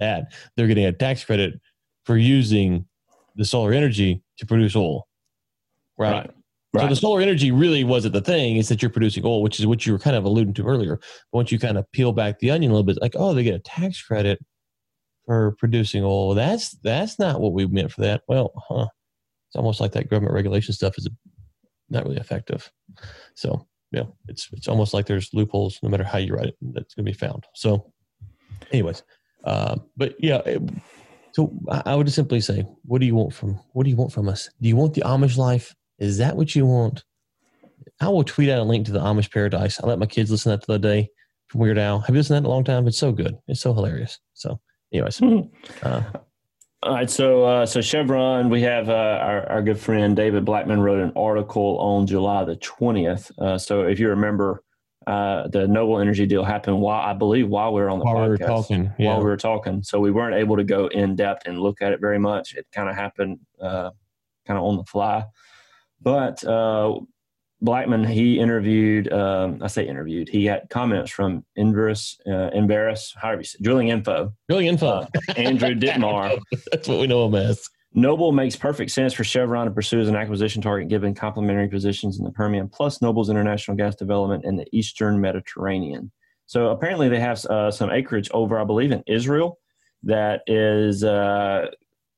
that 0.00 0.32
they're 0.56 0.66
getting 0.66 0.86
a 0.86 0.92
tax 0.92 1.24
credit 1.24 1.60
for 2.04 2.16
using 2.16 2.86
the 3.36 3.44
solar 3.44 3.72
energy 3.72 4.22
to 4.38 4.46
produce 4.46 4.74
oil 4.74 5.06
right, 5.98 6.12
right. 6.12 6.30
Right. 6.74 6.82
So 6.82 6.88
the 6.88 6.96
solar 6.96 7.20
energy 7.20 7.50
really 7.50 7.82
wasn't 7.82 8.12
the 8.12 8.20
thing. 8.20 8.56
Is 8.56 8.68
that 8.68 8.82
you're 8.82 8.90
producing 8.90 9.24
oil, 9.24 9.42
which 9.42 9.58
is 9.58 9.66
what 9.66 9.86
you 9.86 9.92
were 9.92 9.98
kind 9.98 10.16
of 10.16 10.24
alluding 10.24 10.54
to 10.54 10.66
earlier. 10.66 11.00
Once 11.32 11.50
you 11.50 11.58
kind 11.58 11.78
of 11.78 11.90
peel 11.92 12.12
back 12.12 12.38
the 12.38 12.50
onion 12.50 12.70
a 12.70 12.74
little 12.74 12.84
bit, 12.84 13.00
like 13.00 13.14
oh, 13.16 13.32
they 13.32 13.42
get 13.42 13.54
a 13.54 13.60
tax 13.60 14.02
credit 14.02 14.38
for 15.24 15.52
producing 15.58 16.04
oil. 16.04 16.34
That's 16.34 16.70
that's 16.82 17.18
not 17.18 17.40
what 17.40 17.52
we 17.52 17.66
meant 17.66 17.92
for 17.92 18.02
that. 18.02 18.22
Well, 18.28 18.52
huh? 18.68 18.88
It's 19.48 19.56
almost 19.56 19.80
like 19.80 19.92
that 19.92 20.10
government 20.10 20.34
regulation 20.34 20.74
stuff 20.74 20.98
is 20.98 21.08
not 21.88 22.04
really 22.04 22.18
effective. 22.18 22.70
So 23.34 23.66
yeah, 23.90 24.04
it's 24.28 24.48
it's 24.52 24.68
almost 24.68 24.92
like 24.92 25.06
there's 25.06 25.32
loopholes 25.32 25.78
no 25.82 25.88
matter 25.88 26.04
how 26.04 26.18
you 26.18 26.34
write 26.34 26.48
it 26.48 26.56
that's 26.60 26.94
going 26.94 27.06
to 27.06 27.12
be 27.12 27.16
found. 27.16 27.44
So, 27.54 27.92
anyways, 28.72 29.02
uh, 29.44 29.76
but 29.96 30.16
yeah. 30.18 30.38
It, 30.44 30.62
so 31.32 31.52
I 31.68 31.94
would 31.94 32.10
simply 32.10 32.40
say, 32.40 32.66
what 32.84 33.00
do 33.00 33.06
you 33.06 33.14
want 33.14 33.32
from 33.32 33.60
what 33.72 33.84
do 33.84 33.90
you 33.90 33.96
want 33.96 34.12
from 34.12 34.28
us? 34.28 34.50
Do 34.60 34.68
you 34.68 34.76
want 34.76 34.94
the 34.94 35.02
Amish 35.02 35.36
life? 35.36 35.74
Is 35.98 36.18
that 36.18 36.36
what 36.36 36.54
you 36.54 36.66
want? 36.66 37.04
I 38.00 38.08
will 38.08 38.24
tweet 38.24 38.48
out 38.48 38.60
a 38.60 38.64
link 38.64 38.86
to 38.86 38.92
the 38.92 39.00
Amish 39.00 39.32
Paradise. 39.32 39.80
I 39.82 39.86
let 39.86 39.98
my 39.98 40.06
kids 40.06 40.30
listen 40.30 40.52
to 40.52 40.56
that 40.58 40.66
the 40.66 40.74
other 40.74 40.82
day 40.82 41.10
from 41.48 41.60
Weird 41.60 41.78
Al. 41.78 41.98
Have 42.00 42.14
you 42.14 42.20
listened 42.20 42.36
to 42.36 42.42
that 42.42 42.46
in 42.46 42.52
a 42.52 42.54
long 42.54 42.64
time? 42.64 42.86
It's 42.86 42.98
so 42.98 43.12
good. 43.12 43.36
It's 43.48 43.60
so 43.60 43.72
hilarious. 43.74 44.20
So, 44.34 44.60
anyways. 44.92 45.20
uh, 45.82 46.02
all 46.84 46.94
right, 46.94 47.10
so 47.10 47.44
uh, 47.44 47.66
so 47.66 47.80
Chevron, 47.80 48.50
we 48.50 48.62
have 48.62 48.88
uh, 48.88 49.18
our, 49.20 49.48
our 49.48 49.62
good 49.62 49.80
friend 49.80 50.14
David 50.14 50.44
Blackman 50.44 50.80
wrote 50.80 51.00
an 51.00 51.12
article 51.16 51.76
on 51.78 52.06
July 52.06 52.44
the 52.44 52.54
twentieth. 52.56 53.32
Uh, 53.36 53.58
so 53.58 53.82
if 53.82 53.98
you 53.98 54.10
remember, 54.10 54.62
uh, 55.08 55.48
the 55.48 55.66
Noble 55.66 55.98
Energy 55.98 56.24
deal 56.24 56.44
happened 56.44 56.80
while 56.80 57.00
I 57.00 57.14
believe 57.14 57.48
while 57.48 57.72
we 57.72 57.80
were 57.80 57.90
on 57.90 57.98
the 57.98 58.04
while 58.04 58.14
podcast, 58.14 58.22
we 58.22 58.28
were 58.28 58.38
talking, 58.38 58.92
yeah. 58.96 59.06
while 59.08 59.18
we 59.18 59.24
were 59.24 59.36
talking. 59.36 59.82
So 59.82 59.98
we 59.98 60.12
weren't 60.12 60.36
able 60.36 60.56
to 60.56 60.62
go 60.62 60.86
in 60.86 61.16
depth 61.16 61.48
and 61.48 61.58
look 61.60 61.82
at 61.82 61.92
it 61.92 62.00
very 62.00 62.18
much. 62.20 62.54
It 62.54 62.66
kind 62.72 62.88
of 62.88 62.94
happened 62.94 63.40
uh, 63.60 63.90
kind 64.46 64.56
of 64.56 64.64
on 64.64 64.76
the 64.76 64.84
fly. 64.84 65.24
But 66.00 66.44
uh, 66.44 67.00
Blackman, 67.60 68.04
he 68.04 68.38
interviewed, 68.38 69.12
um, 69.12 69.60
I 69.62 69.66
say 69.66 69.86
interviewed, 69.86 70.28
he 70.28 70.44
got 70.44 70.68
comments 70.70 71.10
from 71.10 71.44
Enverus, 71.58 72.16
uh, 72.26 72.50
Embarrass, 72.56 73.14
however 73.16 73.40
you 73.40 73.44
say, 73.44 73.58
Drilling 73.60 73.88
Info. 73.88 74.32
Drilling 74.48 74.66
Info. 74.66 74.86
Uh, 74.86 75.06
Andrew 75.36 75.74
Dittmar. 75.74 76.38
That's 76.72 76.88
what 76.88 77.00
we 77.00 77.06
know 77.06 77.26
him 77.26 77.34
as. 77.34 77.68
Noble 77.94 78.32
makes 78.32 78.54
perfect 78.54 78.90
sense 78.90 79.12
for 79.12 79.24
Chevron 79.24 79.66
to 79.66 79.72
pursue 79.72 80.00
as 80.00 80.08
an 80.08 80.14
acquisition 80.14 80.62
target 80.62 80.88
given 80.88 81.14
complementary 81.14 81.68
positions 81.68 82.18
in 82.18 82.24
the 82.24 82.30
Permian, 82.30 82.68
plus 82.68 83.02
Noble's 83.02 83.30
international 83.30 83.76
gas 83.76 83.96
development 83.96 84.44
in 84.44 84.56
the 84.56 84.66
Eastern 84.72 85.20
Mediterranean. 85.20 86.12
So 86.46 86.68
apparently 86.68 87.08
they 87.08 87.18
have 87.18 87.44
uh, 87.46 87.70
some 87.70 87.90
acreage 87.90 88.30
over, 88.32 88.60
I 88.60 88.64
believe, 88.64 88.92
in 88.92 89.02
Israel 89.06 89.58
that 90.04 90.42
is 90.46 91.02
uh, 91.02 91.66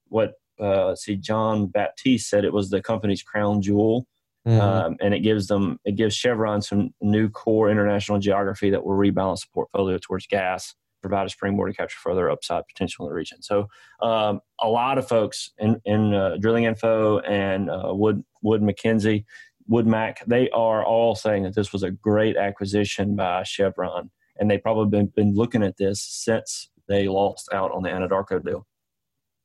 what 0.09 0.35
uh, 0.61 0.95
see, 0.95 1.17
John 1.17 1.67
Baptiste 1.67 2.29
said 2.29 2.45
it 2.45 2.53
was 2.53 2.71
the 2.71 2.83
company's 2.83 3.23
crown 3.23 3.63
jewel. 3.63 4.07
Mm-hmm. 4.49 4.61
Um, 4.61 4.97
and 5.03 5.13
it 5.13 5.21
gives 5.21 5.49
them 5.49 5.79
it 5.85 5.97
gives 5.97 6.15
Chevron 6.15 6.63
some 6.63 6.95
new 7.03 7.29
core 7.29 7.71
international 7.71 8.19
geography 8.19 8.71
that 8.71 8.83
will 8.83 8.97
rebalance 8.97 9.43
the 9.43 9.49
portfolio 9.53 9.99
towards 9.99 10.27
gas, 10.27 10.75
provide 11.03 11.27
a 11.27 11.29
springboard 11.29 11.71
to 11.71 11.77
capture 11.77 11.99
further 12.03 12.31
upside 12.31 12.67
potential 12.67 13.05
in 13.05 13.11
the 13.11 13.15
region. 13.15 13.43
So 13.43 13.69
um, 14.01 14.41
a 14.59 14.69
lot 14.69 14.97
of 14.97 15.07
folks 15.07 15.51
in, 15.59 15.79
in 15.85 16.15
uh, 16.15 16.39
Drilling 16.41 16.65
Info 16.65 17.19
and 17.19 17.71
uh, 17.71 17.91
Wood 17.93 18.25
Wood 18.41 18.63
Mackenzie, 18.63 19.27
Wood 19.69 19.87
Mac, 19.87 20.25
they 20.27 20.49
are 20.51 20.85
all 20.85 21.15
saying 21.15 21.43
that 21.43 21.55
this 21.55 21.73
was 21.73 21.83
a 21.83 21.91
great 21.91 22.39
acquisition 22.39 23.17
by 23.17 23.43
Chevron, 23.43 24.11
and 24.39 24.51
they've 24.51 24.63
probably 24.63 24.89
been, 24.89 25.13
been 25.15 25.35
looking 25.35 25.63
at 25.63 25.77
this 25.77 26.03
since 26.03 26.71
they 26.89 27.09
lost 27.09 27.51
out 27.53 27.73
on 27.73 27.83
the 27.83 27.91
Anadarko 27.91 28.43
deal. 28.45 28.67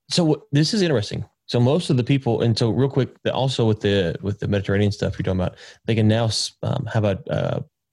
So 0.10 0.46
this 0.52 0.74
is 0.74 0.82
interesting. 0.82 1.26
So 1.48 1.60
most 1.60 1.90
of 1.90 1.98
the 1.98 2.04
people, 2.04 2.42
and 2.42 2.58
so 2.58 2.70
real 2.70 2.90
quick, 2.90 3.10
also 3.32 3.66
with 3.66 3.82
the 3.82 4.16
with 4.22 4.40
the 4.40 4.48
Mediterranean 4.48 4.92
stuff 4.92 5.18
you're 5.18 5.24
talking 5.24 5.40
about, 5.40 5.58
they 5.86 5.96
can 5.96 6.08
now 6.08 6.30
um, 6.64 6.88
have 6.92 7.04
a 7.04 7.20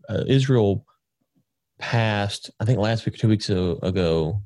uh, 0.08 0.24
Israel 0.26 0.86
passed. 1.78 2.50
I 2.60 2.64
think 2.64 2.78
last 2.78 3.04
week 3.04 3.14
or 3.14 3.18
two 3.18 3.28
weeks 3.28 3.50
ago, 3.50 4.42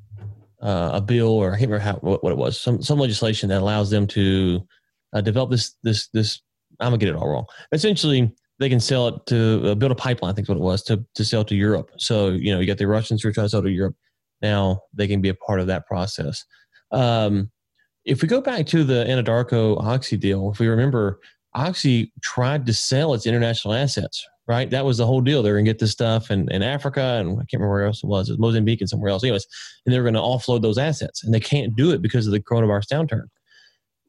uh, 0.61 0.91
a 0.93 1.01
bill 1.01 1.29
or 1.29 1.53
I 1.53 1.59
can't 1.59 1.71
remember 1.71 1.83
how 1.83 1.93
what, 1.95 2.23
what, 2.23 2.31
it 2.31 2.37
was. 2.37 2.59
Some 2.59 2.81
some 2.81 2.99
legislation 2.99 3.49
that 3.49 3.61
allows 3.61 3.89
them 3.89 4.07
to 4.07 4.67
uh, 5.13 5.21
develop 5.21 5.51
this 5.51 5.75
this 5.83 6.09
this. 6.09 6.41
I'm 6.79 6.87
gonna 6.87 6.97
get 6.97 7.09
it 7.09 7.15
all 7.15 7.29
wrong. 7.29 7.45
Essentially, 7.71 8.33
they 8.59 8.69
can 8.69 8.79
sell 8.79 9.07
it 9.07 9.25
to 9.27 9.71
uh, 9.71 9.75
build 9.75 9.91
a 9.91 9.95
pipeline. 9.95 10.31
I 10.31 10.35
think 10.35 10.49
what 10.49 10.57
it 10.57 10.61
was 10.61 10.83
to 10.83 11.05
to 11.15 11.23
sell 11.23 11.45
to 11.45 11.55
Europe. 11.55 11.91
So 11.97 12.29
you 12.29 12.53
know, 12.53 12.59
you 12.59 12.67
got 12.67 12.77
the 12.77 12.87
Russians 12.87 13.21
who 13.21 13.29
are 13.29 13.31
trying 13.31 13.45
to 13.45 13.49
sell 13.49 13.63
to 13.63 13.69
Europe. 13.69 13.95
Now 14.41 14.81
they 14.93 15.07
can 15.07 15.21
be 15.21 15.29
a 15.29 15.35
part 15.35 15.59
of 15.59 15.67
that 15.67 15.87
process. 15.87 16.43
Um, 16.91 17.51
if 18.07 18.21
we 18.21 18.27
go 18.27 18.41
back 18.41 18.65
to 18.67 18.83
the 18.83 19.05
Anadarko 19.05 19.81
Oxy 19.83 20.17
deal, 20.17 20.49
if 20.51 20.59
we 20.59 20.67
remember, 20.67 21.19
Oxy 21.53 22.11
tried 22.21 22.65
to 22.65 22.73
sell 22.73 23.13
its 23.13 23.27
international 23.27 23.73
assets. 23.73 24.25
Right, 24.47 24.69
that 24.69 24.85
was 24.85 24.97
the 24.97 25.05
whole 25.05 25.19
deal. 25.19 25.43
They 25.43 25.51
were 25.51 25.57
going 25.57 25.65
to 25.65 25.71
get 25.71 25.79
this 25.79 25.91
stuff 25.91 26.31
in, 26.31 26.49
in 26.53 26.63
Africa, 26.63 27.01
and 27.01 27.31
I 27.31 27.39
can't 27.39 27.55
remember 27.55 27.73
where 27.73 27.85
else 27.85 28.01
it 28.01 28.07
was. 28.07 28.29
It 28.29 28.33
was 28.33 28.39
Mozambique 28.39 28.79
and 28.79 28.89
somewhere 28.89 29.09
else. 29.09 29.21
Anyways, 29.21 29.45
and 29.85 29.93
they 29.93 29.99
were 29.99 30.05
going 30.05 30.13
to 30.13 30.21
offload 30.21 30.61
those 30.61 30.77
assets, 30.77 31.21
and 31.21 31.33
they 31.33 31.41
can't 31.41 31.75
do 31.75 31.91
it 31.91 32.01
because 32.01 32.25
of 32.25 32.31
the 32.31 32.39
coronavirus 32.39 32.87
downturn. 32.87 33.25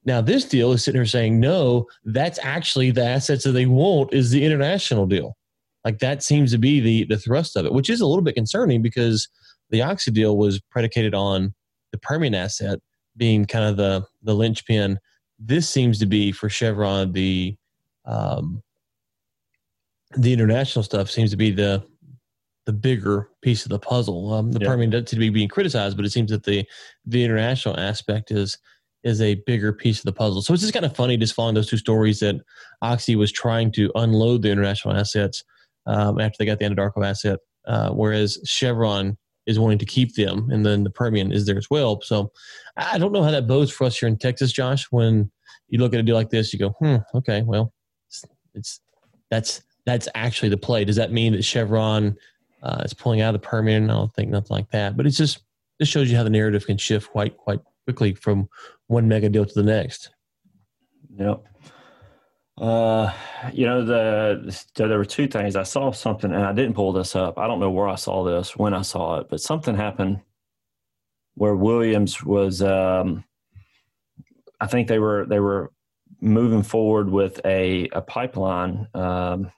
Now, 0.05 0.21
this 0.21 0.45
deal 0.45 0.71
is 0.71 0.85
sitting 0.85 1.01
here 1.01 1.07
saying, 1.07 1.41
no, 1.41 1.87
that's 2.05 2.39
actually 2.41 2.93
the 2.93 3.05
assets 3.05 3.43
that 3.43 3.51
they 3.51 3.67
want 3.67 4.15
is 4.15 4.31
the 4.31 4.45
international 4.45 5.07
deal. 5.07 5.37
Like 5.85 5.99
that 5.99 6.23
seems 6.23 6.53
to 6.53 6.59
be 6.59 6.79
the, 6.79 7.05
the 7.05 7.19
thrust 7.19 7.57
of 7.57 7.67
it, 7.67 7.73
which 7.73 7.91
is 7.91 8.01
a 8.01 8.07
little 8.07 8.23
bit 8.23 8.37
concerning 8.37 8.81
because 8.81 9.29
the 9.71 9.83
Oxy 9.83 10.13
deal 10.13 10.37
was 10.37 10.61
predicated 10.71 11.15
on 11.15 11.53
the 11.91 11.99
Permian 11.99 12.37
asset 12.37 12.79
being 13.19 13.45
kind 13.45 13.67
of 13.67 13.77
the, 13.77 14.07
the 14.23 14.35
linchpin. 14.35 14.99
This 15.39 15.69
seems 15.69 15.99
to 15.99 16.07
be 16.07 16.33
for 16.33 16.49
Chevron, 16.49 17.13
the, 17.13 17.57
um, 18.07 18.63
the 20.17 20.33
international 20.33 20.83
stuff 20.83 21.11
seems 21.11 21.31
to 21.33 21.37
be 21.37 21.51
the, 21.51 21.85
the 22.65 22.73
bigger 22.73 23.29
piece 23.43 23.65
of 23.65 23.71
the 23.71 23.79
puzzle. 23.79 24.33
Um, 24.33 24.53
the 24.53 24.61
yeah. 24.61 24.69
Permian 24.69 24.91
doesn't 24.91 25.09
seem 25.09 25.19
to 25.19 25.27
be 25.27 25.31
being 25.31 25.49
criticized, 25.49 25.97
but 25.97 26.07
it 26.07 26.13
seems 26.13 26.31
that 26.31 26.45
the, 26.45 26.67
the 27.05 27.23
international 27.23 27.79
aspect 27.79 28.31
is, 28.31 28.59
is 29.05 29.21
a 29.21 29.37
bigger 29.47 29.73
piece 29.73 29.99
of 29.99 30.05
the 30.05 30.13
puzzle. 30.13 30.43
So 30.43 30.53
it's 30.55 30.63
just 30.63 30.73
kind 30.73 30.85
of 30.85 30.97
funny 30.97 31.17
just 31.17 31.35
following 31.35 31.55
those 31.55 31.69
two 31.69 31.77
stories 31.77 32.21
that 32.21 32.37
Oxy 32.83 33.17
was 33.17 33.31
trying 33.31 33.73
to 33.73 33.93
unload 33.95 34.43
the 34.43 34.51
international 34.51 34.97
assets 34.97 35.45
um, 35.87 36.21
after 36.21 36.37
they 36.39 36.47
got 36.47 36.59
the 36.59 36.65
Anadarko 36.65 37.07
asset, 37.07 37.39
uh, 37.67 37.91
whereas 37.91 38.39
Chevron 38.45 39.17
is 39.49 39.59
wanting 39.59 39.79
to 39.79 39.87
keep 39.87 40.15
them, 40.15 40.49
and 40.51 40.65
then 40.65 40.85
the 40.85 40.91
Permian 40.91 41.33
is 41.33 41.47
there 41.47 41.57
as 41.57 41.69
well. 41.71 42.01
So 42.03 42.31
I 42.77 42.99
don't 42.99 43.13
know 43.13 43.23
how 43.23 43.31
that 43.31 43.49
bodes 43.49 43.73
for 43.73 43.85
us 43.85 43.99
here 43.99 44.09
in 44.09 44.19
Texas, 44.19 44.53
Josh. 44.53 44.87
When 44.91 45.31
you 45.69 45.81
look 45.81 45.95
at 45.95 46.01
a 46.01 46.03
deal 46.03 46.15
like 46.15 46.31
this, 46.31 46.53
you 46.53 46.59
go, 46.59 46.71
"Hmm, 46.79 46.97
okay, 47.15 47.43
well, 47.43 47.73
it's, 48.07 48.25
it's 48.55 48.81
that's 49.31 49.63
that's 49.87 50.07
actually 50.15 50.51
the 50.51 50.59
play." 50.59 50.85
Does 50.85 50.97
that 50.97 51.13
mean 51.13 51.33
that 51.33 51.45
Chevron 51.45 52.15
uh, 52.63 52.83
is 52.85 52.93
pulling 52.93 53.23
out 53.23 53.35
of 53.35 53.41
the 53.41 53.47
Permian? 53.49 53.91
I 53.91 53.95
don't 53.95 54.15
think 54.15 54.31
nothing 54.31 54.55
like 54.55 54.71
that, 54.71 54.97
but 54.97 55.07
it's 55.07 55.17
just 55.17 55.41
this 55.79 55.89
shows 55.89 56.11
you 56.11 56.17
how 56.17 56.25
the 56.25 56.31
narrative 56.31 56.67
can 56.67 56.77
shift 56.77 57.11
quite 57.11 57.37
quite 57.39 57.61
quickly 57.85 58.15
from 58.15 58.51
one 58.89 59.09
mega 59.09 59.31
deal 59.31 59.47
to 59.47 59.55
the 59.55 59.63
next. 59.63 60.11
Yep. 61.17 61.43
Uh, 62.61 63.13
you 63.53 63.67
know, 63.67 63.85
the, 63.85 64.65
there 64.75 64.99
were 64.99 65.05
two 65.05 65.29
things. 65.29 65.55
I 65.55 65.63
saw 65.63 65.93
something, 65.93 66.33
and 66.33 66.45
I 66.45 66.53
didn't 66.53 66.75
pull 66.75 66.93
this 66.93 67.15
up. 67.15 67.39
I 67.39 67.47
don't 67.47 67.61
know 67.61 67.71
where 67.71 67.89
I 67.89 67.95
saw 67.95 68.25
this, 68.25 68.57
when 68.57 68.75
I 68.75 68.83
saw 68.83 69.19
it, 69.21 69.29
but 69.31 69.41
something 69.41 69.77
happened 69.77 70.21
where 71.35 71.55
Williams 71.55 72.25
was. 72.25 72.63
Um, 72.63 73.25
I 74.61 74.67
think 74.67 74.89
they 74.89 74.99
were 74.99 75.25
they 75.27 75.39
were 75.39 75.73
moving 76.21 76.65
forward 76.65 77.09
with 77.09 77.41
a 77.45 77.89
a 77.93 78.03
pipeline. 78.03 78.89
Um, 78.93 79.53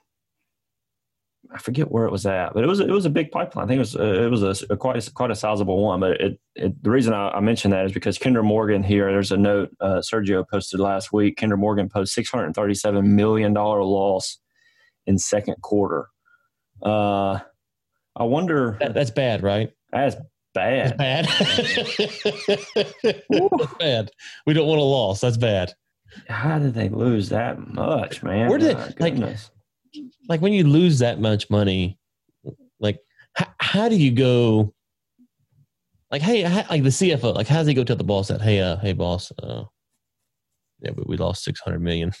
I 1.53 1.57
forget 1.57 1.91
where 1.91 2.05
it 2.05 2.11
was 2.11 2.25
at, 2.25 2.53
but 2.53 2.63
it 2.63 2.67
was 2.67 2.79
it 2.79 2.89
was 2.89 3.05
a 3.05 3.09
big 3.09 3.29
pipeline. 3.29 3.65
I 3.65 3.67
think 3.67 3.77
it 3.77 3.79
was 3.79 3.95
uh, 3.95 4.23
it 4.23 4.31
was 4.31 4.43
a, 4.43 4.73
a, 4.73 4.77
quite 4.77 5.05
a, 5.05 5.11
quite 5.11 5.31
a 5.31 5.35
sizable 5.35 5.83
one. 5.83 5.99
But 5.99 6.21
it, 6.21 6.39
it 6.55 6.83
the 6.83 6.89
reason 6.89 7.13
I, 7.13 7.29
I 7.29 7.39
mentioned 7.41 7.73
that 7.73 7.85
is 7.85 7.91
because 7.91 8.17
Kinder 8.17 8.41
Morgan 8.41 8.83
here. 8.83 9.11
There's 9.11 9.33
a 9.33 9.37
note 9.37 9.69
uh, 9.81 9.99
Sergio 9.99 10.47
posted 10.47 10.79
last 10.79 11.11
week. 11.11 11.37
Kinder 11.37 11.57
Morgan 11.57 11.89
posted 11.89 12.13
637 12.13 13.15
million 13.15 13.53
dollar 13.53 13.83
loss 13.83 14.37
in 15.05 15.17
second 15.17 15.55
quarter. 15.61 16.07
Uh, 16.81 17.39
I 18.15 18.23
wonder. 18.23 18.77
That, 18.79 18.93
that's 18.93 19.11
bad, 19.11 19.43
right? 19.43 19.71
That's 19.91 20.15
bad. 20.53 20.97
That's 20.97 20.97
bad. 20.97 21.25
that's 23.57 23.73
bad. 23.77 24.11
We 24.45 24.53
don't 24.53 24.67
want 24.67 24.79
a 24.79 24.85
loss. 24.85 25.19
That's 25.19 25.37
bad. 25.37 25.73
How 26.29 26.59
did 26.59 26.73
they 26.73 26.89
lose 26.89 27.29
that 27.29 27.59
much, 27.59 28.23
man? 28.23 28.49
Where 28.49 28.57
did 28.57 28.77
they, 28.77 29.11
like? 29.11 29.37
Like 30.27 30.41
when 30.41 30.53
you 30.53 30.63
lose 30.63 30.99
that 30.99 31.19
much 31.19 31.49
money, 31.49 31.99
like 32.79 32.99
how, 33.33 33.47
how 33.59 33.89
do 33.89 33.95
you 33.95 34.11
go? 34.11 34.73
Like, 36.09 36.21
hey, 36.21 36.41
how, 36.41 36.65
like 36.69 36.83
the 36.83 36.89
CFO, 36.89 37.33
like 37.33 37.47
how 37.47 37.57
does 37.57 37.67
he 37.67 37.73
go 37.73 37.83
tell 37.83 37.95
the 37.95 38.03
boss 38.03 38.27
that, 38.27 38.41
hey, 38.41 38.59
uh, 38.59 38.75
hey, 38.77 38.91
boss, 38.93 39.31
uh, 39.41 39.63
yeah, 40.81 40.91
but 40.91 41.07
we 41.07 41.15
lost 41.15 41.43
six 41.43 41.59
hundred 41.61 41.79
million. 41.79 42.11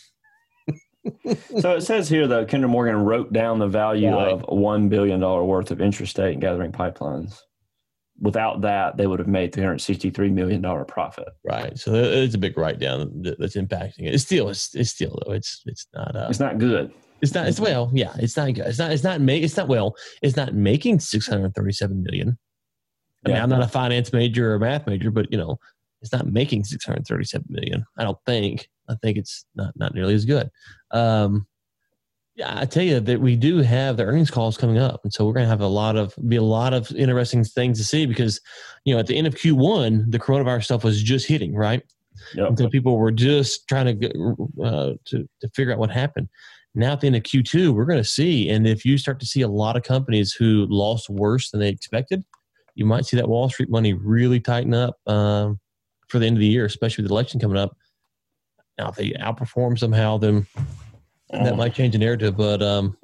so 1.59 1.75
it 1.75 1.81
says 1.81 2.07
here 2.07 2.27
that 2.27 2.47
Kinder 2.47 2.67
Morgan 2.67 3.03
wrote 3.03 3.33
down 3.33 3.59
the 3.59 3.67
value 3.67 4.13
right. 4.13 4.33
of 4.33 4.43
one 4.47 4.87
billion 4.87 5.19
dollar 5.19 5.43
worth 5.43 5.71
of 5.71 5.79
intrastate 5.79 6.39
gathering 6.39 6.71
pipelines. 6.71 7.39
Without 8.19 8.61
that, 8.61 8.97
they 8.97 9.07
would 9.07 9.17
have 9.17 9.27
made 9.27 9.51
three 9.51 9.63
hundred 9.63 9.81
sixty-three 9.81 10.29
million 10.29 10.61
dollar 10.61 10.85
profit. 10.85 11.29
Right. 11.43 11.77
So 11.77 11.95
it's 11.95 12.35
a 12.35 12.37
big 12.37 12.55
write 12.55 12.77
down 12.77 13.23
that's 13.39 13.55
impacting 13.55 14.05
it. 14.05 14.13
It's 14.13 14.23
still, 14.23 14.49
it's, 14.49 14.75
it's 14.75 14.91
still 14.91 15.19
though. 15.25 15.33
It's 15.33 15.63
it's 15.65 15.87
not. 15.93 16.15
Uh, 16.15 16.27
it's 16.29 16.39
not 16.39 16.59
good. 16.59 16.93
It's 17.21 17.33
not. 17.33 17.47
It's 17.47 17.59
well, 17.59 17.91
yeah. 17.93 18.13
It's 18.17 18.35
not. 18.35 18.49
It's 18.49 18.79
not. 18.79 18.91
It's 18.91 19.03
not. 19.03 19.21
Make. 19.21 19.43
It's 19.43 19.57
not 19.57 19.67
well. 19.67 19.95
It's 20.21 20.35
not 20.35 20.53
making 20.53 20.99
six 20.99 21.27
hundred 21.27 21.53
thirty-seven 21.53 22.01
million. 22.03 22.37
I 23.25 23.29
yeah. 23.29 23.35
mean, 23.35 23.43
I'm 23.43 23.49
not 23.49 23.61
a 23.61 23.67
finance 23.67 24.11
major 24.11 24.53
or 24.53 24.59
math 24.59 24.87
major, 24.87 25.11
but 25.11 25.31
you 25.31 25.37
know, 25.37 25.59
it's 26.01 26.11
not 26.11 26.25
making 26.25 26.63
six 26.63 26.85
hundred 26.85 27.05
thirty-seven 27.07 27.45
million. 27.49 27.85
I 27.97 28.03
don't 28.03 28.17
think. 28.25 28.67
I 28.89 28.95
think 29.01 29.17
it's 29.17 29.45
not 29.55 29.73
not 29.75 29.93
nearly 29.93 30.15
as 30.15 30.25
good. 30.25 30.49
Um, 30.91 31.45
yeah, 32.35 32.59
I 32.59 32.65
tell 32.65 32.83
you 32.83 32.99
that 32.99 33.21
we 33.21 33.35
do 33.35 33.57
have 33.57 33.97
the 33.97 34.05
earnings 34.05 34.31
calls 34.31 34.57
coming 34.57 34.77
up, 34.77 35.01
and 35.03 35.13
so 35.13 35.25
we're 35.25 35.33
going 35.33 35.45
to 35.45 35.49
have 35.49 35.61
a 35.61 35.67
lot 35.67 35.95
of 35.95 36.15
be 36.27 36.37
a 36.37 36.41
lot 36.41 36.73
of 36.73 36.91
interesting 36.93 37.43
things 37.43 37.77
to 37.77 37.83
see 37.83 38.05
because, 38.05 38.41
you 38.85 38.93
know, 38.93 38.99
at 38.99 39.07
the 39.07 39.17
end 39.17 39.27
of 39.27 39.35
Q1, 39.35 40.11
the 40.11 40.19
coronavirus 40.19 40.63
stuff 40.63 40.83
was 40.83 41.03
just 41.03 41.27
hitting 41.27 41.53
right. 41.53 41.83
Yep. 42.35 42.47
And 42.47 42.57
so 42.57 42.69
people 42.69 42.97
were 42.97 43.11
just 43.11 43.67
trying 43.67 43.85
to 43.85 43.93
get, 43.93 44.15
uh, 44.63 44.93
to 45.05 45.29
to 45.41 45.47
figure 45.53 45.73
out 45.73 45.79
what 45.79 45.91
happened. 45.91 46.29
Now 46.73 46.93
at 46.93 47.01
the 47.01 47.07
end 47.07 47.17
of 47.17 47.23
Q2, 47.23 47.73
we're 47.73 47.85
going 47.85 47.97
to 47.97 48.03
see, 48.03 48.49
and 48.49 48.65
if 48.65 48.85
you 48.85 48.97
start 48.97 49.19
to 49.19 49.25
see 49.25 49.41
a 49.41 49.47
lot 49.47 49.75
of 49.75 49.83
companies 49.83 50.33
who 50.33 50.65
lost 50.69 51.09
worse 51.09 51.51
than 51.51 51.59
they 51.59 51.69
expected, 51.69 52.23
you 52.75 52.85
might 52.85 53.05
see 53.05 53.17
that 53.17 53.27
Wall 53.27 53.49
Street 53.49 53.69
money 53.69 53.93
really 53.93 54.39
tighten 54.39 54.73
up 54.73 54.95
um, 55.05 55.59
for 56.07 56.19
the 56.19 56.25
end 56.25 56.37
of 56.37 56.39
the 56.39 56.47
year, 56.47 56.65
especially 56.65 57.01
with 57.01 57.09
the 57.09 57.13
election 57.13 57.39
coming 57.39 57.57
up. 57.57 57.75
Now, 58.77 58.89
if 58.89 58.95
they 58.95 59.11
outperform 59.11 59.77
somehow, 59.77 60.17
then 60.17 60.47
that 61.31 61.57
might 61.57 61.73
change 61.73 61.93
the 61.93 61.99
narrative. 61.99 62.37
But 62.37 62.61
um, 62.61 62.97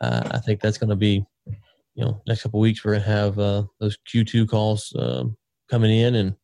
uh, 0.00 0.28
I 0.30 0.38
think 0.38 0.60
that's 0.60 0.78
going 0.78 0.90
to 0.90 0.96
be, 0.96 1.24
you 1.94 2.04
know, 2.04 2.22
next 2.26 2.42
couple 2.42 2.60
weeks 2.60 2.84
we're 2.84 2.92
going 2.92 3.04
to 3.04 3.10
have 3.10 3.38
uh, 3.38 3.64
those 3.78 3.98
Q2 4.08 4.48
calls 4.48 4.94
um, 4.98 5.36
coming 5.70 5.90
in, 5.90 6.14
and 6.14 6.34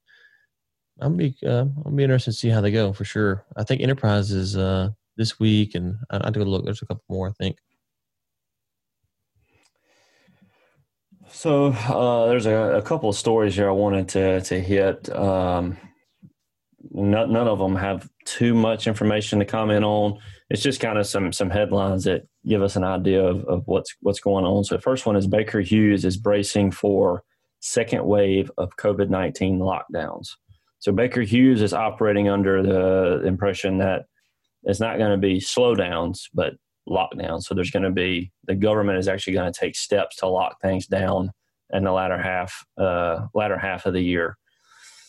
I'm 1.01 1.16
be 1.16 1.35
uh, 1.47 1.64
I'll 1.85 1.93
be 1.93 2.03
interested 2.03 2.33
to 2.33 2.37
see 2.37 2.49
how 2.49 2.61
they 2.61 2.71
go 2.71 2.93
for 2.93 3.05
sure. 3.05 3.47
I 3.57 3.64
think 3.64 3.81
Enterprise 3.81 4.31
is 4.31 4.57
uh, 4.57 4.91
this 5.19 5.39
week, 5.39 5.75
and 5.75 5.97
I, 6.11 6.16
I 6.16 6.25
have 6.27 6.35
to 6.35 6.45
look. 6.45 6.64
There's 6.64 6.81
a 6.81 6.87
couple 6.87 7.05
more, 7.11 7.29
I 7.29 7.33
think. 7.33 7.57
So 11.31 11.66
uh, 11.66 12.27
there's 12.27 12.47
a, 12.47 12.77
a, 12.77 12.83
couple 12.83 13.11
of 13.11 13.16
stories 13.16 13.55
here 13.55 13.69
I 13.69 13.73
wanted 13.73 14.09
to 14.11 14.41
to 14.41 14.59
hit. 14.59 15.14
Um, 15.14 15.77
none, 16.91 17.33
none 17.33 17.49
of 17.49 17.59
them 17.59 17.77
have 17.77 18.09
too 18.25 18.55
much 18.55 18.87
information 18.87 19.39
to 19.41 19.45
comment 19.45 19.85
on. 19.85 20.19
It's 20.49 20.62
just 20.62 20.81
kind 20.81 20.99
of 20.99 21.07
some 21.07 21.33
some 21.33 21.51
headlines 21.51 22.05
that 22.05 22.23
give 22.47 22.62
us 22.62 22.77
an 22.77 22.85
idea 22.85 23.23
of, 23.23 23.45
of 23.45 23.62
what's 23.66 23.95
what's 24.01 24.21
going 24.21 24.47
on. 24.47 24.64
So 24.64 24.77
the 24.77 24.83
first 24.83 25.05
one 25.05 25.16
is 25.16 25.27
Baker 25.27 25.61
Hughes 25.61 26.07
is 26.07 26.16
bracing 26.16 26.71
for 26.71 27.23
second 27.61 28.05
wave 28.07 28.51
of 28.57 28.77
COVID 28.77 29.11
nineteen 29.11 29.59
lockdowns. 29.59 30.29
So 30.79 30.93
Baker 30.93 31.23
Hughes 31.23 31.61
is 31.61 31.75
operating 31.75 32.29
under 32.29 32.62
the 32.62 33.27
impression 33.27 33.79
that 33.79 34.07
it's 34.65 34.81
not 34.81 34.99
going 34.99 35.11
to 35.11 35.17
be 35.17 35.39
slowdowns, 35.39 36.25
but 36.35 36.55
lockdowns. 36.89 37.45
So 37.45 37.55
there's 37.55 37.71
going 37.71 37.85
to 37.85 37.91
be 37.91 38.33
the 38.45 38.55
government 38.55 38.99
is 38.99 39.09
actually 39.09 39.35
going 39.35 39.53
to 39.53 39.59
take 39.59 39.77
steps 39.77 40.17
to 40.17 40.27
lock 40.27 40.61
things 40.61 40.87
down 40.87 41.33
in 41.73 41.85
the 41.85 41.93
latter 41.93 42.21
half, 42.21 42.65
uh, 42.79 43.27
latter 43.35 43.59
half 43.59 43.87
of 43.87 43.93
the 43.93 44.01
year. 44.01 44.37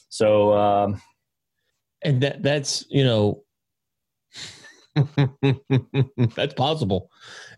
So, 0.10 0.54
um, 0.54 1.02
and 2.04 2.22
that 2.22 2.42
that's 2.44 2.86
you 2.90 3.04
know, 3.04 3.44
that's 6.36 6.54
possible. 6.54 7.10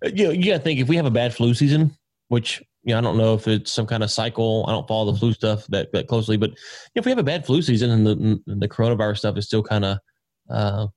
You 0.04 0.26
know, 0.26 0.32
you 0.32 0.46
got 0.52 0.58
to 0.58 0.64
think 0.64 0.80
if 0.80 0.88
we 0.88 0.96
have 0.96 1.06
a 1.06 1.12
bad 1.12 1.34
flu 1.34 1.54
season, 1.54 1.96
which 2.28 2.62
you 2.84 2.94
know, 2.94 2.98
I 2.98 3.02
don't 3.02 3.18
know 3.18 3.36
if 3.36 3.48
it's 3.48 3.72
some 3.72 3.86
kind 3.86 4.04
of 4.04 4.12
cycle. 4.12 4.66
I 4.68 4.72
don't 4.72 4.88
follow 4.88 5.12
the 5.12 5.20
flu 5.20 5.34
stuff 5.34 5.68
that, 5.68 5.92
that 5.94 6.08
closely, 6.08 6.38
but 6.38 6.52
if 6.96 7.06
we 7.06 7.12
have 7.12 7.20
a 7.20 7.24
bad 7.24 7.46
flu 7.46 7.62
season 7.62 7.92
and 7.92 8.06
the 8.08 8.42
and 8.48 8.62
the 8.62 8.68
coronavirus 8.68 9.20
stuff 9.20 9.38
is 9.38 9.46
still 9.46 9.64
kind 9.64 9.86
of 9.86 9.98
uh, 10.50 10.88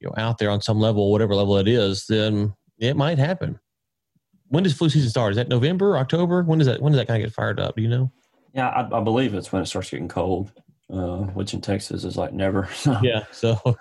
you 0.00 0.08
know 0.08 0.14
out 0.16 0.38
there 0.38 0.50
on 0.50 0.60
some 0.60 0.78
level, 0.78 1.10
whatever 1.10 1.34
level 1.34 1.56
it 1.58 1.68
is, 1.68 2.06
then 2.06 2.54
it 2.78 2.96
might 2.96 3.18
happen. 3.18 3.58
When 4.48 4.62
does 4.62 4.74
flu 4.74 4.88
season 4.88 5.10
start? 5.10 5.32
Is 5.32 5.36
that 5.36 5.48
November, 5.48 5.96
October? 5.98 6.42
When 6.42 6.58
does 6.58 6.66
that 6.68 6.80
when 6.80 6.92
does 6.92 7.00
that 7.00 7.08
kind 7.08 7.22
of 7.22 7.28
get 7.28 7.34
fired 7.34 7.58
up? 7.60 7.76
Do 7.76 7.82
you 7.82 7.88
know? 7.88 8.12
Yeah, 8.52 8.68
I, 8.68 8.98
I 8.98 9.02
believe 9.02 9.34
it's 9.34 9.52
when 9.52 9.62
it 9.62 9.66
starts 9.66 9.90
getting 9.90 10.08
cold. 10.08 10.52
uh, 10.92 11.18
which 11.34 11.52
in 11.52 11.60
Texas 11.60 12.04
is 12.04 12.16
like 12.16 12.32
never. 12.32 12.68
yeah, 13.02 13.24
so 13.32 13.58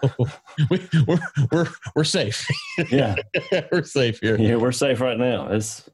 we, 0.69 0.87
we're 1.07 1.19
we're 1.51 1.67
we're 1.95 2.03
safe. 2.03 2.47
yeah, 2.91 3.15
we're 3.71 3.83
safe 3.83 4.19
here. 4.19 4.37
Yeah, 4.37 4.55
we're 4.55 4.71
safe 4.71 4.99
right 5.01 5.17
now. 5.17 5.47
It's 5.51 5.87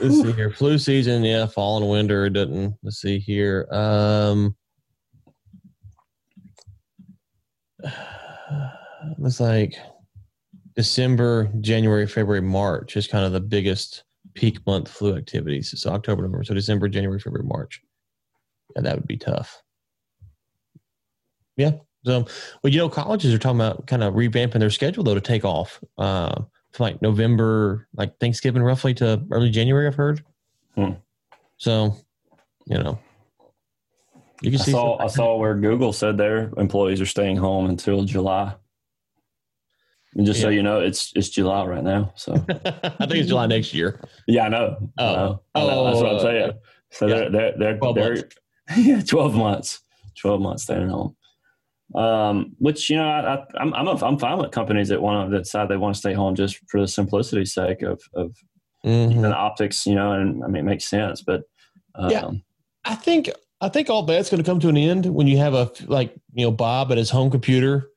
let's 0.00 0.20
see 0.20 0.32
here. 0.32 0.50
Flu 0.50 0.78
season, 0.78 1.22
yeah, 1.22 1.46
fall 1.46 1.78
and 1.78 1.88
winter. 1.88 2.26
It 2.26 2.32
doesn't. 2.32 2.74
Let's 2.82 3.00
see 3.00 3.18
here. 3.18 3.68
Um, 3.70 4.56
it's 9.18 9.40
like 9.40 9.76
December, 10.74 11.50
January, 11.60 12.06
February, 12.06 12.42
March 12.42 12.96
is 12.96 13.06
kind 13.06 13.24
of 13.24 13.32
the 13.32 13.40
biggest 13.40 14.04
peak 14.34 14.64
month 14.66 14.88
flu 14.88 15.16
activities. 15.16 15.74
So 15.80 15.90
October, 15.90 16.22
November. 16.22 16.44
So 16.44 16.54
December, 16.54 16.88
January, 16.88 17.18
February, 17.18 17.46
March. 17.46 17.82
Yeah, 18.74 18.82
that 18.82 18.96
would 18.96 19.06
be 19.06 19.16
tough. 19.16 19.62
Yeah. 21.56 21.72
So, 22.04 22.26
well, 22.62 22.72
you 22.72 22.78
know, 22.78 22.88
colleges 22.88 23.34
are 23.34 23.38
talking 23.38 23.60
about 23.60 23.86
kind 23.86 24.04
of 24.04 24.14
revamping 24.14 24.60
their 24.60 24.70
schedule 24.70 25.02
though 25.02 25.14
to 25.14 25.20
take 25.20 25.44
off. 25.44 25.82
Uh, 25.98 26.42
like 26.78 27.00
November, 27.00 27.88
like 27.94 28.18
Thanksgiving, 28.18 28.62
roughly 28.62 28.92
to 28.94 29.24
early 29.30 29.50
January. 29.50 29.86
I've 29.86 29.94
heard. 29.94 30.22
Hmm. 30.74 30.92
So, 31.56 31.96
you 32.66 32.76
know, 32.78 32.98
you 34.42 34.50
can 34.50 34.60
I 34.60 34.64
see. 34.64 34.72
Saw, 34.72 34.98
I 34.98 35.06
saw 35.06 35.36
where 35.36 35.54
Google 35.54 35.94
said 35.94 36.18
their 36.18 36.50
employees 36.58 37.00
are 37.00 37.06
staying 37.06 37.38
home 37.38 37.66
until 37.66 38.04
July. 38.04 38.54
And 40.16 40.24
just 40.24 40.40
yeah. 40.40 40.44
so 40.44 40.48
you 40.48 40.62
know, 40.62 40.80
it's 40.80 41.12
it's 41.14 41.28
July 41.28 41.66
right 41.66 41.84
now. 41.84 42.12
So 42.16 42.32
I 42.48 43.06
think 43.06 43.16
it's 43.16 43.28
July 43.28 43.46
next 43.46 43.74
year. 43.74 44.00
Yeah, 44.26 44.44
I 44.44 44.48
know. 44.48 44.90
Oh, 44.98 45.04
I 45.04 45.14
know. 45.14 45.42
I 45.54 45.60
know. 45.60 45.84
that's 45.84 45.96
what 45.96 46.12
I'm 46.12 46.20
saying. 46.20 46.52
So 46.90 47.06
yeah. 47.06 47.14
they're 47.14 47.30
they're 47.30 47.54
they're, 47.58 47.76
12 47.76 47.94
they're 47.94 48.14
months. 48.14 48.36
yeah, 48.78 49.00
twelve 49.02 49.34
months, 49.34 49.80
twelve 50.18 50.40
months 50.40 50.62
staying 50.62 50.88
home. 50.88 51.16
Um, 51.94 52.56
which 52.58 52.88
you 52.88 52.96
know, 52.96 53.06
I, 53.06 53.44
I'm 53.60 53.74
I'm 53.74 53.88
a, 53.88 54.04
I'm 54.04 54.18
fine 54.18 54.38
with 54.38 54.52
companies 54.52 54.88
that 54.88 55.02
want 55.02 55.30
to 55.30 55.38
decide 55.38 55.68
they 55.68 55.76
want 55.76 55.94
to 55.94 55.98
stay 55.98 56.14
home 56.14 56.34
just 56.34 56.58
for 56.68 56.80
the 56.80 56.88
simplicity's 56.88 57.52
sake 57.52 57.82
of 57.82 58.00
of 58.14 58.34
mm-hmm. 58.84 59.20
the 59.20 59.34
optics, 59.34 59.86
you 59.86 59.94
know, 59.94 60.12
and 60.12 60.42
I 60.42 60.46
mean 60.46 60.64
it 60.64 60.68
makes 60.70 60.86
sense. 60.86 61.20
But 61.20 61.42
um, 61.94 62.10
yeah, 62.10 62.30
I 62.86 62.94
think 62.94 63.30
I 63.60 63.68
think 63.68 63.90
all 63.90 64.02
that's 64.02 64.30
going 64.30 64.42
to 64.42 64.48
come 64.50 64.60
to 64.60 64.68
an 64.70 64.78
end 64.78 65.04
when 65.04 65.26
you 65.26 65.36
have 65.36 65.52
a 65.52 65.70
like 65.84 66.14
you 66.32 66.46
know 66.46 66.52
Bob 66.52 66.90
at 66.90 66.96
his 66.96 67.10
home 67.10 67.30
computer 67.30 67.90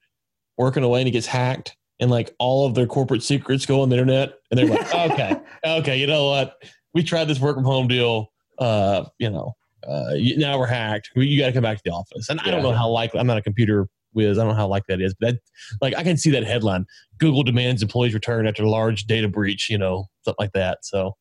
working 0.57 0.83
away 0.83 0.99
and 0.99 1.07
he 1.07 1.11
gets 1.11 1.25
hacked 1.25 1.77
and 1.99 2.09
like 2.09 2.33
all 2.39 2.65
of 2.65 2.75
their 2.75 2.87
corporate 2.87 3.23
secrets 3.23 3.65
go 3.65 3.81
on 3.81 3.89
the 3.89 3.97
internet 3.97 4.33
and 4.49 4.57
they're 4.57 4.67
like 4.67 4.93
okay 5.11 5.35
okay 5.65 5.97
you 5.97 6.07
know 6.07 6.29
what? 6.29 6.55
We 6.93 7.03
tried 7.03 7.25
this 7.25 7.39
work 7.39 7.55
from 7.55 7.65
home 7.65 7.87
deal. 7.87 8.31
Uh 8.57 9.05
you 9.17 9.29
know 9.29 9.53
uh 9.87 10.13
now 10.37 10.57
we're 10.59 10.67
hacked. 10.67 11.09
You 11.15 11.39
got 11.39 11.47
to 11.47 11.53
come 11.53 11.63
back 11.63 11.77
to 11.77 11.83
the 11.85 11.91
office. 11.91 12.29
And 12.29 12.39
yeah. 12.41 12.49
i 12.49 12.51
don't 12.51 12.63
know 12.63 12.73
how 12.73 12.89
likely 12.89 13.19
i'm 13.19 13.27
not 13.27 13.37
a 13.37 13.41
computer 13.41 13.87
whiz. 14.13 14.37
I 14.37 14.43
don't 14.43 14.51
know 14.51 14.57
how 14.57 14.67
likely 14.67 14.95
that 14.95 15.03
is 15.03 15.15
but 15.19 15.35
that 15.35 15.41
like 15.81 15.95
i 15.95 16.03
can 16.03 16.17
see 16.17 16.31
that 16.31 16.43
headline 16.43 16.85
google 17.19 17.43
demands 17.43 17.81
employees 17.81 18.13
return 18.13 18.47
after 18.47 18.65
large 18.65 19.05
data 19.05 19.27
breach 19.27 19.69
you 19.69 19.77
know 19.77 20.07
something 20.23 20.43
like 20.43 20.53
that. 20.53 20.79
So 20.83 21.15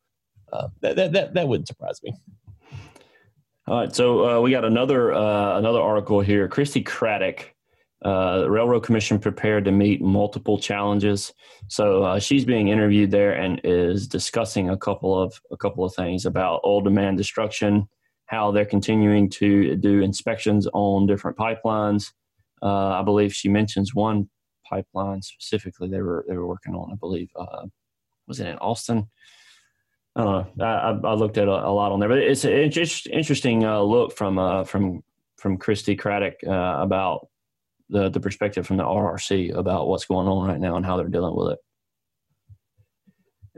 uh, 0.53 0.68
that, 0.81 0.97
that 0.97 1.12
that 1.12 1.35
that 1.35 1.49
wouldn't 1.49 1.68
surprise 1.68 2.01
me. 2.03 2.14
All 3.66 3.81
right, 3.81 3.95
so 3.95 4.39
uh, 4.39 4.41
we 4.41 4.51
got 4.51 4.64
another 4.64 5.12
uh, 5.12 5.59
another 5.59 5.81
article 5.81 6.20
here. 6.20 6.49
Christi 6.49 6.83
Craddick, 6.83 7.51
uh, 8.03 8.41
the 8.41 8.51
Railroad 8.51 8.85
Commission 8.85 9.19
prepared 9.19 9.65
to 9.65 9.73
meet 9.73 10.01
multiple 10.01 10.59
challenges. 10.59 11.33
So 11.67 12.05
uh, 12.05 12.21
she's 12.21 12.45
being 12.45 12.69
interviewed 12.69 13.11
there 13.11 13.33
and 13.33 13.61
is 13.65 14.07
discussing 14.07 14.71
a 14.71 14.77
couple 14.77 15.21
of 15.21 15.41
a 15.51 15.57
couple 15.57 15.85
of 15.85 15.95
things 15.95 16.25
about 16.25 16.61
oil 16.65 16.81
demand 16.81 17.19
destruction, 17.19 17.89
how 18.27 18.53
they're 18.53 18.65
continuing 18.65 19.29
to 19.31 19.75
do 19.77 20.01
inspections 20.01 20.69
on 20.73 21.07
different 21.07 21.37
pipelines. 21.37 22.13
Uh, 22.63 23.01
I 23.01 23.03
believe 23.03 23.35
she 23.35 23.49
mentions 23.49 23.95
one 23.95 24.29
pipeline 24.65 25.23
specifically 25.23 25.89
they 25.89 26.01
were 26.01 26.25
they 26.29 26.37
were 26.37 26.47
working 26.47 26.75
on. 26.75 26.93
I 26.93 26.97
believe 26.97 27.31
uh, 27.35 27.67
was 28.29 28.39
it 28.39 28.47
in 28.47 28.59
Austin? 28.59 29.09
I 30.15 30.23
don't 30.23 30.57
know. 30.57 30.65
I, 30.65 30.91
I 30.91 31.15
looked 31.15 31.39
at 31.39 31.49
a, 31.49 31.67
a, 31.67 31.71
lot 31.71 31.93
on 31.93 32.01
there, 32.01 32.09
but 32.09 32.19
it's 32.19 32.45
an 32.45 32.53
interesting 32.53 33.65
uh, 33.65 33.81
look 33.81 34.17
from 34.17 34.39
uh, 34.39 34.63
from 34.63 35.03
from 35.37 35.57
Christi 35.57 35.97
Craddick 35.97 36.43
about 36.45 37.29
the 37.89 38.09
the 38.09 38.20
perspective 38.20 38.66
from 38.66 38.76
the 38.76 38.84
RRC 38.84 39.55
about 39.55 39.89
what's 39.89 40.05
going 40.05 40.28
on 40.28 40.47
right 40.47 40.61
now 40.61 40.76
and 40.76 40.84
how 40.84 40.97
they're 40.97 41.09
dealing 41.09 41.36
with 41.36 41.53
it. 41.53 41.59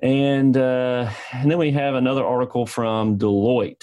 And 0.03 0.57
uh, 0.57 1.11
and 1.33 1.51
then 1.51 1.59
we 1.59 1.73
have 1.73 1.95
another 1.95 2.25
article 2.25 2.67
from 2.67 3.19
Deloitte. 3.19 3.83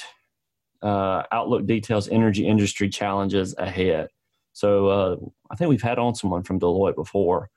Uh, 0.81 1.23
Outlook 1.31 1.65
details 1.65 2.07
energy 2.07 2.45
industry 2.45 2.89
challenges 2.89 3.55
ahead. 3.57 4.09
So 4.53 4.87
uh, 4.87 5.15
I 5.51 5.55
think 5.55 5.69
we've 5.69 5.81
had 5.81 5.99
on 5.99 6.15
someone 6.15 6.43
from 6.43 6.59
Deloitte 6.59 6.95
before. 6.95 7.49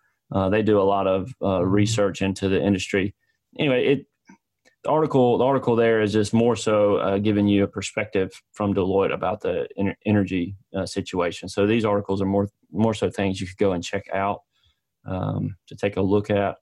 they 0.50 0.62
do 0.62 0.80
a 0.80 0.82
lot 0.82 1.06
of 1.06 1.32
research 1.40 2.22
into 2.22 2.48
the 2.48 2.62
industry. 2.62 3.14
Anyway, 3.58 3.86
it 3.86 4.06
the 4.84 4.90
article 4.90 5.38
the 5.38 5.44
article 5.44 5.76
there 5.76 6.00
is 6.00 6.12
just 6.12 6.32
more 6.32 6.56
so 6.56 6.96
uh, 6.96 7.18
giving 7.18 7.46
you 7.46 7.64
a 7.64 7.68
perspective 7.68 8.30
from 8.52 8.74
Deloitte 8.74 9.12
about 9.12 9.40
the 9.40 9.68
energy 10.06 10.56
uh, 10.74 10.86
situation. 10.86 11.48
So 11.48 11.66
these 11.66 11.84
articles 11.84 12.22
are 12.22 12.26
more 12.26 12.48
more 12.72 12.94
so 12.94 13.10
things 13.10 13.40
you 13.40 13.46
could 13.46 13.58
go 13.58 13.72
and 13.72 13.84
check 13.84 14.04
out 14.12 14.40
um, 15.06 15.56
to 15.66 15.76
take 15.76 15.96
a 15.96 16.02
look 16.02 16.30
at. 16.30 16.56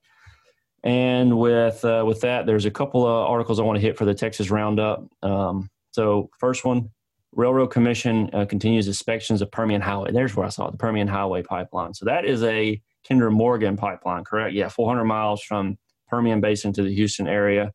And 0.83 1.37
with 1.37 1.83
uh, 1.85 2.03
with 2.05 2.21
that, 2.21 2.45
there's 2.45 2.65
a 2.65 2.71
couple 2.71 3.05
of 3.05 3.29
articles 3.29 3.59
I 3.59 3.63
want 3.63 3.77
to 3.77 3.81
hit 3.81 3.97
for 3.97 4.05
the 4.05 4.13
Texas 4.13 4.49
Roundup. 4.49 5.05
Um, 5.21 5.69
so 5.91 6.29
first 6.39 6.65
one, 6.65 6.89
Railroad 7.31 7.67
Commission 7.67 8.29
uh, 8.33 8.45
continues 8.45 8.87
inspections 8.87 9.41
of 9.41 9.51
Permian 9.51 9.81
Highway. 9.81 10.11
There's 10.11 10.35
where 10.35 10.45
I 10.45 10.49
saw 10.49 10.67
it, 10.67 10.71
the 10.71 10.77
Permian 10.77 11.07
Highway 11.07 11.43
pipeline. 11.43 11.93
So 11.93 12.05
that 12.05 12.25
is 12.25 12.43
a 12.43 12.81
Kinder 13.07 13.31
Morgan 13.31 13.77
pipeline, 13.77 14.23
correct? 14.25 14.53
Yeah, 14.53 14.67
400 14.67 15.05
miles 15.05 15.41
from 15.41 15.77
Permian 16.07 16.41
Basin 16.41 16.73
to 16.73 16.83
the 16.83 16.93
Houston 16.93 17.27
area 17.27 17.71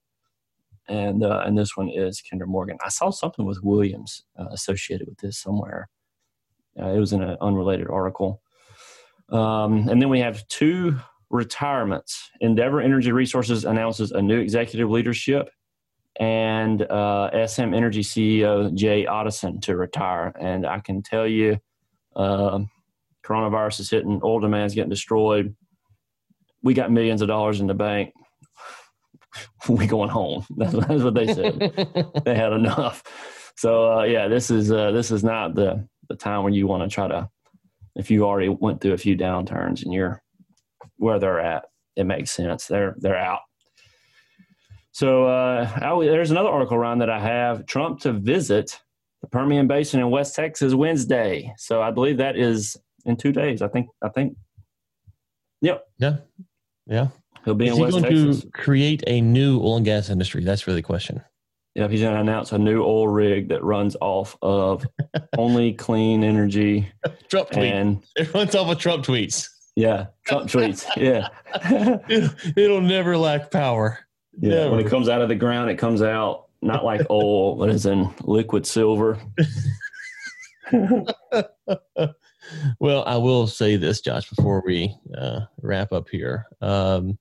and 0.88 1.24
uh, 1.24 1.42
and 1.44 1.56
this 1.56 1.76
one 1.76 1.88
is 1.88 2.22
Kinder 2.28 2.46
Morgan. 2.46 2.78
I 2.84 2.88
saw 2.88 3.10
something 3.10 3.44
with 3.44 3.62
Williams 3.62 4.24
uh, 4.38 4.46
associated 4.50 5.08
with 5.08 5.18
this 5.18 5.38
somewhere. 5.38 5.88
Uh, 6.80 6.88
it 6.88 6.98
was 6.98 7.12
in 7.12 7.22
an 7.22 7.36
unrelated 7.40 7.88
article. 7.88 8.42
Um, 9.30 9.88
and 9.88 10.02
then 10.02 10.08
we 10.08 10.20
have 10.20 10.46
two 10.48 10.96
retirements. 11.30 12.30
Endeavor 12.40 12.80
Energy 12.80 13.12
Resources 13.12 13.64
announces 13.64 14.12
a 14.12 14.20
new 14.20 14.38
executive 14.38 14.90
leadership, 14.90 15.48
and 16.20 16.82
uh, 16.82 17.46
SM 17.46 17.74
Energy 17.74 18.02
CEO 18.02 18.74
Jay 18.74 19.06
Ottoson 19.06 19.62
to 19.62 19.76
retire. 19.76 20.34
And 20.38 20.66
I 20.66 20.80
can 20.80 21.02
tell 21.02 21.26
you, 21.26 21.58
um, 22.16 22.70
coronavirus 23.24 23.80
is 23.80 23.90
hitting, 23.90 24.20
oil 24.22 24.40
demand 24.40 24.66
is 24.66 24.74
getting 24.74 24.90
destroyed. 24.90 25.54
We 26.62 26.74
got 26.74 26.90
millions 26.90 27.22
of 27.22 27.28
dollars 27.28 27.60
in 27.60 27.66
the 27.66 27.74
bank 27.74 28.14
we 29.68 29.86
going 29.86 30.10
home. 30.10 30.44
That's, 30.56 30.72
that's 30.72 31.02
what 31.02 31.14
they 31.14 31.32
said. 31.32 31.58
they 32.24 32.34
had 32.34 32.52
enough. 32.52 33.02
So 33.56 33.98
uh, 33.98 34.02
yeah, 34.04 34.28
this 34.28 34.50
is 34.50 34.72
uh, 34.72 34.90
this 34.92 35.10
is 35.10 35.22
not 35.24 35.54
the 35.54 35.86
the 36.08 36.16
time 36.16 36.42
when 36.42 36.52
you 36.52 36.66
want 36.66 36.88
to 36.88 36.92
try 36.92 37.08
to. 37.08 37.28
If 37.94 38.10
you 38.10 38.24
already 38.24 38.48
went 38.48 38.80
through 38.80 38.94
a 38.94 38.98
few 38.98 39.16
downturns 39.16 39.84
and 39.84 39.92
you're 39.92 40.22
where 40.96 41.18
they're 41.18 41.40
at, 41.40 41.66
it 41.96 42.04
makes 42.04 42.30
sense. 42.32 42.66
They're 42.66 42.96
they're 42.98 43.16
out. 43.16 43.40
So 44.92 45.24
uh, 45.24 45.68
I, 45.80 46.04
there's 46.04 46.30
another 46.30 46.48
article 46.48 46.76
around 46.76 46.98
that 47.00 47.10
I 47.10 47.20
have 47.20 47.66
Trump 47.66 48.00
to 48.00 48.12
visit 48.12 48.80
the 49.22 49.28
Permian 49.28 49.66
Basin 49.66 50.00
in 50.00 50.10
West 50.10 50.34
Texas 50.34 50.74
Wednesday. 50.74 51.52
So 51.56 51.82
I 51.82 51.90
believe 51.90 52.18
that 52.18 52.36
is 52.36 52.76
in 53.04 53.16
two 53.16 53.32
days. 53.32 53.62
I 53.62 53.68
think. 53.68 53.88
I 54.02 54.08
think. 54.08 54.36
Yep. 55.62 55.84
Yeah. 55.98 56.16
Yeah. 56.86 57.08
He'll 57.44 57.54
be 57.54 57.68
Is 57.68 57.76
in 57.76 57.82
West 57.82 57.92
going 57.92 58.04
Texas. 58.04 58.40
to 58.42 58.50
create 58.50 59.02
a 59.06 59.20
new 59.20 59.60
oil 59.60 59.76
and 59.76 59.84
gas 59.84 60.08
industry? 60.08 60.42
That's 60.44 60.66
really 60.66 60.80
the 60.80 60.86
question. 60.86 61.22
Yeah, 61.74 61.88
he's 61.88 62.00
going 62.02 62.14
to 62.14 62.20
announce 62.20 62.52
a 62.52 62.58
new 62.58 62.82
oil 62.82 63.08
rig 63.08 63.48
that 63.48 63.62
runs 63.64 63.96
off 64.00 64.36
of 64.42 64.86
only 65.36 65.72
clean 65.72 66.22
energy. 66.22 66.90
Trump 67.28 67.50
tweet. 67.50 67.64
And 67.64 68.02
it 68.16 68.32
runs 68.32 68.54
off 68.54 68.70
of 68.70 68.78
Trump 68.78 69.04
tweets. 69.04 69.48
Yeah, 69.76 70.06
Trump 70.24 70.48
tweets. 70.48 70.86
Yeah, 70.96 71.28
it'll 72.56 72.80
never 72.80 73.18
lack 73.18 73.50
power. 73.50 73.98
Yeah, 74.38 74.50
never. 74.50 74.70
when 74.70 74.80
it 74.80 74.88
comes 74.88 75.08
out 75.08 75.20
of 75.20 75.28
the 75.28 75.34
ground, 75.34 75.68
it 75.68 75.78
comes 75.78 76.00
out 76.00 76.46
not 76.62 76.84
like 76.84 77.02
oil, 77.10 77.56
but 77.56 77.70
as 77.70 77.84
in 77.84 78.08
liquid 78.22 78.66
silver. 78.66 79.18
well, 82.78 83.04
I 83.04 83.16
will 83.16 83.48
say 83.48 83.76
this, 83.76 84.00
Josh, 84.00 84.28
before 84.30 84.62
we 84.64 84.96
uh, 85.16 85.40
wrap 85.60 85.92
up 85.92 86.08
here. 86.08 86.46
Um, 86.60 87.18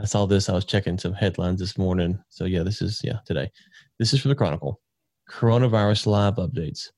I 0.00 0.06
saw 0.06 0.24
this. 0.24 0.48
I 0.48 0.54
was 0.54 0.64
checking 0.64 0.96
some 0.98 1.12
headlines 1.12 1.60
this 1.60 1.76
morning. 1.76 2.18
So 2.30 2.46
yeah, 2.46 2.62
this 2.62 2.80
is 2.80 3.00
yeah 3.04 3.18
today. 3.26 3.50
This 3.98 4.14
is 4.14 4.20
from 4.20 4.30
the 4.30 4.34
Chronicle. 4.34 4.80
Coronavirus 5.28 6.06
live 6.06 6.36
updates. 6.36 6.88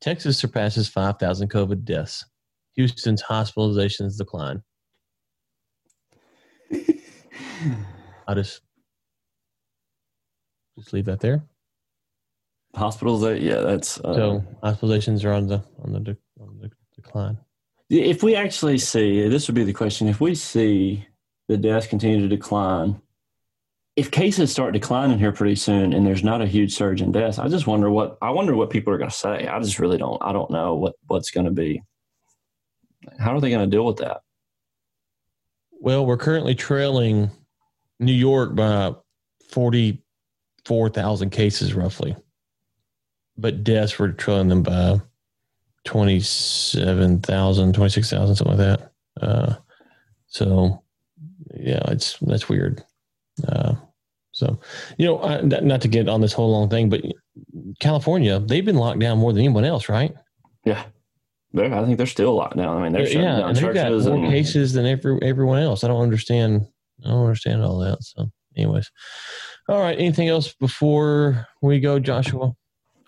Texas 0.00 0.38
surpasses 0.38 0.88
5,000 0.88 1.50
COVID 1.50 1.84
deaths. 1.84 2.24
Houston's 2.74 3.22
hospitalizations 3.22 4.18
decline. 4.18 4.62
I 6.72 8.34
just 8.34 8.60
just 10.78 10.92
leave 10.92 11.06
that 11.06 11.20
there. 11.20 11.44
Hospitals, 12.74 13.22
yeah, 13.40 13.60
that's 13.60 13.98
uh, 14.00 14.14
so 14.14 14.44
hospitalizations 14.62 15.24
are 15.24 15.32
on 15.32 15.46
the 15.46 15.62
on 15.82 15.92
the 15.92 16.16
on 16.40 16.58
the 16.60 16.70
decline. 16.94 17.38
If 17.88 18.22
we 18.22 18.34
actually 18.36 18.78
see, 18.78 19.26
this 19.28 19.48
would 19.48 19.54
be 19.54 19.64
the 19.64 19.72
question: 19.72 20.08
if 20.08 20.20
we 20.20 20.34
see 20.34 21.06
the 21.48 21.56
deaths 21.56 21.86
continue 21.86 22.20
to 22.20 22.28
decline, 22.28 23.00
if 23.96 24.10
cases 24.10 24.52
start 24.52 24.74
declining 24.74 25.18
here 25.18 25.32
pretty 25.32 25.56
soon, 25.56 25.92
and 25.92 26.06
there's 26.06 26.22
not 26.22 26.40
a 26.40 26.46
huge 26.46 26.74
surge 26.74 27.02
in 27.02 27.10
deaths, 27.10 27.38
I 27.38 27.48
just 27.48 27.66
wonder 27.66 27.90
what 27.90 28.16
I 28.22 28.30
wonder 28.30 28.54
what 28.54 28.70
people 28.70 28.92
are 28.92 28.98
going 28.98 29.10
to 29.10 29.16
say. 29.16 29.48
I 29.48 29.58
just 29.58 29.80
really 29.80 29.98
don't. 29.98 30.22
I 30.22 30.32
don't 30.32 30.50
know 30.50 30.76
what 30.76 30.94
what's 31.08 31.32
going 31.32 31.46
to 31.46 31.52
be. 31.52 31.82
How 33.18 33.34
are 33.34 33.40
they 33.40 33.50
going 33.50 33.68
to 33.68 33.76
deal 33.76 33.84
with 33.84 33.96
that? 33.96 34.20
Well, 35.72 36.06
we're 36.06 36.16
currently 36.16 36.54
trailing 36.54 37.30
New 37.98 38.12
York 38.12 38.54
by 38.54 38.94
forty-four 39.50 40.90
thousand 40.90 41.30
cases, 41.30 41.74
roughly, 41.74 42.14
but 43.36 43.64
deaths 43.64 43.98
we're 43.98 44.12
trailing 44.12 44.48
them 44.48 44.62
by 44.62 45.00
27,000, 45.84 47.72
26,000, 47.72 48.36
something 48.36 48.58
like 48.58 48.66
that. 48.66 48.92
Uh, 49.20 49.54
so 50.26 50.82
yeah, 51.54 51.82
it's, 51.88 52.18
that's 52.18 52.48
weird. 52.48 52.84
Uh, 53.46 53.74
so, 54.32 54.60
you 54.96 55.06
know, 55.06 55.20
I, 55.22 55.40
not 55.40 55.80
to 55.82 55.88
get 55.88 56.08
on 56.08 56.20
this 56.20 56.32
whole 56.32 56.52
long 56.52 56.68
thing, 56.68 56.88
but 56.88 57.02
California, 57.80 58.38
they've 58.40 58.64
been 58.64 58.76
locked 58.76 59.00
down 59.00 59.18
more 59.18 59.32
than 59.32 59.40
anyone 59.40 59.64
else, 59.64 59.88
right? 59.88 60.14
Yeah. 60.64 60.84
They're, 61.52 61.74
I 61.74 61.84
think 61.84 61.96
they're 61.96 62.06
still 62.06 62.34
locked 62.34 62.56
down. 62.56 62.76
I 62.76 62.82
mean, 62.82 62.92
they're 62.92 63.08
yeah, 63.08 63.38
down 63.38 63.54
they've 63.54 63.74
got 63.74 63.90
more 63.90 64.16
and, 64.16 64.28
cases 64.30 64.74
than 64.74 64.86
every, 64.86 65.18
everyone 65.22 65.58
else. 65.58 65.82
I 65.82 65.88
don't 65.88 66.02
understand. 66.02 66.66
I 67.04 67.08
don't 67.08 67.24
understand 67.24 67.62
all 67.62 67.78
that. 67.78 68.02
So, 68.02 68.30
anyways, 68.56 68.90
all 69.68 69.80
right. 69.80 69.98
Anything 69.98 70.28
else 70.28 70.52
before 70.52 71.46
we 71.62 71.80
go, 71.80 71.98
Joshua? 71.98 72.52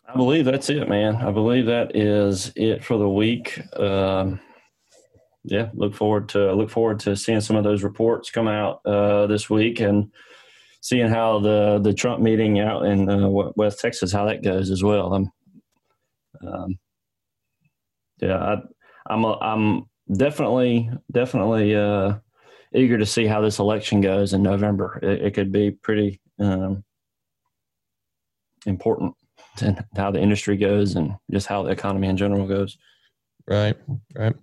I 0.09 0.17
believe 0.17 0.47
that's 0.47 0.71
it, 0.71 0.89
man. 0.89 1.17
I 1.17 1.31
believe 1.31 1.67
that 1.67 1.95
is 1.95 2.51
it 2.57 2.83
for 2.83 2.97
the 2.97 3.09
week. 3.09 3.61
Um, 3.79 4.41
yeah, 5.45 5.71
look 5.75 5.95
forward 5.95 6.29
to 6.31 6.53
look 6.55 6.71
forward 6.71 7.01
to 7.01 7.17
seeing 7.17 7.41
some 7.41 7.57
of 7.57 7.65
those 7.65 7.83
reports 7.83 8.31
come 8.31 8.49
out 8.49 8.81
uh, 8.85 9.27
this 9.27 9.49
week 9.49 9.81
and 9.81 10.13
seeing 10.81 11.09
how 11.09 11.39
the 11.41 11.79
the 11.83 11.95
Trump 11.95 12.21
meeting 12.21 12.61
out 12.61 12.85
in 12.85 13.09
uh, 13.09 13.29
West 13.29 13.81
Texas 13.81 14.13
how 14.13 14.27
that 14.27 14.43
goes 14.43 14.71
as 14.71 14.83
well. 14.83 15.15
I'm, 15.15 15.33
um, 16.47 16.79
yeah, 18.21 18.37
I, 18.37 18.57
I'm 19.09 19.25
a, 19.25 19.39
I'm 19.39 19.87
definitely 20.13 20.91
definitely 21.11 21.75
uh, 21.75 22.15
eager 22.75 22.99
to 22.99 23.07
see 23.07 23.27
how 23.27 23.41
this 23.41 23.59
election 23.59 24.01
goes 24.01 24.35
in 24.35 24.43
November. 24.43 24.99
It, 25.03 25.23
it 25.23 25.35
could 25.35 25.53
be 25.53 25.71
pretty 25.71 26.21
um, 26.39 26.85
important 28.67 29.15
and 29.63 29.83
how 29.97 30.11
the 30.11 30.21
industry 30.21 30.57
goes 30.57 30.97
and 30.97 31.15
just 31.31 31.47
how 31.47 31.63
the 31.63 31.71
economy 31.71 32.09
in 32.09 32.17
general 32.17 32.47
goes. 32.47 32.77
Right, 33.47 33.77
right. 34.15 34.35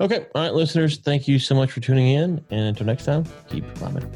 Okay. 0.00 0.26
All 0.34 0.42
right, 0.42 0.54
listeners, 0.54 0.98
thank 0.98 1.28
you 1.28 1.38
so 1.38 1.54
much 1.54 1.72
for 1.72 1.80
tuning 1.80 2.08
in. 2.08 2.44
And 2.50 2.60
until 2.60 2.86
next 2.86 3.04
time, 3.04 3.24
keep 3.48 3.64
climbing. 3.74 4.08